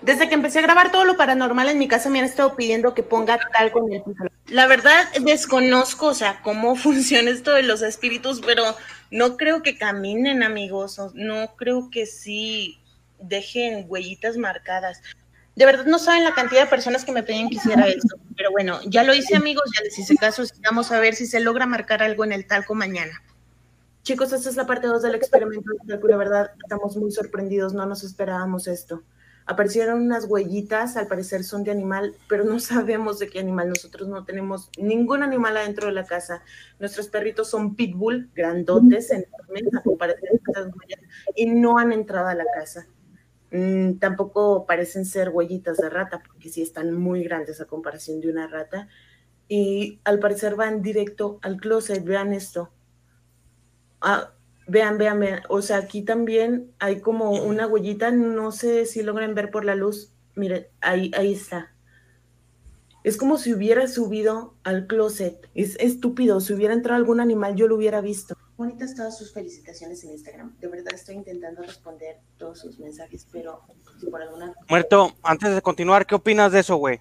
[0.02, 2.96] Desde que empecé a grabar todo lo paranormal en mi casa me han estado pidiendo
[2.96, 4.04] que ponga talco en el.
[4.48, 8.64] La verdad desconozco, o sea, cómo funciona esto de los espíritus, pero
[9.12, 11.00] no creo que caminen, amigos.
[11.14, 12.80] No creo que sí
[13.20, 15.02] dejen huellitas marcadas.
[15.56, 18.16] De verdad no saben la cantidad de personas que me pedían que hiciera esto.
[18.38, 20.44] Pero bueno, ya lo hice, amigos, ya les hice caso.
[20.64, 23.22] Vamos a ver si se logra marcar algo en el talco mañana.
[24.04, 26.08] Chicos, esta es la parte 2 del experimento del talco.
[26.08, 29.04] La verdad, estamos muy sorprendidos, no nos esperábamos esto.
[29.46, 33.70] Aparecieron unas huellitas, al parecer son de animal, pero no sabemos de qué animal.
[33.70, 36.44] Nosotros no tenemos ningún animal adentro de la casa.
[36.80, 41.00] Nuestros perritos son pitbull, grandotes, enormes, a comparación de estas huellas,
[41.36, 42.88] y no han entrado a la casa.
[43.52, 48.30] Mm, tampoco parecen ser huellitas de rata, porque sí están muy grandes a comparación de
[48.30, 48.88] una rata.
[49.48, 52.04] Y al parecer van directo al closet.
[52.06, 52.72] Vean esto.
[54.00, 54.32] Ah,
[54.72, 55.42] vean, vean, vean.
[55.50, 58.10] O sea, aquí también hay como una huellita.
[58.12, 60.12] No sé si logran ver por la luz.
[60.36, 61.74] Miren, ahí, ahí está.
[63.04, 65.50] Es como si hubiera subido al closet.
[65.56, 66.40] Es estúpido.
[66.40, 68.36] Si hubiera entrado algún animal, yo lo hubiera visto.
[68.58, 70.56] Bonitas todas sus felicitaciones en Instagram.
[70.60, 73.62] De verdad estoy intentando responder todos sus mensajes, pero
[74.00, 77.00] si por alguna muerto, antes de continuar, ¿qué opinas de eso, güey?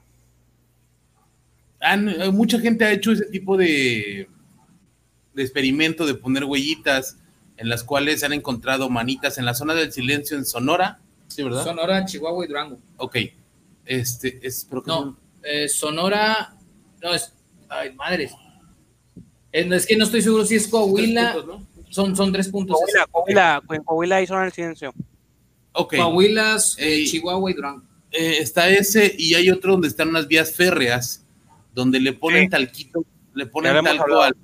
[1.80, 4.26] Han- eh, mucha gente ha hecho ese tipo de,
[5.34, 7.18] de experimento de poner huellitas
[7.61, 10.99] en las cuales se han encontrado manitas en la zona del silencio en Sonora.
[11.28, 11.62] Sí, ¿verdad?
[11.62, 12.78] Sonora, Chihuahua y Durango.
[12.97, 13.16] Ok.
[13.85, 16.55] Este, es, pero que No, eh, Sonora,
[17.03, 17.32] no es,
[17.69, 18.32] ay, madres.
[19.53, 21.37] Eh, Es que no estoy seguro si es Coahuila.
[21.91, 22.78] Son, son tres puntos.
[22.78, 24.95] Coahuila, Coahuila, Coahuila hizo en el silencio.
[25.73, 25.97] Ok.
[25.97, 27.82] Coahuilas, eh, Chihuahua y Durango.
[28.11, 31.24] Eh, está ese y hay otro donde están unas vías férreas
[31.74, 32.49] donde le ponen Sí.
[32.49, 33.05] talquito,
[33.35, 34.23] le ponen talco hablado.
[34.23, 34.37] al,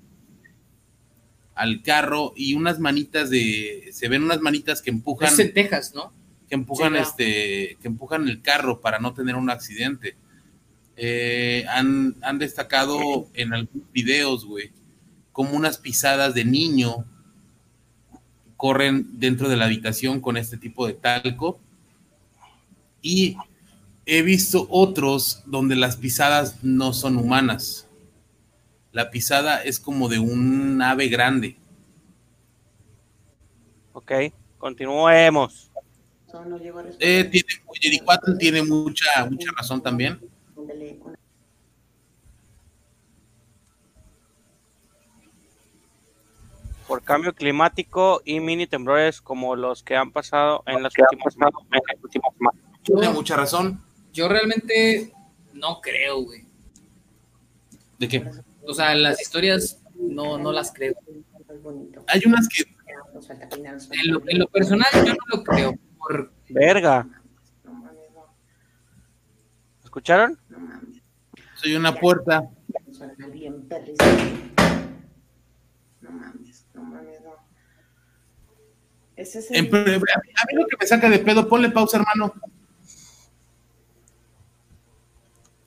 [1.57, 5.93] al carro y unas manitas de, se ven unas manitas que empujan, Es en Texas,
[5.95, 6.13] ¿no?
[6.49, 10.17] que empujan Sí, este, que empujan el carro para no tener un accidente.
[10.97, 14.71] Eh, han, han destacado en algunos videos, güey,
[15.33, 17.05] como unas pisadas de niño
[18.57, 21.59] corren dentro de la habitación con este tipo de talco.
[23.03, 23.37] Y
[24.07, 27.86] he visto otros donde las pisadas no son humanas.
[28.97, 31.59] La pisada es como de un ave grande.
[33.93, 34.11] Ok,
[34.57, 35.71] continuemos.
[36.99, 37.47] Eh, tiene,
[37.79, 40.19] Yericuatl tiene mucha, mucha razón también.
[46.89, 51.61] Por cambio climático y mini temblores como los que han pasado en las últimas semanas.
[52.83, 53.85] Tiene mucha razón.
[54.15, 55.13] Yo realmente
[55.53, 56.47] no creo, güey.
[57.99, 58.46] ¿De qué?
[58.67, 60.95] O sea, las historias no, no las creo.
[62.09, 65.75] Hay unas que En lo, en lo personal yo no lo creo.
[65.99, 67.07] Por, Verga.
[69.85, 70.39] ¿Escucharon?
[71.55, 72.51] soy una puerta.
[72.93, 74.11] Suena bien perrísimo.
[76.03, 77.31] No mames, no mames, no.
[79.17, 79.57] Ese es el...
[79.57, 82.35] En- a mí lo que me saca de pedo, ponle pausa, hermano.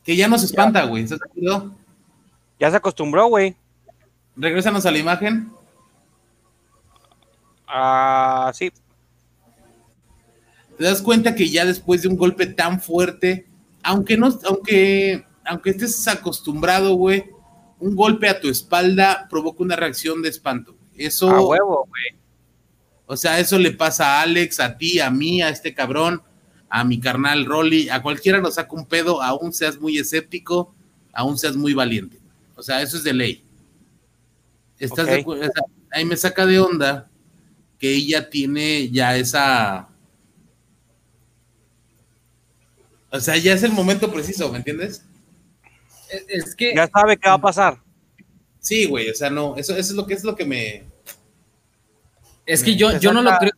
[0.04, 1.04] Que ya nos espanta, güey.
[1.04, 1.79] ¿Estás de acuerdo?
[2.60, 3.56] Ya se acostumbró, güey.
[4.36, 5.52] Regrésanos a la imagen.
[7.68, 8.72] Ah, sí.
[10.78, 13.48] te das cuenta que ya después de un golpe tan fuerte,
[13.84, 17.26] aunque no, aunque, aunque estés acostumbrado, güey,
[17.80, 20.76] un golpe a tu espalda provoca una reacción de espanto.
[20.98, 22.20] Eso, A huevo, güey.
[23.06, 26.24] o sea, eso le pasa a Alex, a ti, a mí, a este cabrón,
[26.70, 30.74] a mi carnal Rolly, a cualquiera nos saca un pedo, aún seas muy escéptico,
[31.14, 32.19] aún seas muy valiente.
[32.60, 33.46] O sea, eso es de ley.
[34.78, 35.20] ¿Estás de Ok.
[35.22, 35.42] acuerdo?
[35.44, 37.10] O sea, ahí me saca de onda
[37.80, 39.88] que ella tiene ya esa.
[43.12, 45.04] O sea, ya es el momento preciso, ¿me entiendes?
[46.12, 47.82] es, es que Ya sabe qué va a pasar.
[48.60, 50.84] Sí, güey, o sea, no, eso, eso es lo que es lo que me.
[52.46, 53.52] Es que yo, yo no lo creo.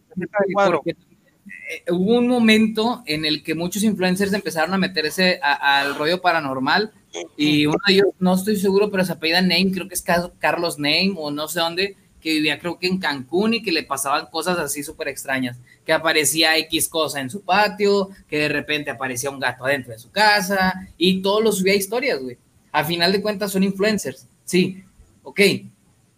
[0.71, 6.21] porque, eh, hubo un momento en el que muchos influencers empezaron a meterse al rollo
[6.21, 6.93] paranormal
[7.37, 10.31] y uno de ellos, no estoy seguro, pero se apellida Name, creo que es Car-
[10.39, 13.83] Carlos Name o no sé dónde, que vivía creo que en Cancún y que le
[13.83, 18.91] pasaban cosas así súper extrañas, que aparecía X cosa en su patio, que de repente
[18.91, 22.37] aparecía un gato adentro de su casa y todos los subía a historias, güey.
[22.71, 24.83] A final de cuentas son influencers, sí,
[25.23, 25.39] ok.
[25.39, 25.69] Y,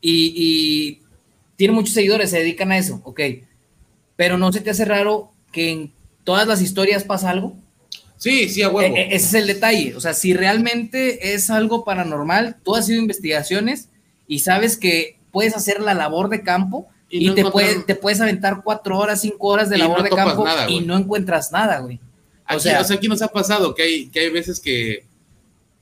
[0.01, 1.01] y
[1.55, 3.21] tiene muchos seguidores, se dedican a eso, ok.
[4.15, 5.93] Pero no se te hace raro que en
[6.23, 7.55] todas las historias pasa algo.
[8.23, 8.95] Sí, sí, a huevo.
[8.95, 9.95] E- e- ese es el detalle.
[9.97, 13.89] O sea, si realmente es algo paranormal, tú has ido a investigaciones
[14.27, 17.95] y sabes que puedes hacer la labor de campo Y y, no te, puedes, te
[17.95, 21.51] puedes aventar cuatro horas, cinco horas de labor no de campo nada, y no encuentras
[21.51, 21.99] nada, güey.
[22.45, 25.05] Aquí, O sea, o sea, aquí nos ha pasado que hay, que hay veces que,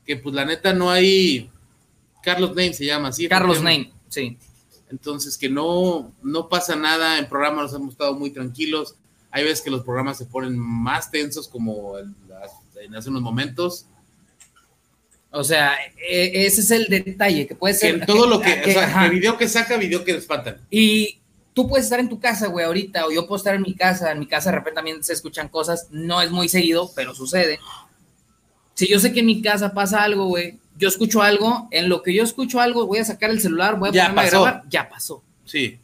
[0.04, 1.50] que, pues, la neta no hay.
[2.24, 3.28] Carlos Name se llama así.
[3.28, 3.58] Carlos.
[3.62, 4.38] Name, sí.
[4.90, 7.18] Entonces, que no, no pasa nada.
[7.20, 8.96] En programas nos hemos estado muy tranquilos.
[9.32, 12.08] Hay veces que los programas se ponen más tensos, como las-
[12.84, 13.86] en hace unos momentos.
[15.32, 15.76] O sea,
[16.10, 17.96] e- ese es el detalle, que puede Que ser...
[17.96, 18.62] en todo lo que.
[18.62, 20.58] que- o sea, que video que saca, video que espantan.
[20.70, 21.20] Y
[21.54, 24.12] tú puedes estar en tu casa, güey, ahorita, o yo puedo estar en mi casa,
[24.12, 27.60] en mi casa de repente también se escuchan cosas, no es muy seguido, pero sucede.
[28.74, 32.02] Si yo sé que en mi casa pasa algo, güey, yo escucho algo, en lo
[32.02, 34.42] que yo escucho algo, voy a sacar el celular, voy a Ya ponerme a pasó.
[34.44, 35.24] grabar, ya pasó.
[35.46, 35.80] Sí.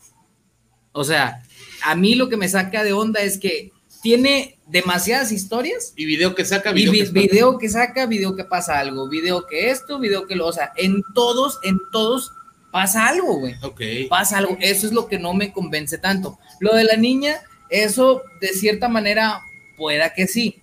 [0.94, 1.44] O sea,
[1.84, 3.72] a mí lo que me saca de onda es que
[4.08, 8.36] tiene demasiadas historias Y video que saca, y video vi- que video que saca, video
[8.38, 12.32] que pasa algo, video que esto, video que lo, o sea, en todos, en todos
[12.72, 13.56] pasa algo, güey.
[13.64, 13.82] Ok.
[14.10, 16.40] Pasa algo, eso es lo que no me convence tanto.
[16.62, 17.36] Lo de la niña,
[17.70, 19.42] eso de cierta manera
[19.78, 20.62] pueda que sí.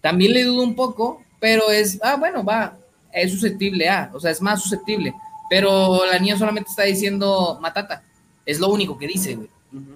[0.00, 2.76] También le dudo un poco, pero es, ah, bueno, va,
[3.12, 5.12] es susceptible, ah, o sea, es más susceptible.
[5.50, 8.04] Pero la niña solamente está diciendo matata.
[8.46, 9.48] Es lo único que dice, güey.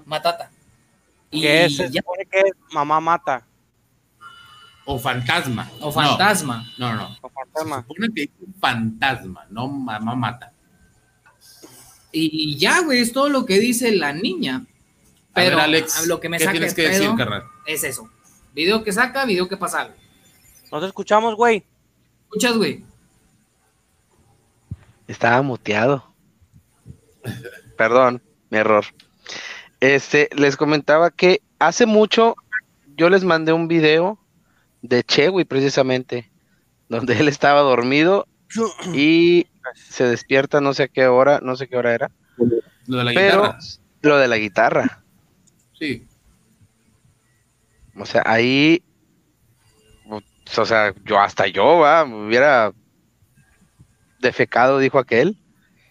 [0.06, 0.50] Matata.
[1.32, 2.00] Y Que se ya.
[2.02, 3.44] supone que es mamá mata.
[4.84, 5.68] O fantasma.
[5.80, 6.64] O fantasma.
[6.78, 7.16] No, no, no.
[7.22, 7.76] O fantasma.
[7.76, 10.52] Se supone que es un fantasma, no mamá mata.
[12.14, 14.56] Y ya, güey, es todo lo que dice la niña.
[15.34, 17.44] A ver, Pero Alex, lo que me ¿qué saca tienes que decir, carnal?
[17.66, 18.08] es eso.
[18.54, 19.94] Video que saca, video que pasa algo.
[20.70, 21.64] No te escuchamos, güey.
[22.24, 22.84] ¿Escuchas, güey?
[25.08, 26.04] Estaba muteado.
[27.78, 28.84] Perdón, mi error.
[29.82, 32.36] Este, les comentaba que hace mucho
[32.96, 34.16] yo les mandé un video
[34.82, 36.30] de Chewy precisamente,
[36.88, 38.28] donde él estaba dormido
[38.94, 42.12] y se despierta no sé a qué hora, no sé qué hora era,
[42.86, 43.58] Lo de la pero guitarra.
[44.02, 45.02] lo de la guitarra.
[45.76, 46.06] Sí.
[47.96, 48.84] O sea, ahí,
[50.08, 52.72] o sea, yo hasta yo, va, me hubiera
[54.20, 55.36] defecado, dijo aquel.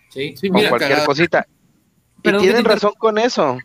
[0.10, 1.08] Sí, Sí, con mira, cualquier cagado.
[1.08, 1.48] cosita.
[2.24, 3.58] Y tienen razón con eso.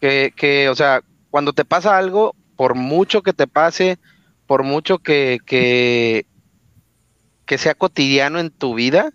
[0.00, 3.98] Que, que, o sea, cuando te pasa algo, por mucho que te pase,
[4.46, 6.26] por mucho que, que,
[7.44, 9.12] que sea cotidiano en tu vida,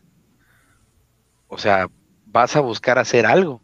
[1.47, 1.89] o sea,
[2.25, 3.61] vas a buscar hacer algo.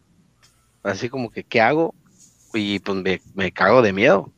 [0.82, 1.94] Así como que, ¿qué hago?
[2.54, 4.32] Y pues me, me cago de miedo.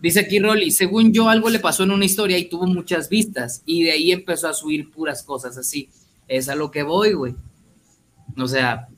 [0.00, 3.62] Dice aquí Rolly, según yo algo le pasó en una historia y tuvo muchas vistas
[3.64, 5.88] y de ahí empezó a subir puras cosas así.
[6.28, 7.34] Es a lo que voy, güey.
[8.36, 8.88] O sea,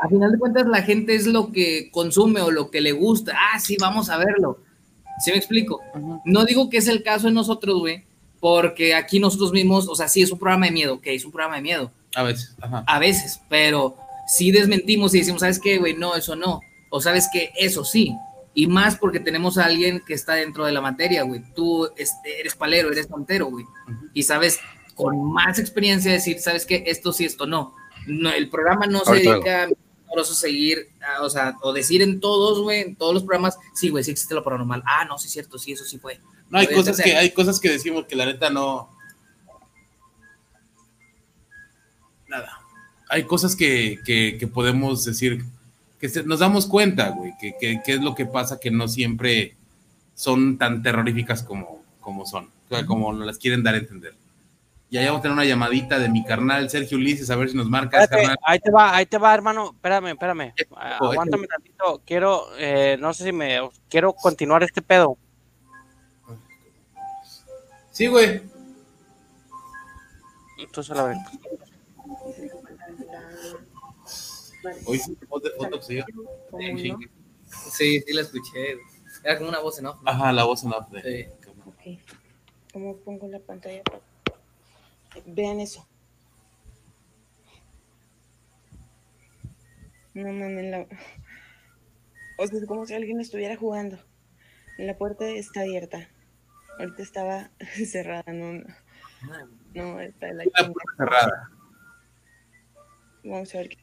[0.00, 3.34] a final de cuentas la gente es lo que consume o lo que le gusta.
[3.36, 4.58] Ah, sí, vamos a verlo.
[5.22, 5.80] ¿Sí me explico?
[6.24, 8.04] No digo que es el caso de nosotros, güey,
[8.40, 11.30] porque aquí nosotros mismos, o sea, sí es un programa de miedo, que es un
[11.30, 12.56] programa de miedo, A veces.
[12.62, 12.82] Ajá.
[12.86, 13.96] a veces, pero
[14.26, 15.94] sí desmentimos y decimos, ¿sabes qué, güey?
[15.94, 16.60] No, eso no.
[16.88, 18.16] O sabes que eso sí.
[18.54, 21.42] Y más porque tenemos a alguien que está dentro de la materia, güey.
[21.54, 23.66] Tú este, eres palero, eres montero, güey.
[24.14, 24.58] Y sabes
[24.94, 26.84] con más experiencia decir, ¿sabes qué?
[26.86, 27.74] Esto sí, esto no.
[28.06, 29.68] no el programa no se dedica
[30.18, 33.88] a seguir, a- o sea, o decir en todos, güey, en todos los programas, sí,
[33.90, 34.82] güey, sí existe lo paranormal.
[34.86, 36.20] Ah, no, sí es cierto, sí, eso sí fue.
[36.50, 38.90] No, hay Puede cosas que, hay cosas que decimos que la neta no.
[42.28, 42.60] Nada.
[43.08, 45.44] Hay cosas que, que, que podemos decir,
[45.98, 48.86] que se- nos damos cuenta, güey, que, que, que es lo que pasa, que no
[48.88, 49.56] siempre
[50.14, 54.14] son tan terroríficas como, como son, o sea, como nos las quieren dar a entender.
[54.92, 57.56] Y ahí vamos a tener una llamadita de mi carnal Sergio Ulises, a ver si
[57.56, 58.36] nos Espérate, carnal.
[58.42, 59.70] ahí te va, ahí te va, hermano.
[59.72, 60.52] Espérame, espérame.
[60.68, 61.12] Pasó?
[61.12, 62.02] Aguántame tantito.
[62.04, 65.16] Quiero, eh, no sé si me, quiero continuar este pedo.
[67.92, 68.42] Sí, güey.
[70.58, 71.22] Entonces, la verdad.
[74.86, 75.16] Hoy sí,
[76.76, 76.94] sí.
[77.70, 78.78] Sí, sí la escuché.
[79.22, 80.00] Era como una voz, ¿no?
[80.04, 81.30] Ajá, la voz en off de.
[81.42, 81.48] Sí.
[81.64, 82.00] Ok.
[82.72, 83.82] ¿Cómo pongo la pantalla?
[83.84, 84.09] para-
[85.26, 85.86] Vean eso.
[90.14, 90.86] No mames, la...
[92.38, 93.98] O sea, es como si alguien estuviera jugando.
[94.78, 96.08] La puerta está abierta.
[96.78, 97.50] Ahorita estaba
[97.86, 98.64] cerrada, no, no.
[99.74, 100.74] No, está de la chingada.
[100.96, 101.50] cerrada.
[103.22, 103.78] Vamos a ver qué.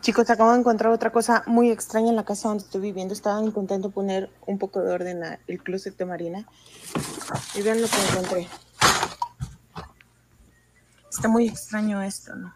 [0.00, 3.12] Chicos, acabo de encontrar otra cosa muy extraña en la casa donde estoy viviendo.
[3.12, 6.48] Estaba intentando poner un poco de orden al closet de Marina.
[7.54, 8.48] Y vean lo que encontré.
[11.18, 12.54] Está muy extraño esto, ¿no?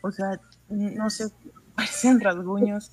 [0.00, 0.40] O sea,
[0.70, 1.30] no sé,
[1.74, 2.92] parecen rasguños.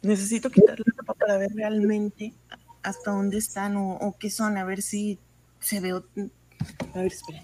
[0.00, 2.34] Necesito quitar la tapa para ver realmente
[2.84, 5.18] hasta dónde están o, qué son, a ver si
[5.58, 5.90] se ve.
[5.90, 7.42] A ver, espera.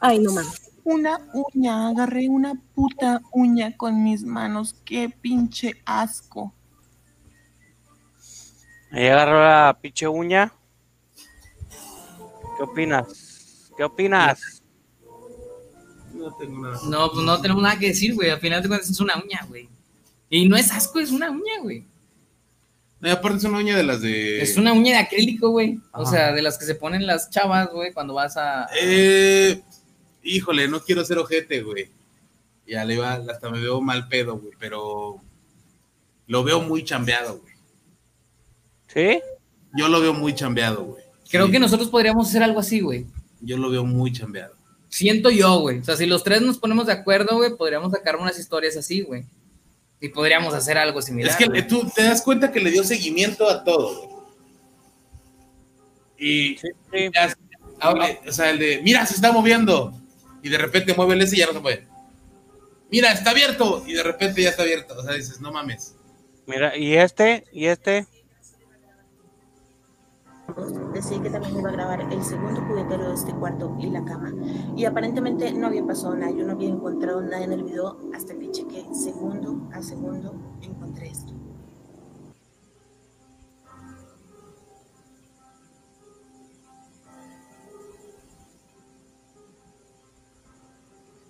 [0.00, 0.72] Ay, no mames.
[0.84, 4.74] Una uña, agarré una puta uña con mis manos.
[4.86, 6.54] Qué pinche asco.
[8.96, 10.50] Ahí agarró la pinche uña.
[12.56, 13.70] ¿Qué opinas?
[13.76, 14.62] ¿Qué opinas?
[16.14, 16.80] No tengo nada.
[16.88, 18.30] No, pues no tenemos nada que decir, güey.
[18.30, 19.68] Al final de cuentas es una uña, güey.
[20.30, 21.84] Y no es asco, es una uña, güey.
[23.00, 24.40] No, y aparte es una uña de las de.
[24.40, 25.78] Es una uña de acrílico, güey.
[25.92, 28.66] O sea, de las que se ponen las chavas, güey, cuando vas a.
[28.80, 29.60] Eh,
[30.22, 31.90] híjole, no quiero ser ojete, güey.
[32.66, 35.20] Ya le va, hasta me veo mal pedo, güey, pero
[36.28, 37.55] lo veo muy chambeado, güey.
[38.88, 39.20] ¿Sí?
[39.76, 41.04] Yo lo veo muy chambeado, güey.
[41.30, 43.06] Creo que nosotros podríamos hacer algo así, güey.
[43.40, 44.54] Yo lo veo muy chambeado.
[44.88, 45.80] Siento yo, güey.
[45.80, 49.02] O sea, si los tres nos ponemos de acuerdo, güey, podríamos sacar unas historias así,
[49.02, 49.24] güey.
[50.00, 51.30] Y podríamos hacer algo similar.
[51.30, 51.66] es que güey.
[51.66, 54.16] tú te das cuenta que le dio seguimiento a todo, güey.
[56.18, 56.56] Y
[57.12, 57.36] ya-
[57.80, 59.92] ahora, o sea, el de, mira, se está moviendo.
[60.42, 61.86] Y de repente mueve el ese y ya no se mueve.
[62.90, 63.82] Mira, está abierto.
[63.86, 64.94] Y de repente ya está abierto.
[64.96, 65.94] O sea, dices, no mames.
[66.46, 67.44] Mira, ¿y este?
[67.52, 68.06] ¿Y este?
[70.92, 74.32] Decidí que también iba a grabar el segundo juguetero de este cuarto y la cama.
[74.76, 76.32] Y aparentemente no había pasado nada.
[76.32, 81.08] Yo no había encontrado nada en el video hasta que chequé segundo a segundo encontré
[81.08, 81.32] esto.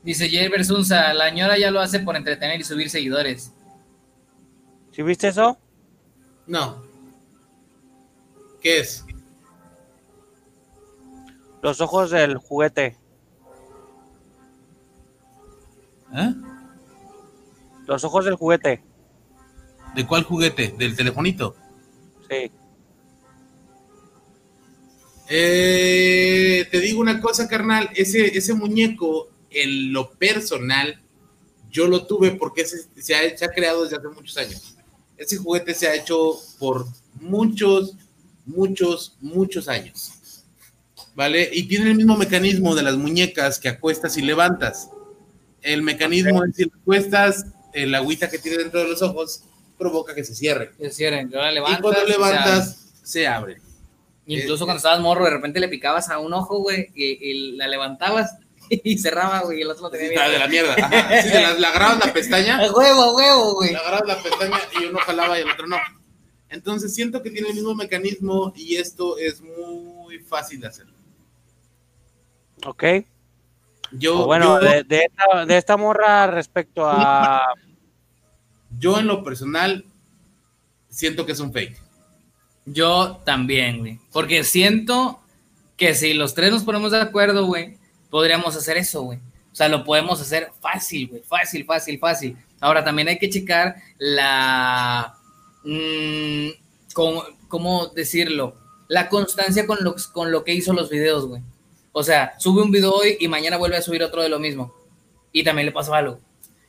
[0.04, 3.52] Dice Jay Versunza, la ñora ya lo hace por entretener y subir seguidores.
[4.92, 5.58] ¿Sí viste eso?
[6.46, 6.84] No.
[8.60, 9.05] ¿Qué es?
[11.66, 12.96] Los ojos del juguete.
[16.14, 16.34] ¿Eh?
[17.88, 18.84] Los ojos del juguete.
[19.96, 20.76] ¿De cuál juguete?
[20.78, 21.56] ¿Del telefonito?
[22.30, 22.52] Sí.
[25.28, 27.90] Eh, te digo una cosa, carnal.
[27.96, 31.02] Ese, ese muñeco, en lo personal,
[31.68, 34.76] yo lo tuve porque ese se ha, se ha creado desde hace muchos años.
[35.16, 36.86] Ese juguete se ha hecho por
[37.20, 37.96] muchos,
[38.44, 40.15] muchos, muchos años.
[41.16, 41.48] ¿Vale?
[41.50, 44.90] Y tiene el mismo mecanismo de las muñecas que acuestas y levantas.
[45.62, 49.42] El mecanismo es si acuestas, el agüita que tiene dentro de los ojos
[49.78, 50.72] provoca que se cierre.
[50.78, 53.56] Se cierren, ahora levantas, y cuando se levantas, se abre.
[54.26, 57.66] Incluso cuando estabas morro, de repente le picabas a un ojo, güey, y, y la
[57.66, 58.36] levantabas
[58.68, 60.74] y cerraba, güey, y el otro lo tenía Ah, de la mierda.
[60.74, 61.22] Ajá.
[61.22, 62.58] Sí, te la, la agarrabas la pestaña.
[62.62, 63.72] A huevo, a huevo, güey.
[63.72, 65.78] La agarrabas la pestaña y uno jalaba y el otro no.
[66.50, 70.86] Entonces siento que tiene el mismo mecanismo y esto es muy fácil de hacer.
[72.66, 72.84] Ok.
[73.92, 77.42] Yo, O bueno, yo- de, de esta, de esta morra respecto a.
[78.78, 79.84] Yo en lo personal
[80.88, 81.80] siento que es un fake.
[82.64, 84.00] Yo también, güey.
[84.12, 85.20] Porque siento
[85.76, 87.78] que si los tres nos ponemos de acuerdo, güey,
[88.10, 89.18] podríamos hacer eso, güey.
[89.52, 91.22] O sea, lo podemos hacer fácil, güey.
[91.22, 92.36] Fácil, fácil, fácil.
[92.60, 95.14] Ahora también hay que checar la.
[95.64, 96.48] mm,
[96.92, 98.56] ¿cómo, cómo decirlo?
[98.88, 101.42] La constancia con lo, con lo que hizo los videos, güey.
[101.98, 104.74] O sea, sube un video hoy y mañana vuelve a subir otro de lo mismo.
[105.32, 106.20] Y también le pasó algo.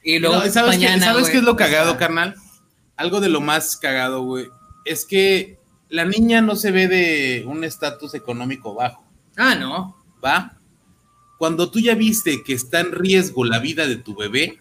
[0.01, 2.33] Y luego No, ¿Sabes, qué, ¿sabes qué es lo cagado, carnal?
[2.95, 4.47] Algo de lo más cagado, güey.
[4.85, 5.59] Es que
[5.89, 9.03] la niña no se ve de un estatus económico bajo.
[9.35, 10.01] Ah, no.
[10.23, 10.57] ¿Va?
[11.37, 14.59] Cuando tú ya viste que está en riesgo la vida de tu bebé,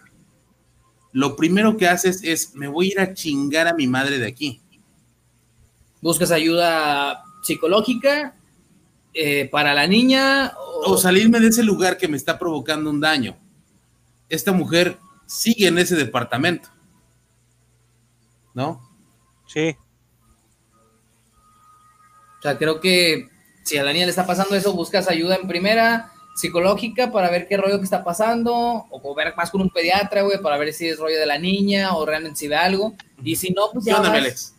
[1.13, 4.27] lo primero que haces es, me voy a ir a chingar a mi madre de
[4.27, 4.61] aquí.
[6.01, 8.36] buscas ayuda psicológica
[9.19, 10.53] eh, para la niña
[10.85, 13.35] O salirme de ese lugar que me está provocando un daño.
[14.29, 16.69] Esta mujer sigue en ese departamento.
[18.53, 18.81] ¿No?
[19.47, 19.75] Sí.
[22.39, 23.31] O sea, creo que
[23.65, 27.49] si a la niña le está pasando eso, buscas ayuda en primera psicológica para ver
[27.49, 30.89] qué rollo que está pasando, o ver más con un pediatra, güey, para ver si
[30.89, 32.95] es rollo de la niña o realmente si ve algo.
[33.25, 34.56] Y si no, pues ¿Qué ya onda, vas, Alex?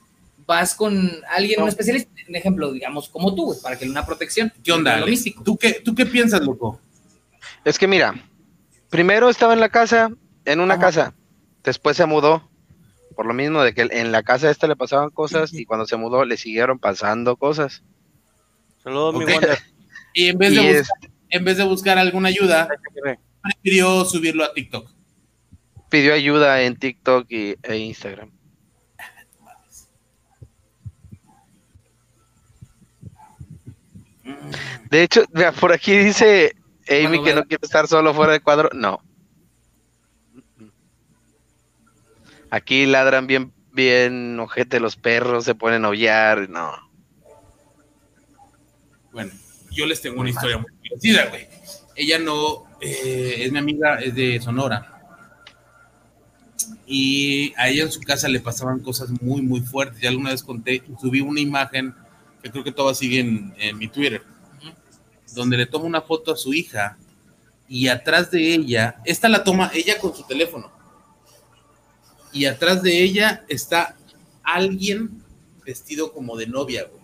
[0.47, 1.63] Vas con alguien, No.
[1.65, 4.51] un especialista, un ejemplo, digamos, como tú, güey, para que le una protección.
[4.63, 5.09] ¿Qué onda, Lo Alex?
[5.11, 5.43] místico.
[5.43, 6.79] ¿Tú qué, ¿Tú qué piensas, loco?
[7.65, 8.15] Es que mira,
[8.89, 10.09] primero estaba en la casa,
[10.45, 11.13] en una casa,
[11.63, 12.49] después se mudó,
[13.15, 15.97] por lo mismo de que en la casa esta le pasaban cosas y cuando se
[15.97, 17.83] mudó le siguieron pasando cosas.
[18.83, 19.25] Saludos, mi.
[19.25, 19.57] Wonder.
[20.13, 22.67] Y en vez, de Y buscar, en vez de buscar alguna ayuda,
[23.43, 24.89] prefirió subirlo a TikTok.
[25.89, 28.31] Pidió ayuda en TikTok y, e Instagram.
[34.89, 36.55] De hecho, vea, por aquí dice
[36.89, 38.69] Amy que no quiere estar solo fuera de cuadro.
[38.73, 39.01] No.
[42.49, 46.49] Aquí ladran bien, bien ojete los perros, se ponen a aullar.
[46.49, 46.71] No.
[49.11, 49.31] Bueno,
[49.71, 51.47] yo les tengo una historia muy divertida, güey.
[51.95, 54.93] Ella no, eh, es mi amiga, es de Sonora.
[56.85, 59.99] Y a ella en su casa le pasaban cosas muy, muy fuertes.
[59.99, 61.93] Ya alguna vez conté, subí una imagen
[62.41, 64.23] que creo que todas siguen en mi Twitter,
[65.37, 66.97] donde le toma una foto a su hija
[67.69, 70.71] y atrás de ella, esta la toma ella con su teléfono.
[72.31, 73.95] Y atrás de ella está
[74.43, 75.23] alguien
[75.65, 77.01] vestido como de novia, güey.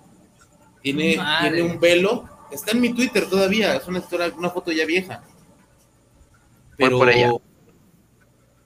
[0.81, 1.51] Tiene, Madre.
[1.51, 2.29] tiene un velo.
[2.51, 3.75] Está en mi Twitter todavía.
[3.75, 5.23] Es una historia, una foto ya vieja.
[6.77, 7.33] Voy por ella.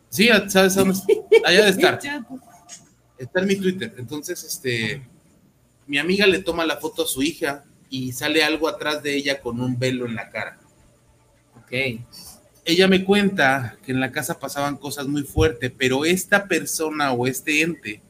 [0.09, 1.13] Sí, ¿sabes dónde está?
[1.45, 1.99] Allá de estar.
[3.17, 3.95] Está en mi Twitter.
[3.97, 5.07] Entonces, este.
[5.87, 9.39] Mi amiga le toma la foto a su hija y sale algo atrás de ella
[9.41, 10.59] con un velo en la cara.
[11.55, 12.01] Ok.
[12.65, 17.27] Ella me cuenta que en la casa pasaban cosas muy fuertes, pero esta persona o
[17.27, 18.01] este ente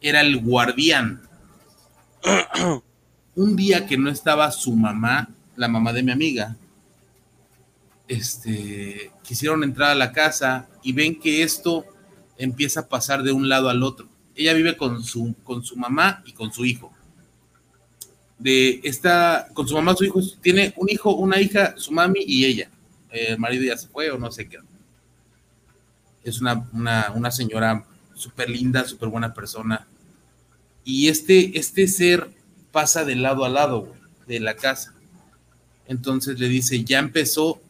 [0.00, 1.22] era el guardián.
[3.36, 6.56] un día que no estaba su mamá, la mamá de mi amiga,
[8.08, 11.84] este, quisieron entrar a la casa y ven que esto
[12.36, 14.08] empieza a pasar de un lado al otro.
[14.34, 16.92] Ella vive con su, con su mamá y con su hijo.
[18.38, 22.44] De esta, con su mamá, su hijo, tiene un hijo, una hija, su mami y
[22.44, 22.70] ella.
[23.10, 24.58] El marido ya se fue o no sé qué.
[26.24, 29.86] Es una, una, una señora súper linda, súper buena persona.
[30.84, 32.28] Y este, este ser
[32.72, 33.94] pasa de lado a lado
[34.26, 34.94] de la casa.
[35.86, 37.60] Entonces le dice, ya empezó,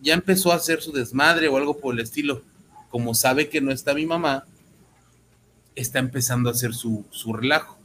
[0.00, 2.42] ya empezó a hacer su desmadre o algo por el estilo.
[2.90, 4.44] Como sabe que no está mi mamá,
[5.74, 7.79] está empezando a hacer su, su relajo.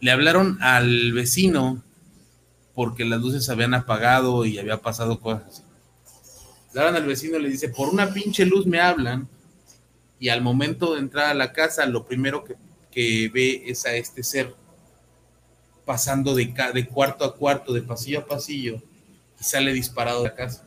[0.00, 1.82] Le hablaron al vecino
[2.74, 5.62] porque las luces se habían apagado y había pasado cosas así.
[6.72, 9.28] Le hablan al vecino y le dice, por una pinche luz me hablan
[10.18, 12.54] y al momento de entrar a la casa, lo primero que,
[12.90, 14.54] que ve es a este ser
[15.84, 16.54] pasando de,
[16.86, 18.80] cuarto a cuarto, de pasillo a pasillo,
[19.40, 20.64] y sale disparado de la casa.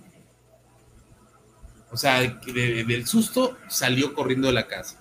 [1.92, 5.00] O sea, de- del susto salió corriendo de la casa.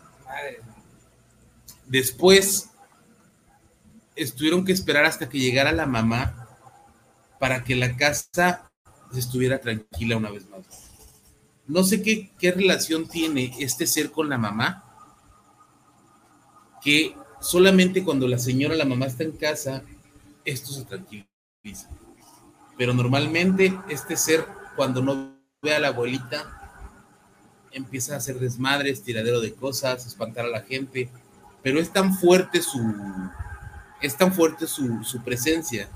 [1.87, 2.69] Después
[4.17, 6.49] estuvieron que esperar hasta que llegara la mamá
[7.39, 8.71] para que la casa
[9.15, 10.65] estuviera tranquila una vez más.
[11.67, 14.85] No sé qué, qué relación tiene este ser con la mamá,
[16.83, 19.83] que solamente cuando la señora, la mamá está en casa,
[20.45, 21.89] esto se tranquiliza.
[22.77, 26.63] Pero normalmente este ser, cuando no ve a la abuelita,
[27.71, 31.09] empieza a hacer desmadres, tiradero de cosas, espantar a la gente.
[31.63, 32.81] Pero es tan fuerte su,
[34.03, 35.89] es tan fuerte su, su presencia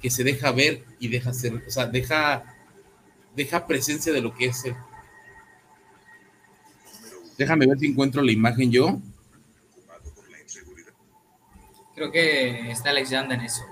[0.00, 2.44] que se deja ver y deja ser, o sea, deja,
[3.34, 4.74] deja presencia de lo que es él.
[7.36, 9.00] Déjame ver si encuentro la imagen yo.
[11.94, 13.62] Creo que está Alex Yanda en eso.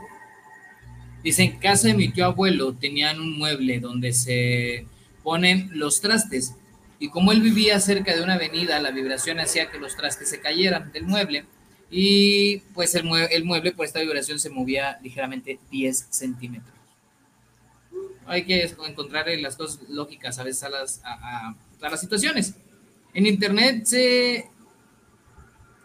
[1.22, 4.86] Dice, en casa de mi tío abuelo tenían un mueble donde se
[5.24, 6.54] ponen los trastes.
[7.00, 10.40] Y como él vivía cerca de una avenida, la vibración hacía que los trastes se
[10.40, 11.44] cayeran del mueble.
[11.90, 16.74] Y pues el, mue- el mueble por esta vibración se movía ligeramente 10 centímetros.
[18.26, 21.56] Hay que encontrar las cosas lógicas a veces a las, a- a-
[21.86, 22.54] a las situaciones.
[23.14, 24.50] En internet se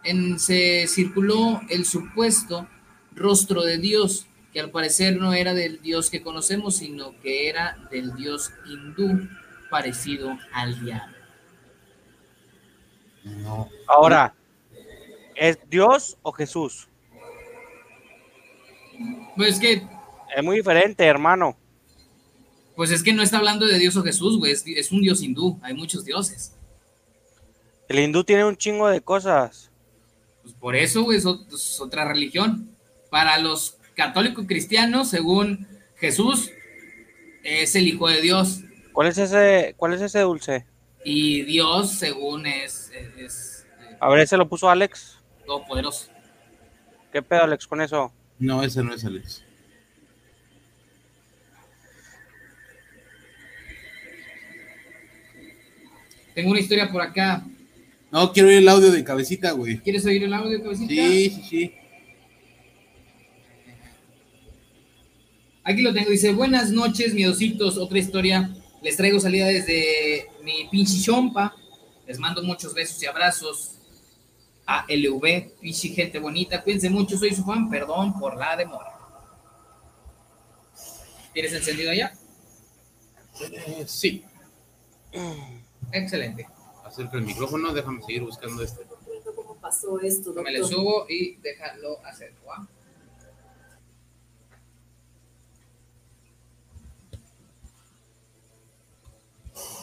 [0.04, 2.68] en- se circuló el supuesto
[3.14, 7.78] rostro de Dios, que al parecer no era del Dios que conocemos, sino que era
[7.92, 9.30] del Dios hindú
[9.70, 11.16] parecido al diablo.
[13.88, 14.34] Ahora,
[15.36, 16.88] ¿es Dios o Jesús?
[19.36, 19.82] Pues que,
[20.36, 21.58] Es muy diferente, hermano.
[22.76, 25.22] pues es que no está hablando de Dios o Jesús, güey, es, es un Dios
[25.22, 26.56] hindú, hay muchos dioses.
[27.88, 29.70] El hindú tiene un chingo de cosas.
[30.44, 32.70] Pues por eso, güey, es, ot- es otra religión.
[33.10, 35.68] Para los católicos cristianos, según
[35.98, 36.50] Jesús,
[37.44, 38.62] es el Hijo de Dios.
[38.94, 40.66] ¿Cuál es ese, cuál es ese dulce?
[41.04, 43.68] Y Dios, según es, es, es
[44.00, 45.20] A ver, ese lo puso Alex.
[45.52, 46.08] Todopoderoso.
[47.12, 48.14] ¿Qué pedo, Alex, con eso?
[48.40, 49.44] No, ese no es Alex.
[56.34, 57.46] Tengo una historia por acá.
[58.10, 59.80] No, quiero oír el audio de cabecita, güey.
[59.80, 60.90] ¿Quieres oír el audio, cabecita?
[60.90, 61.76] Sí, sí, sí.
[65.64, 66.10] Aquí lo tengo.
[66.10, 67.78] Dice, buenas noches, miedositos.
[67.78, 68.56] Otra historia.
[68.82, 71.54] Les traigo salida desde mi pinche chompa.
[72.08, 73.81] Les mando muchos besos y abrazos.
[74.74, 76.64] A LV, pinche gente bonita.
[76.64, 77.70] Cuídense mucho, soy su fan.
[77.70, 78.98] Perdón por la demora.
[81.34, 82.14] ¿Tienes encendido ya?
[83.42, 84.24] Eh, sí.
[85.92, 86.48] Excelente.
[86.86, 88.86] Acerca el micrófono, déjame seguir buscando este.
[89.36, 92.34] ¿Cómo pasó esto, Me le subo y déjalo hacer.
[92.48, 92.66] ¿va?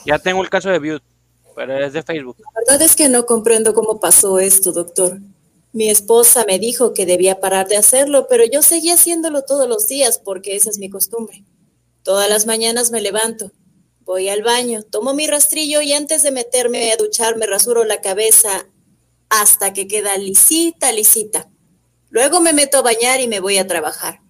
[0.06, 1.04] Ya tengo el caso de Butte,
[1.58, 2.36] pero de Facebook.
[2.38, 5.18] La verdad es que no comprendo cómo pasó esto, doctor.
[5.72, 9.88] Mi esposa me dijo que debía parar de hacerlo, pero yo seguía haciéndolo todos los
[9.88, 11.44] días porque esa es mi costumbre.
[12.04, 13.50] Todas las mañanas me levanto,
[14.04, 18.00] voy al baño, tomo mi rastrillo y antes de meterme a duchar me rasuro la
[18.00, 18.68] cabeza
[19.28, 21.50] hasta que queda lisita, lisita.
[22.08, 24.20] Luego me meto a bañar y me voy a trabajar.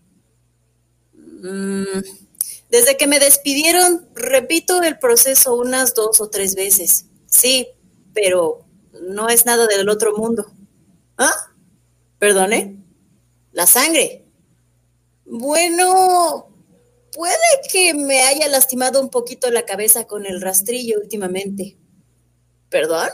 [1.12, 2.00] Mm,
[2.70, 7.06] Desde que me despidieron, repito el proceso unas dos o tres veces.
[7.28, 7.68] Sí,
[8.14, 8.64] pero
[9.02, 10.50] no es nada del otro mundo.
[11.18, 11.52] ¿Ah?
[12.18, 12.76] ¿Perdone?
[13.52, 14.24] La sangre.
[15.24, 16.48] Bueno,
[17.12, 17.34] puede
[17.70, 21.76] que me haya lastimado un poquito la cabeza con el rastrillo últimamente.
[22.70, 23.08] ¿Perdón?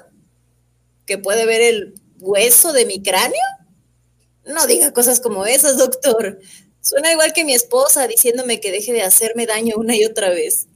[1.07, 3.43] ¿Que puede ver el hueso de mi cráneo?
[4.47, 6.39] No diga cosas como esas, doctor.
[6.81, 10.69] Suena igual que mi esposa diciéndome que deje de hacerme daño una y otra vez.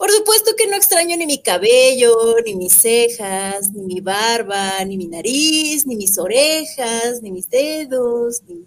[0.00, 4.96] Por supuesto que no extraño ni mi cabello, ni mis cejas, ni mi barba, ni
[4.96, 8.64] mi nariz, ni mis orejas, ni mis dedos, ni...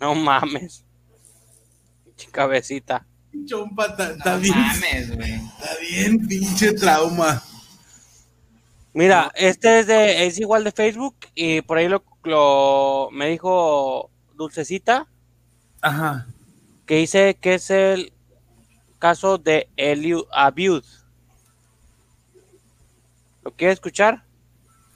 [0.00, 0.82] No mames.
[2.06, 3.06] Pinche cabecita.
[3.44, 4.54] Chompa, está está bien.
[4.56, 5.32] mames, güey.
[5.34, 7.42] Está bien, pinche trauma.
[8.94, 14.10] Mira, este es de, es igual de Facebook y por ahí lo, lo- me dijo
[14.36, 15.06] Dulcecita
[15.82, 16.26] Ajá.
[16.86, 18.12] que dice que es el
[19.00, 21.00] caso de Eliu Abuse.
[23.42, 24.22] ¿Lo quiere escuchar?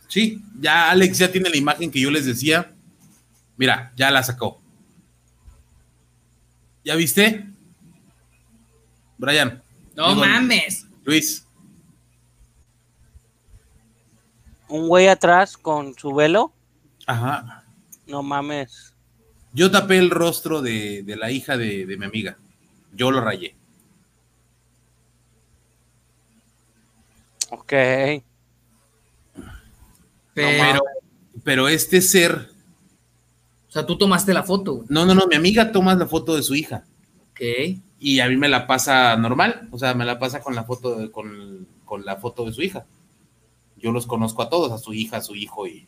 [0.06, 2.72] Sí, ya Alex ya tiene la imagen que yo les decía.
[3.56, 4.60] Mira, ya la sacó.
[6.84, 7.46] ¿Ya viste?
[9.18, 9.62] Brian.
[9.96, 10.86] No Digo, mames.
[11.04, 11.46] Luis.
[14.68, 16.52] Un güey atrás con su velo.
[17.06, 17.64] Ajá.
[18.06, 18.94] No mames.
[19.52, 22.36] Yo tapé el rostro de, de la hija de, de mi amiga.
[22.92, 23.56] Yo lo rayé.
[27.50, 27.72] Ok.
[30.34, 30.82] Pero,
[31.44, 32.50] pero este ser.
[33.68, 34.84] O sea, tú tomaste la foto.
[34.88, 35.26] No, no, no.
[35.26, 36.84] Mi amiga toma la foto de su hija.
[37.30, 37.40] Ok.
[37.98, 39.68] Y a mí me la pasa normal.
[39.70, 42.62] O sea, me la pasa con la foto de, con, con la foto de su
[42.62, 42.86] hija.
[43.76, 45.86] Yo los conozco a todos, a su hija, a su hijo y,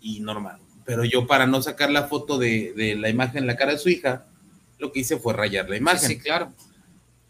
[0.00, 0.60] y normal.
[0.84, 3.78] Pero yo para no sacar la foto de, de la imagen en la cara de
[3.78, 4.26] su hija,
[4.78, 6.08] lo que hice fue rayar la imagen.
[6.08, 6.52] Sí, claro.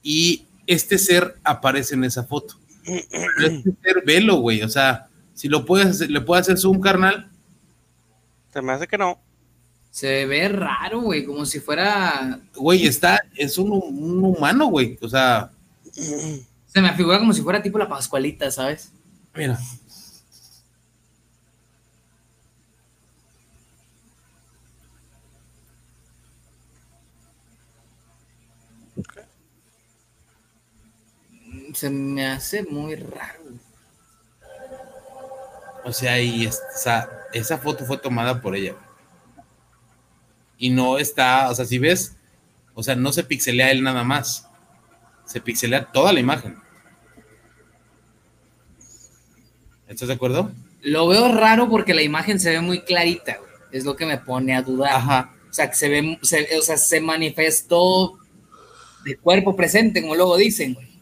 [0.03, 2.57] Y este ser aparece en esa foto.
[2.85, 4.63] Pero este ser, velo, güey.
[4.63, 7.31] O sea, si lo puedes hacer, le puedes hacer zoom, carnal.
[8.53, 9.21] Se me hace que no.
[9.91, 12.41] Se ve raro, güey, como si fuera.
[12.57, 14.99] Güey, está, es un, un humano, güey.
[15.01, 15.51] O sea,
[15.93, 18.93] Se me figura como si fuera tipo la Pascualita, ¿sabes?
[19.35, 19.59] mira.
[31.75, 33.41] Se me hace muy raro.
[35.85, 38.75] O sea, y es- o sea, esa foto fue tomada por ella.
[40.57, 42.17] Y no está, o sea, si ves,
[42.75, 44.49] o sea, no se pixelea él nada más.
[45.27, 46.57] Se pixelea toda la imagen.
[49.89, 50.51] ¿Estás de acuerdo?
[50.83, 53.51] Lo veo raro porque la imagen se ve muy clarita, güey.
[53.73, 54.93] Es lo que me pone a dudar.
[54.93, 55.35] Ajá.
[55.51, 58.19] O sea, que se ve, se- o sea, se manifestó
[59.05, 60.94] de cuerpo presente, como luego dicen, güey.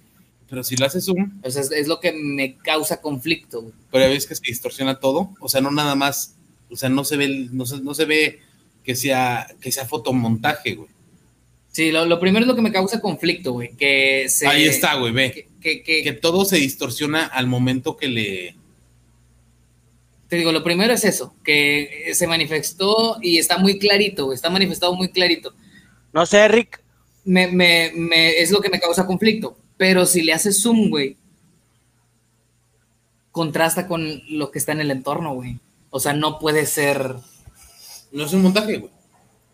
[0.52, 3.74] Pero si lo haces zoom, O sea, es, es lo que me causa conflicto, güey.
[3.90, 5.30] pero ves que se distorsiona todo.
[5.40, 6.36] O sea, no nada más,
[6.70, 8.40] o sea, no se ve, no se, no se ve
[8.84, 10.90] que sea, que sea fotomontaje, güey.
[11.70, 13.70] Sí, lo, lo primero es lo que me causa conflicto, güey.
[13.78, 14.46] Que se.
[14.46, 15.32] Ahí está, güey, ve.
[15.32, 18.54] Que, que- que- Que todo se distorsiona al momento que le,
[20.28, 24.34] te digo, lo primero es eso, que se manifestó y está muy clarito, güey.
[24.36, 25.54] Está manifestado muy clarito.
[26.12, 26.82] No sé, Rick.
[27.24, 29.56] Me, me, me- es lo que me causa conflicto.
[29.82, 31.16] Pero si le haces zoom, güey,
[33.32, 35.59] contrasta con lo que está en el entorno, güey.
[35.90, 37.16] O sea, no puede ser.
[38.12, 38.92] No es un montaje, güey.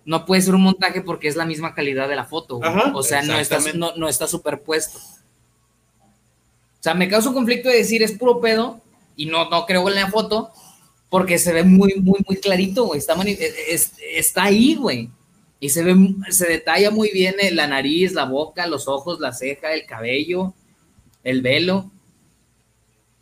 [0.04, 2.68] No puede ser un montaje porque es la misma calidad de la foto, güey.
[2.68, 3.78] Ajá, o sea, no está, exactamente.
[3.78, 4.98] no, no está superpuesto.
[4.98, 8.82] O sea, me causa un conflicto de decir es puro pedo
[9.16, 10.50] y no, no creo en la foto
[11.08, 12.98] porque se ve muy, muy, muy clarito, güey.
[12.98, 15.10] Está, mani- es- está ahí, güey.
[15.60, 15.96] Y se ve,
[16.30, 20.54] se detalla muy bien eh, la nariz, la boca, los ojos, la ceja, el cabello,
[21.24, 21.90] el velo.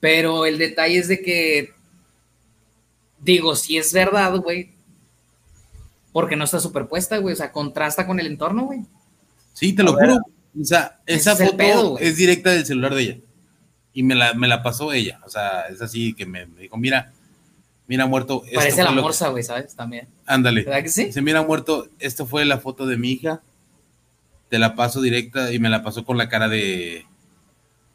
[0.00, 1.70] Pero el detalle es de que,
[3.20, 4.70] digo, si es verdad, güey,
[6.12, 7.32] porque no está superpuesta, güey.
[7.32, 8.80] O sea, contrasta con el entorno, güey.
[9.54, 10.22] Sí, te lo A ver, juro.
[10.60, 13.18] O sea, esa es foto pedo, es directa del celular de ella.
[13.92, 15.20] Y me la, me la pasó ella.
[15.26, 17.12] O sea, es así que me, me dijo, mira,
[17.86, 18.42] mira muerto.
[18.54, 19.74] Parece la lo morsa, güey, ¿sabes?
[19.74, 20.08] También.
[20.26, 20.64] Ándale.
[20.64, 21.04] ¿Verdad que sí?
[21.06, 23.42] Dice, mira muerto, esto fue la foto de mi hija.
[24.48, 27.04] Te la paso directa y me la pasó con la cara de.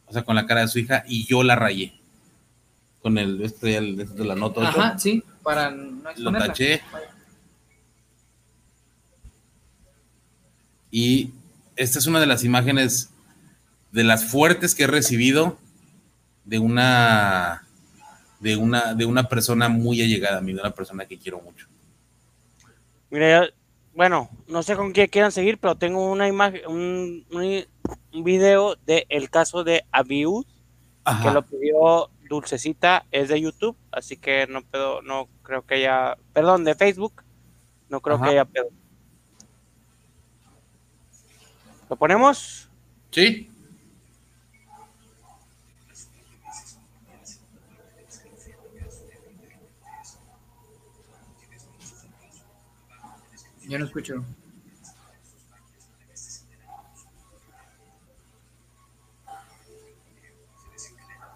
[0.07, 1.93] O sea, con la cara de su hija y yo la rayé.
[3.01, 3.41] Con el.
[3.41, 4.69] Esto ya el- esto la nota 8.
[4.81, 6.47] Ajá, sí, para no Lo exponerla.
[6.47, 6.81] taché.
[10.91, 11.31] Y
[11.76, 13.09] esta es una de las imágenes
[13.91, 15.57] de las fuertes que he recibido
[16.45, 17.63] de una
[18.41, 21.68] de una de una persona muy allegada a mí, de una persona que quiero mucho.
[23.09, 23.47] Mira,
[23.93, 27.65] bueno, no sé con qué quieran seguir, pero tengo una imagen, un, un,
[28.13, 30.45] un video de el caso de Abiud,
[31.03, 31.23] Ajá.
[31.23, 36.18] que lo pidió Dulcecita, es de YouTube, así que no pedo, no creo que haya,
[36.34, 37.23] perdón, de Facebook,
[37.89, 38.26] no creo Ajá.
[38.26, 38.69] que haya pedo.
[41.89, 42.69] ¿Lo ponemos?
[43.11, 43.51] Sí.
[53.72, 54.26] Yo no escucho.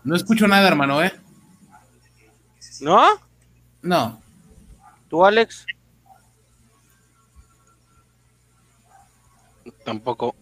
[0.04, 1.14] No escucho nada, hermano, ¿eh?
[2.82, 3.06] ¿No?
[3.82, 4.22] No.
[5.10, 5.66] ¿Tú, Alex?
[9.86, 10.36] Tampoco.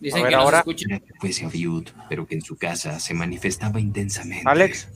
[0.00, 0.62] Dicen A ver, que no ahora.
[0.64, 0.86] se escucha.
[1.20, 4.42] fuese Abiud, pero que en su casa se manifestaba intensamente.
[4.44, 4.88] Alex.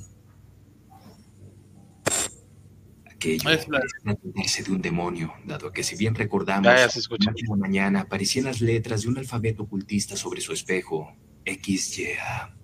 [3.21, 7.31] Aquello parecía tratarse de un demonio, dado que si bien recordamos, escucha.
[7.49, 11.15] una mañana aparecían las letras de un alfabeto ocultista sobre su espejo,
[11.45, 12.57] XYA.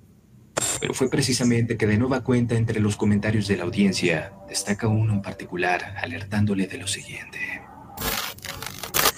[0.80, 5.12] Pero fue precisamente que de nueva cuenta entre los comentarios de la audiencia, destaca uno
[5.12, 7.65] en particular, alertándole de lo siguiente.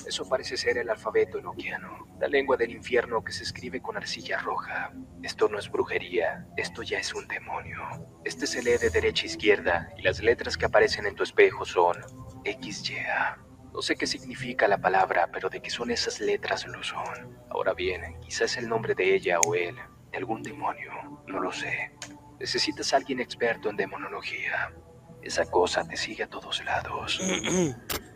[0.09, 4.39] Eso parece ser el alfabeto enoquiano, la lengua del infierno que se escribe con arcilla
[4.39, 4.91] roja.
[5.23, 7.79] Esto no es brujería, esto ya es un demonio.
[8.25, 11.67] Este se lee de derecha a izquierda y las letras que aparecen en tu espejo
[11.67, 11.95] son
[12.43, 13.37] XYA.
[13.75, 17.37] No sé qué significa la palabra, pero de que son esas letras lo son.
[17.51, 19.77] Ahora bien, quizás el nombre de ella o él,
[20.11, 21.93] de algún demonio, no lo sé.
[22.41, 24.73] Necesitas a alguien experto en demonología.
[25.21, 27.21] Esa cosa te sigue a todos lados.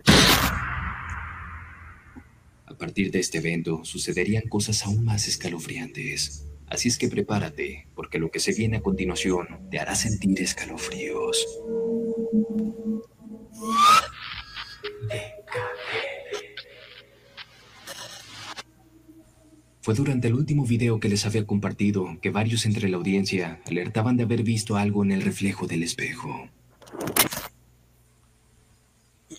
[2.73, 6.47] A partir de este evento sucederían cosas aún más escalofriantes.
[6.67, 11.47] Así es que prepárate, porque lo que se viene a continuación te hará sentir escalofríos.
[19.83, 24.17] Fue durante el último video que les había compartido que varios entre la audiencia alertaban
[24.17, 26.49] de haber visto algo en el reflejo del espejo.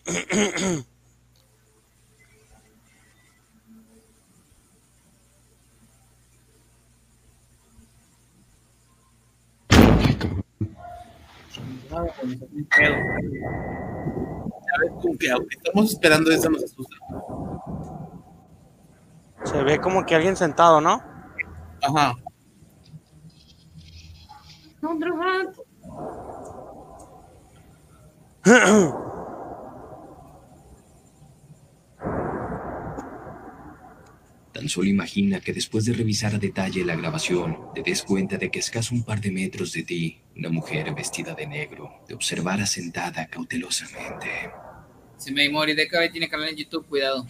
[15.01, 16.95] Como que aunque estamos esperando eso nos asusta.
[19.43, 21.01] Se ve como que alguien sentado, ¿no?
[21.81, 22.15] Ajá.
[24.81, 25.63] Otro gato.
[34.53, 38.51] Tan solo imagina que después de revisar a detalle la grabación, te des cuenta de
[38.51, 42.13] que a escaso un par de metros de ti, una mujer vestida de negro te
[42.13, 44.51] observara sentada cautelosamente.
[45.17, 47.25] Si me morí de cabeza tiene canal en YouTube, cuidado.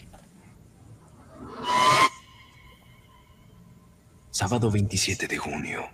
[4.32, 5.88] Sábado 27 de junio.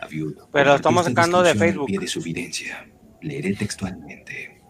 [0.00, 1.86] Aviud, Pero estamos compartió esta sacando de Facebook.
[1.86, 2.88] pie de su evidencia.
[3.20, 4.60] Leeré textualmente.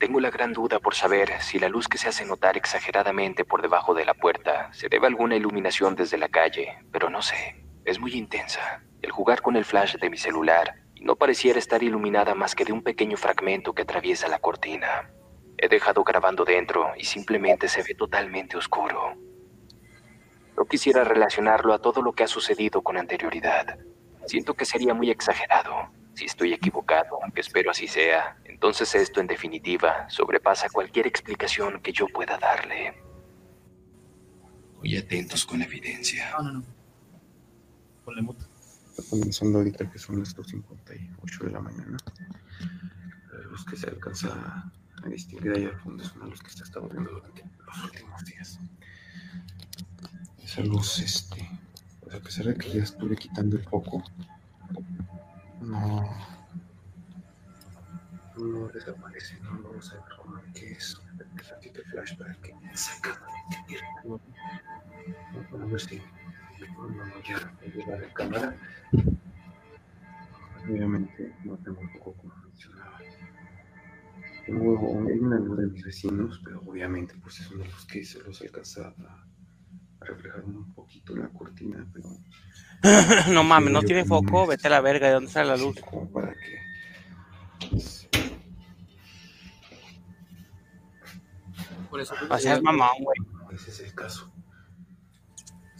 [0.00, 3.62] Tengo la gran duda por saber si la luz que se hace notar exageradamente por
[3.62, 7.64] debajo de la puerta se debe a alguna iluminación desde la calle, pero no sé.
[7.84, 8.82] Es muy intensa.
[9.02, 12.64] El jugar con el flash de mi celular y no pareciera estar iluminada más que
[12.64, 15.10] de un pequeño fragmento que atraviesa la cortina.
[15.56, 19.14] He dejado grabando dentro y simplemente se ve totalmente oscuro.
[20.56, 23.78] No quisiera relacionarlo a todo lo que ha sucedido con anterioridad.
[24.26, 25.90] Siento que sería muy exagerado.
[26.14, 31.92] Si estoy equivocado, que espero así sea, entonces esto en definitiva sobrepasa cualquier explicación que
[31.92, 33.00] yo pueda darle.
[34.78, 36.32] Muy atentos con la evidencia.
[36.38, 36.64] No, no, no.
[38.04, 38.47] Ponle mute.
[38.98, 41.96] Está comenzando ahorita que son las 2.58 de la mañana.
[43.48, 44.72] Luz que se alcanza
[45.04, 48.24] a distinguir ahí al fondo es una luz que se estado viendo durante los últimos
[48.24, 48.58] días.
[50.42, 51.48] Esa luz, este,
[52.00, 54.02] pues a pesar de que ya estuve quitando el foco,
[55.60, 56.12] no,
[58.36, 60.96] no desaparece, no vamos a ver cómo qué es.
[60.96, 63.80] Un ratito flash para que se acabe de entender.
[65.52, 66.02] A ver si
[67.28, 68.56] ya llega la cámara.
[70.68, 72.98] Obviamente no tengo un poco como funcionaba.
[74.46, 78.22] Tengo hay una luz de mis vecinos, pero obviamente pues es una luz que se
[78.22, 79.26] los alcanza a,
[80.00, 82.08] a reflejar un poquito en la cortina, pero
[83.32, 85.80] no mames, no tiene foco, vete a la verga, ¿de dónde sale la luz?
[85.80, 86.68] como para que
[91.90, 92.14] Por eso.
[92.38, 93.16] Sea, es mamón, güey.
[93.54, 94.30] ese es el caso.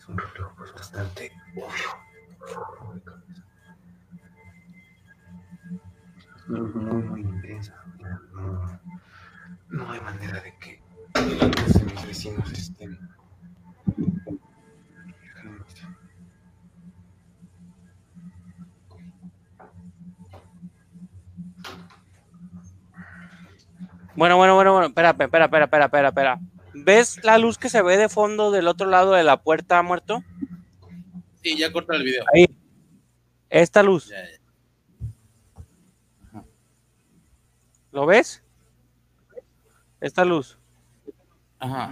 [0.09, 2.65] Es un reflejo pues bastante obvio.
[6.49, 7.75] No, muy, muy intensa.
[8.33, 8.81] No,
[9.69, 10.81] no hay manera de que
[11.15, 12.99] luces de mis vecinos estén.
[24.17, 26.41] Bueno, bueno, bueno, bueno, espera, espera, espera, espera, espera, espera.
[26.85, 30.23] ¿Ves la luz que se ve de fondo del otro lado de la puerta, muerto?
[31.43, 32.25] Sí, ya corta el video.
[32.35, 32.47] Ahí.
[33.51, 34.09] Esta luz.
[34.09, 34.39] Ya, ya.
[37.93, 38.43] ¿Lo ves?
[40.01, 40.59] Esta luz.
[41.59, 41.91] Ajá.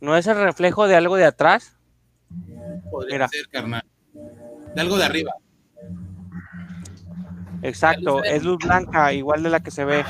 [0.00, 1.76] ¿No es el reflejo de algo de atrás?
[2.90, 3.28] Podría Mira.
[3.28, 3.82] ser, carnal.
[4.74, 5.32] De algo de arriba.
[7.62, 10.04] Exacto, es luz blanca, igual de la que se ve.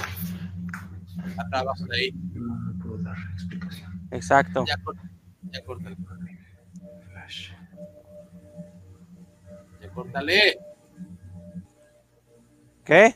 [1.37, 2.13] Acá abajo de ahí.
[2.33, 3.98] No puedo dar explicación.
[4.11, 4.65] Exacto.
[4.67, 5.03] Ya corta.
[5.53, 5.91] Ya corta.
[7.11, 7.51] Flash.
[9.81, 10.59] Ya córtale.
[12.85, 13.15] ¿Qué?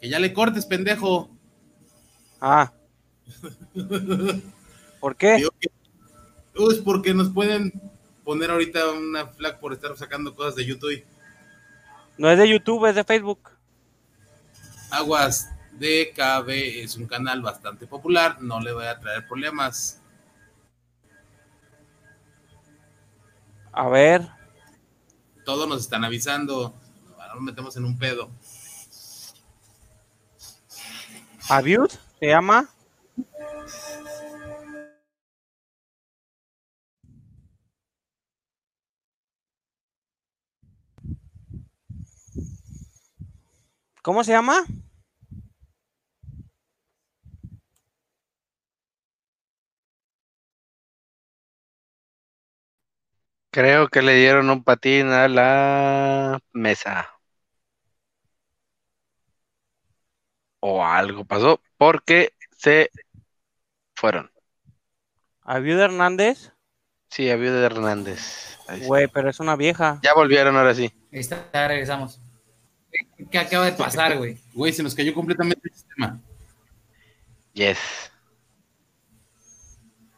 [0.00, 1.30] Que ya le cortes, pendejo.
[2.40, 2.72] Ah.
[5.00, 5.36] ¿Por qué?
[5.36, 5.70] Digo que-
[6.56, 7.72] Uy, es porque nos pueden
[8.24, 11.04] poner ahorita una flag por estar sacando cosas de YouTube.
[12.18, 13.50] No es de YouTube, es de Facebook.
[14.90, 20.02] Aguas DKB es un canal bastante popular, no le voy a traer problemas.
[23.72, 24.28] A ver.
[25.44, 26.74] Todos nos están avisando.
[27.18, 28.30] Ahora nos metemos en un pedo.
[31.48, 31.98] ¿Abuse?
[32.18, 32.68] ¿Se llama?
[44.02, 44.64] ¿Cómo se llama?
[53.50, 57.10] Creo que le dieron un patín a la mesa.
[60.60, 62.90] O algo pasó porque se
[63.96, 64.30] fueron.
[65.42, 66.52] ¿Abuse Hernández?
[67.08, 68.56] Sí, había de Hernández.
[68.86, 69.98] Güey, pero es una vieja.
[70.02, 70.92] Ya volvieron ahora sí.
[71.12, 72.20] Ahí está, ya regresamos.
[73.30, 74.38] ¿Qué acaba de pasar, güey?
[74.52, 76.20] Güey, se nos cayó completamente el sistema.
[77.52, 77.78] Yes.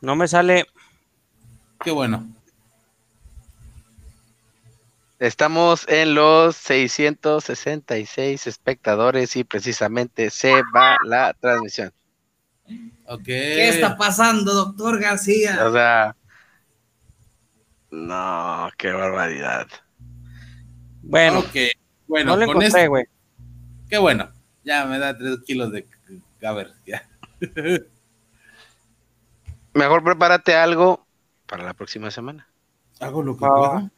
[0.03, 0.67] No me sale.
[1.83, 2.27] Qué bueno.
[5.23, 11.93] Estamos en los 666 espectadores y precisamente se va la transmisión.
[13.07, 13.23] Ok.
[13.23, 15.65] ¿Qué está pasando, doctor García?
[15.65, 16.17] O sea,
[17.93, 19.69] no, qué barbaridad.
[21.03, 21.55] Bueno, Ok.
[22.09, 22.91] Bueno, no lo con encontré, esto.
[22.91, 23.05] güey.
[23.89, 24.29] Qué bueno.
[24.65, 25.87] Ya me da tres kilos de.
[26.45, 27.09] A ver, ya.
[29.73, 31.07] Mejor prepárate algo
[31.47, 32.49] para la próxima semana.
[32.99, 33.49] Hago lo que Ah.
[33.49, 33.91] puedo.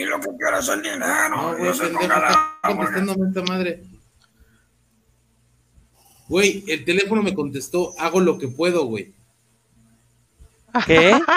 [0.00, 1.28] Y lo que quieras el dinero.
[1.28, 3.82] No, güey, no se pendejo, está contestándome esta madre.
[6.26, 9.12] Güey, el teléfono me contestó, hago lo que puedo, güey.
[10.86, 11.20] ¿Qué?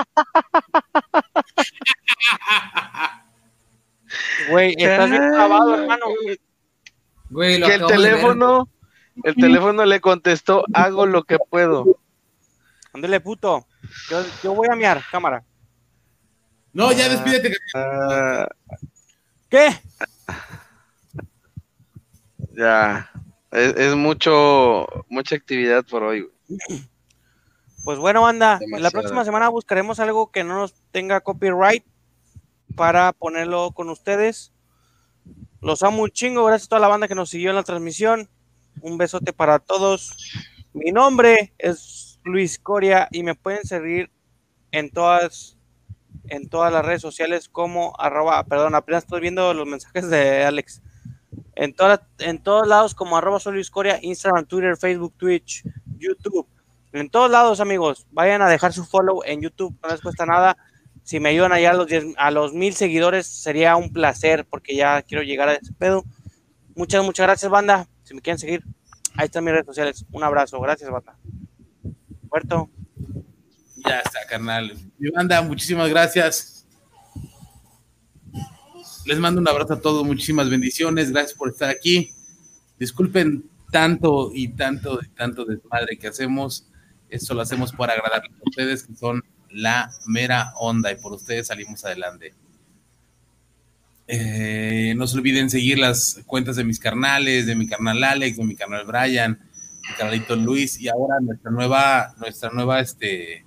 [4.50, 6.06] Güey, estás bien clavado, hermano.
[7.32, 8.70] Güey, lo Que el teléfono,
[9.24, 11.84] el teléfono le contestó, hago lo que puedo.
[12.94, 13.66] Ándale, puto.
[14.10, 15.44] Yo, yo voy a miar, cámara.
[16.74, 17.50] No, ya despídete.
[17.52, 18.48] que- Ah,
[19.50, 19.70] ¿Qué?
[22.56, 23.12] ya,
[23.52, 26.22] es, es mucho, mucha actividad por hoy.
[26.48, 26.84] güey.
[27.84, 28.92] Pues bueno, banda, la Demasiado.
[28.92, 31.84] próxima semana buscaremos algo que no nos tenga copyright
[32.76, 34.52] para ponerlo con ustedes.
[35.62, 38.30] Los amo un chingo, gracias a toda la banda que nos siguió en la transmisión.
[38.82, 40.16] Un besote para todos.
[40.74, 44.10] Mi nombre es Luis Coria y me pueden seguir
[44.72, 45.58] en todas
[46.30, 50.82] en todas las redes sociales como arroba, perdón, apenas estoy viendo los mensajes de Alex.
[51.56, 55.64] En, todas en todos lados como arroba solo Discordia, Instagram, Twitter, Facebook, Twitch,
[55.98, 56.48] YouTube.
[56.94, 58.08] En todos lados, amigos.
[58.12, 60.58] Vayan a dejar su follow en YouTube, no les cuesta nada.
[61.04, 64.76] Si me ayudan allá a los, 10 a los mil seguidores, sería un placer porque
[64.76, 66.04] ya quiero llegar a ese pedo.
[66.76, 67.88] Muchas, muchas gracias, banda.
[68.04, 68.64] Si me quieren seguir,
[69.16, 70.06] ahí están mis redes sociales.
[70.12, 70.60] Un abrazo.
[70.62, 71.18] Gracias, banda.
[72.30, 72.70] Puerto.
[73.86, 74.74] Ya está, carnal.
[74.98, 76.66] Mi banda, muchísimas gracias.
[79.06, 81.12] Les mando un abrazo a todos, muchísimas bendiciones.
[81.12, 82.12] Gracias por estar aquí.
[82.80, 86.68] Disculpen tanto y tanto y tanto desmadre que hacemos.
[87.10, 91.48] Esto lo hacemos para agradarles a ustedes, que son la mera onda, y por ustedes
[91.48, 92.34] salimos adelante.
[94.08, 98.44] Eh, no se olviden seguir las cuentas de mis carnales, de mi carnal Alex, de
[98.44, 99.40] mi carnal Brian,
[99.90, 103.43] mi carnalito Luis, y ahora nuestra nueva, nuestra nueva este,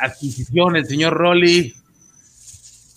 [0.00, 1.74] adquisición, el señor Rolly,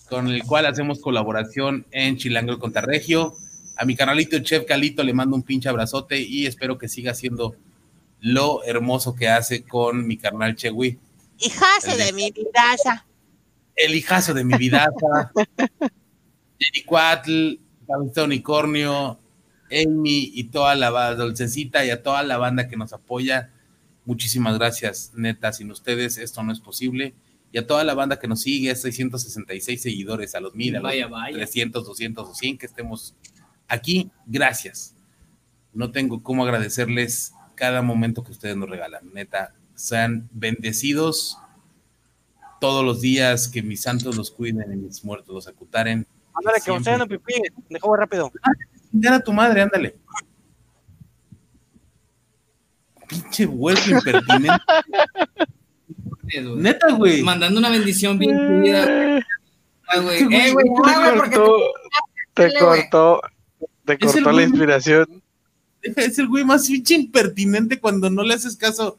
[0.10, 3.36] con el cual hacemos colaboración en Chilango contra Regio.
[3.78, 7.56] A mi canalito Chef Calito le mando un pinche abrazote y espero que siga haciendo
[8.20, 11.00] lo hermoso que hace con mi carnal Chewi.
[11.40, 13.06] Hijazo de mi vida.
[13.76, 14.88] El hijazo de mi vida.
[16.60, 17.56] Jenny Cuatl,
[17.88, 19.20] Cabeza Unicornio,
[19.72, 23.52] Amy y toda la banda, Dulcecita y a toda la banda que nos apoya.
[24.06, 25.54] Muchísimas gracias, neta.
[25.54, 27.14] Sin ustedes esto no es posible.
[27.52, 30.80] Y a toda la banda que nos sigue, a 666 seguidores, a los mil, a
[30.80, 31.36] los Vaya, vaya.
[31.38, 33.16] 300, 200 o 100 que estemos
[33.68, 34.96] aquí, gracias.
[35.72, 39.14] No tengo cómo agradecerles cada momento que ustedes nos regalan.
[39.14, 41.38] Neta, sean bendecidos
[42.60, 46.08] todos los días, que mis santos los cuiden y mis muertos los acutaren.
[46.34, 46.80] Ándale, que Siempre.
[46.80, 47.34] ustedes no pipí.
[47.70, 48.32] Dejo muy rápido.
[48.92, 49.96] Ya a tu madre, ándale.
[53.08, 54.64] Pinche huerco impertinente.
[56.56, 57.22] Neta, güey.
[57.22, 59.20] Mandando una bendición bien chida.
[59.88, 60.22] Ah, güey.
[60.22, 61.58] Eh, güey, te ah, porque cortó,
[62.34, 62.82] te Dale, güey.
[62.90, 63.22] cortó,
[63.86, 65.24] te cortó la güey- inspiración.
[65.82, 68.98] Es el güey más pinche impertinente cuando no le haces caso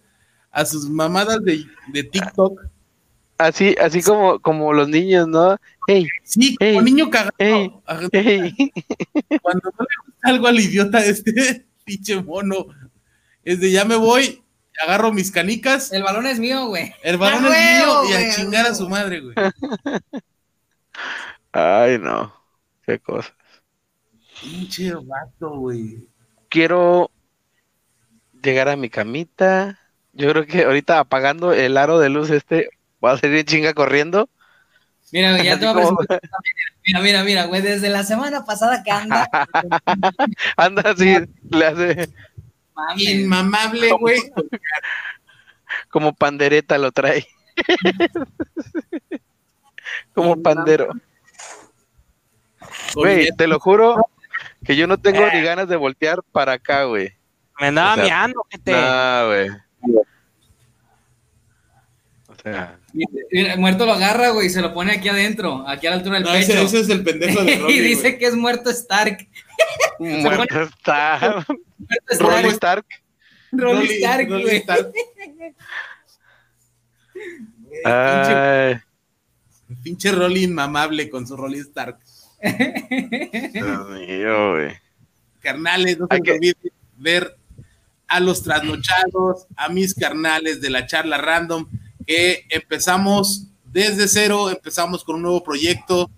[0.51, 2.61] a sus mamadas de, de TikTok.
[3.39, 5.57] Así, así como, como los niños, ¿no?
[5.89, 7.33] Hey, sí, hey, como niño cagado.
[7.39, 7.73] hey,
[8.13, 8.73] hey.
[9.43, 12.67] Cuando no le gusta algo al idiota este pinche mono,
[13.45, 14.43] es de ya me voy,
[14.83, 16.95] agarro mis canicas, El balón es mío, güey.
[17.03, 19.35] el balón ¡A es mío y a chingar a su madre, güey.
[21.53, 22.35] Ay, no.
[22.87, 23.35] Qué cosa.
[24.41, 26.09] Pinche vato, güey.
[26.49, 27.11] Quiero
[28.43, 29.79] llegar a mi camita.
[30.13, 32.69] Yo creo que ahorita apagando el aro de luz este,
[33.01, 34.29] voy a salir chinga corriendo.
[35.13, 36.21] Mira, güey, ya te voy a presentar.
[36.85, 39.29] Mira, mira, mira, güey, desde la semana pasada que anda.
[40.57, 41.17] Anda así,
[41.51, 42.09] le hace
[42.97, 44.21] Inmamable, güey.
[45.89, 47.27] como pandereta lo trae.
[50.15, 50.89] como pandero.
[52.95, 54.09] Güey, te lo juro
[54.65, 57.17] que yo no tengo ni ganas de voltear para acá, güey.
[57.61, 58.73] Me andaba O sea, miando, gente.
[58.73, 59.49] No, güey.
[62.29, 62.79] O sea,
[63.33, 66.17] Mira, muerto lo agarra, güey, y se lo pone aquí adentro, aquí a la altura
[66.17, 66.53] del No, pecho.
[66.53, 68.19] ese, ese es el pendejo de Rolly, y dice güey.
[68.19, 69.29] que es muerto Stark.
[69.99, 71.45] muerto está.
[71.79, 72.87] Muerto Rolly Stark.
[72.87, 73.03] Stark.
[73.53, 74.57] Rolly Stark, Rolly güey.
[74.59, 74.93] Stark.
[77.85, 78.77] Ay,
[79.83, 81.99] Pinche Rolly inmamable con su Rolly Stark.
[83.53, 84.73] Dios mío, güey.
[85.41, 86.57] Carnales, no se les olvide
[86.97, 87.37] ver
[88.07, 91.69] a los trasnochados, a mis carnales de la charla random,
[92.07, 96.11] que empezamos desde cero, empezamos con un nuevo proyecto.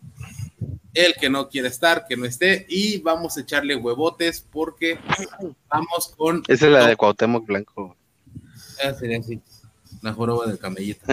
[0.92, 4.98] El que no quiere estar, que no esté, y vamos a echarle huevotes porque
[5.68, 6.42] vamos con.
[6.48, 7.96] Esa es la de Cuauhtémoc Blanco.
[8.82, 9.40] Ah, sería así.
[10.00, 11.04] La joroba del camellito.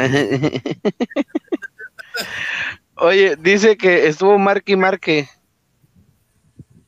[2.96, 5.28] Oye, dice que estuvo Marque y Marque.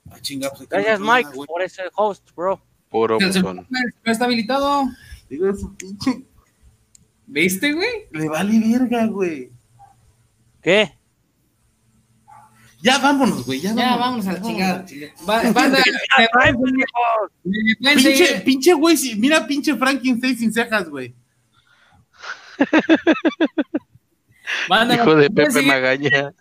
[0.09, 2.61] Ah, chinga, pues, Gracias, no, Mike, por ese host, bro.
[2.89, 3.67] Puro buzón.
[3.69, 4.85] No está habilitado.
[5.29, 6.23] Digo, pinche.
[7.27, 7.87] ¿Viste, güey?
[8.11, 9.51] Le vale verga, güey.
[10.61, 10.93] ¿Qué?
[12.81, 13.59] Ya vámonos, güey.
[13.61, 14.25] Ya, Ya, vámonos.
[14.25, 14.85] vámonos a la chingada.
[15.27, 15.79] Va- banda,
[16.17, 16.83] me pueden- me
[17.81, 21.15] pueden Pinche, pinche güey, mira pinche Frankenstein sin cejas, güey.
[24.69, 26.31] banda, Hijo de Pepe seguir Magaña.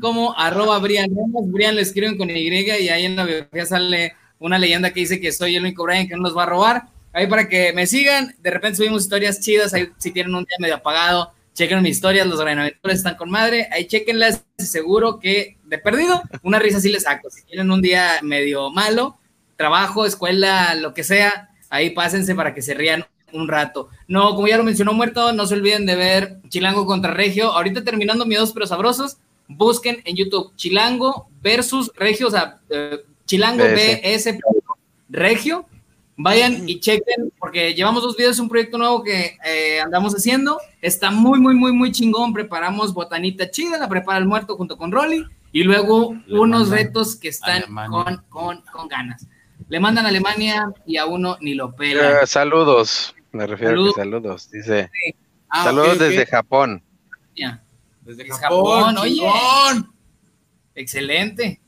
[0.00, 1.50] como arroba Brian Ramos.
[1.50, 5.20] Brian lo escriben con Y y ahí en la biografía sale una leyenda que dice
[5.20, 6.88] que soy el único Brian que no los va a robar.
[7.14, 8.34] Ahí para que me sigan.
[8.40, 9.72] De repente subimos historias chidas.
[9.72, 12.26] Ahí si tienen un día medio apagado, chequen mis historias.
[12.26, 13.68] Los granadores están con madre.
[13.72, 14.44] Ahí chequenlas.
[14.58, 17.30] y Seguro que de perdido, una risa sí les saco.
[17.30, 19.16] Si tienen un día medio malo,
[19.56, 23.88] trabajo, escuela, lo que sea, ahí pásense para que se rían un rato.
[24.08, 27.52] No, como ya lo mencionó Muerto, no se olviden de ver Chilango contra Regio.
[27.52, 29.18] Ahorita terminando Miedos pero Sabrosos,
[29.48, 34.32] busquen en YouTube Chilango versus Regio, o sea, eh, Chilango BS.
[34.32, 34.38] BS
[35.08, 35.66] Regio.
[36.16, 40.60] Vayan y chequen, porque llevamos dos videos, un proyecto nuevo que eh, andamos haciendo.
[40.80, 42.32] Está muy, muy, muy, muy chingón.
[42.32, 45.26] Preparamos botanita chida, la prepara el muerto junto con Rolly.
[45.50, 49.26] Y luego unos retos que están con, con, con ganas.
[49.68, 52.22] Le mandan a Alemania y a uno ni lo pelan.
[52.22, 53.94] Eh, saludos, me refiero a Saludos.
[53.94, 54.90] que saludos, dice.
[55.48, 56.82] Ah, saludos desde Japón.
[57.36, 57.62] Ya.
[58.02, 59.22] Desde Japón, Japón, oye.
[60.74, 61.60] Excelente.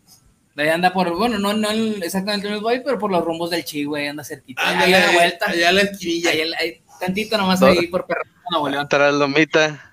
[0.57, 3.51] Ahí anda por, bueno, no, no el- exactamente en el país, pero por los rumbos
[3.51, 4.63] del Chi, güey, anda cerquita.
[4.67, 5.51] Ahí a la vuelta.
[5.51, 6.31] allá a la esquinilla.
[6.31, 8.23] Ahí, ahí, tantito nomás ahí por perro,
[8.71, 8.87] León.
[8.89, 9.93] Tras lomita.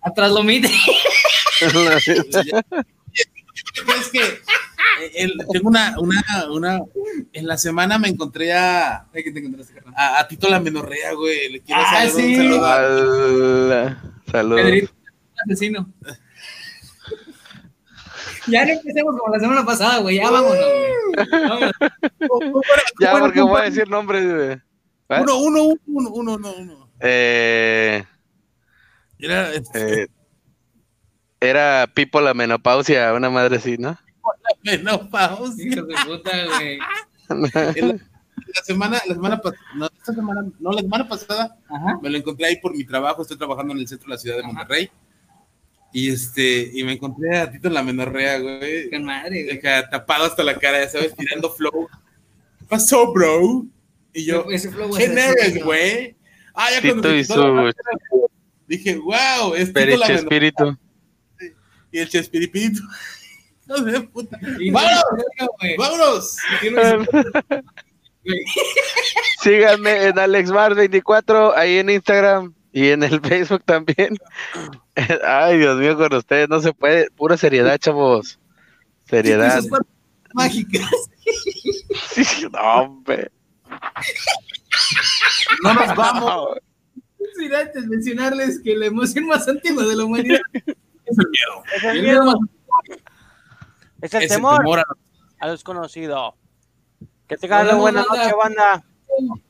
[0.00, 0.68] Atrás lo mide.
[1.60, 1.72] Es
[4.10, 6.80] que eh, el- tengo una, una, una,
[7.32, 9.94] en la semana me encontré a, ¿Qué te encontraste, carnal?
[9.96, 11.50] a, a Tito la Menorrea, güey.
[11.52, 12.36] Le quiero Ah, saludar, sí.
[12.36, 13.96] un saludo
[14.30, 14.60] Saludos.
[14.62, 14.92] Pedrito,
[15.46, 15.92] asesino.
[18.46, 20.16] Ya no empecemos como la semana pasada, güey.
[20.16, 21.30] Ya vámonos, güey.
[21.48, 21.72] Vámonos.
[23.00, 24.24] Ya, porque voy a decir nombres.
[24.24, 24.50] güey.
[24.52, 25.20] ¿Eh?
[25.20, 26.88] Uno, uno, uno, uno, uno, uno, uno.
[27.00, 28.04] Eh,
[29.18, 30.08] Era este, eh,
[31.40, 33.98] era Pipo la menopausia, una madre así, ¿no?
[34.64, 35.66] menopausia.
[35.66, 36.78] Hijo de puta, güey.
[37.28, 37.98] La,
[38.54, 41.98] la semana, la semana pasada, no, esta semana, no, la semana pasada, Ajá.
[42.02, 44.36] me lo encontré ahí por mi trabajo, estoy trabajando en el centro de la ciudad
[44.36, 44.90] de Monterrey.
[45.92, 48.88] Y este, y me encontré a Tito en la menorrea, güey.
[48.90, 49.58] Qué madre, güey.
[49.58, 51.88] Acá, tapado hasta la cara, ya sabes, tirando flow.
[52.58, 53.66] ¿Qué pasó, bro?
[54.14, 54.46] Y yo,
[54.96, 56.16] ¿quién eres, güey?
[56.54, 57.90] Ah, ya cuando Tito la máscara,
[58.66, 60.16] dije, wow, es Tito la periche menorrea.
[60.16, 60.78] espíritu.
[61.92, 62.80] Y el Chespiripito.
[63.64, 64.38] No de puta.
[64.58, 65.04] Y- ¡Vámonos!
[65.60, 65.76] güey.
[65.76, 66.36] ¡Vámonos!
[69.42, 74.16] Síganme en AlexMar24, ahí en Instagram y en el Facebook también.
[75.26, 77.10] Ay, Dios mío, con ustedes no se puede.
[77.10, 78.38] Pura seriedad, chavos.
[79.04, 79.62] Seriedad.
[80.34, 80.88] Mágicas.
[82.52, 83.30] no, hombre.
[85.62, 86.58] No nos vamos.
[87.38, 91.62] Sin antes mencionarles que la emoción más antigua de la humanidad Es el miedo.
[91.76, 92.38] Es el el miedo miedo.
[92.40, 92.98] más-
[94.00, 94.84] Es el Ese temor temor a-
[95.40, 96.34] a lo desconocido.
[97.28, 98.84] Que tengan una buena noche, banda.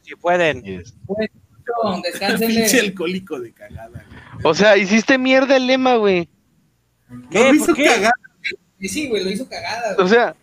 [0.03, 0.63] Si pueden.
[0.63, 1.33] Descánsenle.
[2.39, 4.05] Pinche alcohólico de cagada.
[4.43, 6.29] O sea, hiciste mierda el lema, güey.
[7.31, 7.39] ¿Qué?
[7.45, 7.85] Lo hizo ¿Por qué?
[7.87, 8.13] cagar.
[8.79, 9.97] Y sí, güey, lo hizo cagada.
[9.99, 10.35] O sea,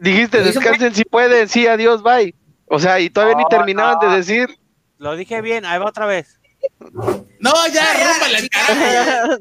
[0.00, 2.34] dijiste, descansen si pueden, sí, adiós, bye.
[2.66, 4.10] O sea, y todavía ni terminaban no.
[4.10, 4.58] de decir.
[4.98, 6.40] Lo dije bien, ahí va otra vez.
[7.40, 9.38] No, ya, rómpale el carajo.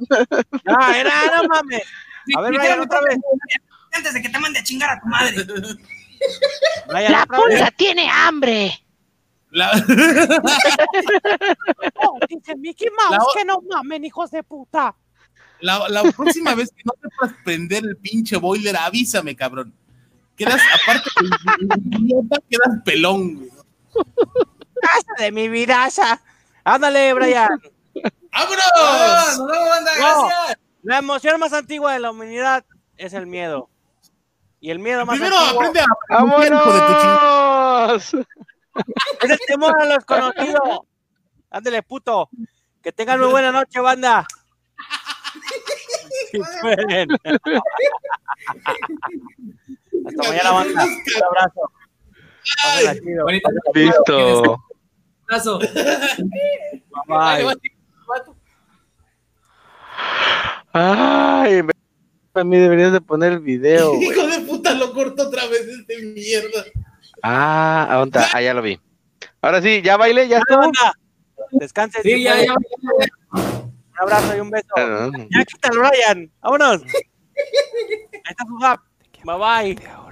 [0.65, 1.84] No, era, no mames.
[2.36, 3.18] A ver, vayan otra vez.
[3.94, 5.36] Antes de que te mande a chingar a tu madre.
[6.88, 7.40] La vez.
[7.40, 8.81] pulga tiene hambre.
[9.52, 9.72] La-
[12.30, 14.95] dice Mickey Mouse La que no mamen, hijos de puta.
[15.60, 19.73] La, la próxima vez que no sepas prender el pinche boiler, avísame, cabrón.
[20.36, 21.10] Quedas, aparte
[21.99, 23.49] idiota, quedas pelón, güey.
[24.82, 26.19] Casa de mi vidaza.
[26.64, 27.49] Ándale, Brian.
[28.32, 29.38] ¡Vámonos!
[29.38, 30.26] Nos vemos, banda, No.
[30.28, 30.57] gracias.
[30.84, 32.65] La emoción más antigua de la humanidad
[32.98, 33.69] es el miedo.
[34.60, 35.86] Y el miedo más Primero antiguo aprende a.
[36.10, 38.11] ¡Vámonos!
[39.22, 40.85] Es el temor a lo desconocido.
[41.49, 42.30] Ándale, puto.
[42.81, 44.26] Que tengan muy buena noche, banda.
[46.31, 47.07] Si pueden.
[50.07, 50.84] Hasta mañana, banda.
[50.84, 51.72] Un abrazo.
[53.23, 54.57] Bonita Listo.
[55.30, 55.60] abrazo.
[57.07, 57.56] Bye.
[60.73, 61.73] Ay, me-
[62.34, 63.93] a mí deberías de poner el video.
[64.02, 66.64] Hijo de puta, lo corto otra vez este mierda.
[67.23, 68.38] Ah, ¿a dónde está?
[68.38, 68.80] Ah, ya lo vi.
[69.41, 70.41] Ahora sí, ya bailé, ya.
[70.49, 70.93] Banda.
[71.52, 72.03] Descansen.
[72.03, 72.53] Sí, ya, ya.
[73.34, 74.68] Un abrazo y un beso.
[74.77, 76.31] Ah, Ya quítalo, Ryan.
[76.41, 76.81] Vámonos.
[76.85, 78.80] Ahí está su rap.
[79.23, 80.11] Bye bye.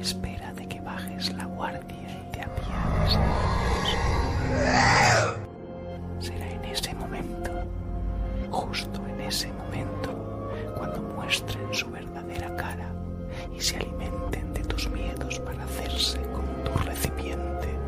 [0.00, 3.24] Espera de que bajes la guardia y te apiades de
[3.80, 4.06] ellos.
[6.20, 7.50] Será en ese momento,
[8.50, 10.10] justo en ese momento,
[10.76, 12.90] cuando muestren su verdadera cara
[13.56, 17.79] y se alimenten de tus miedos para hacerse con tu recipiente.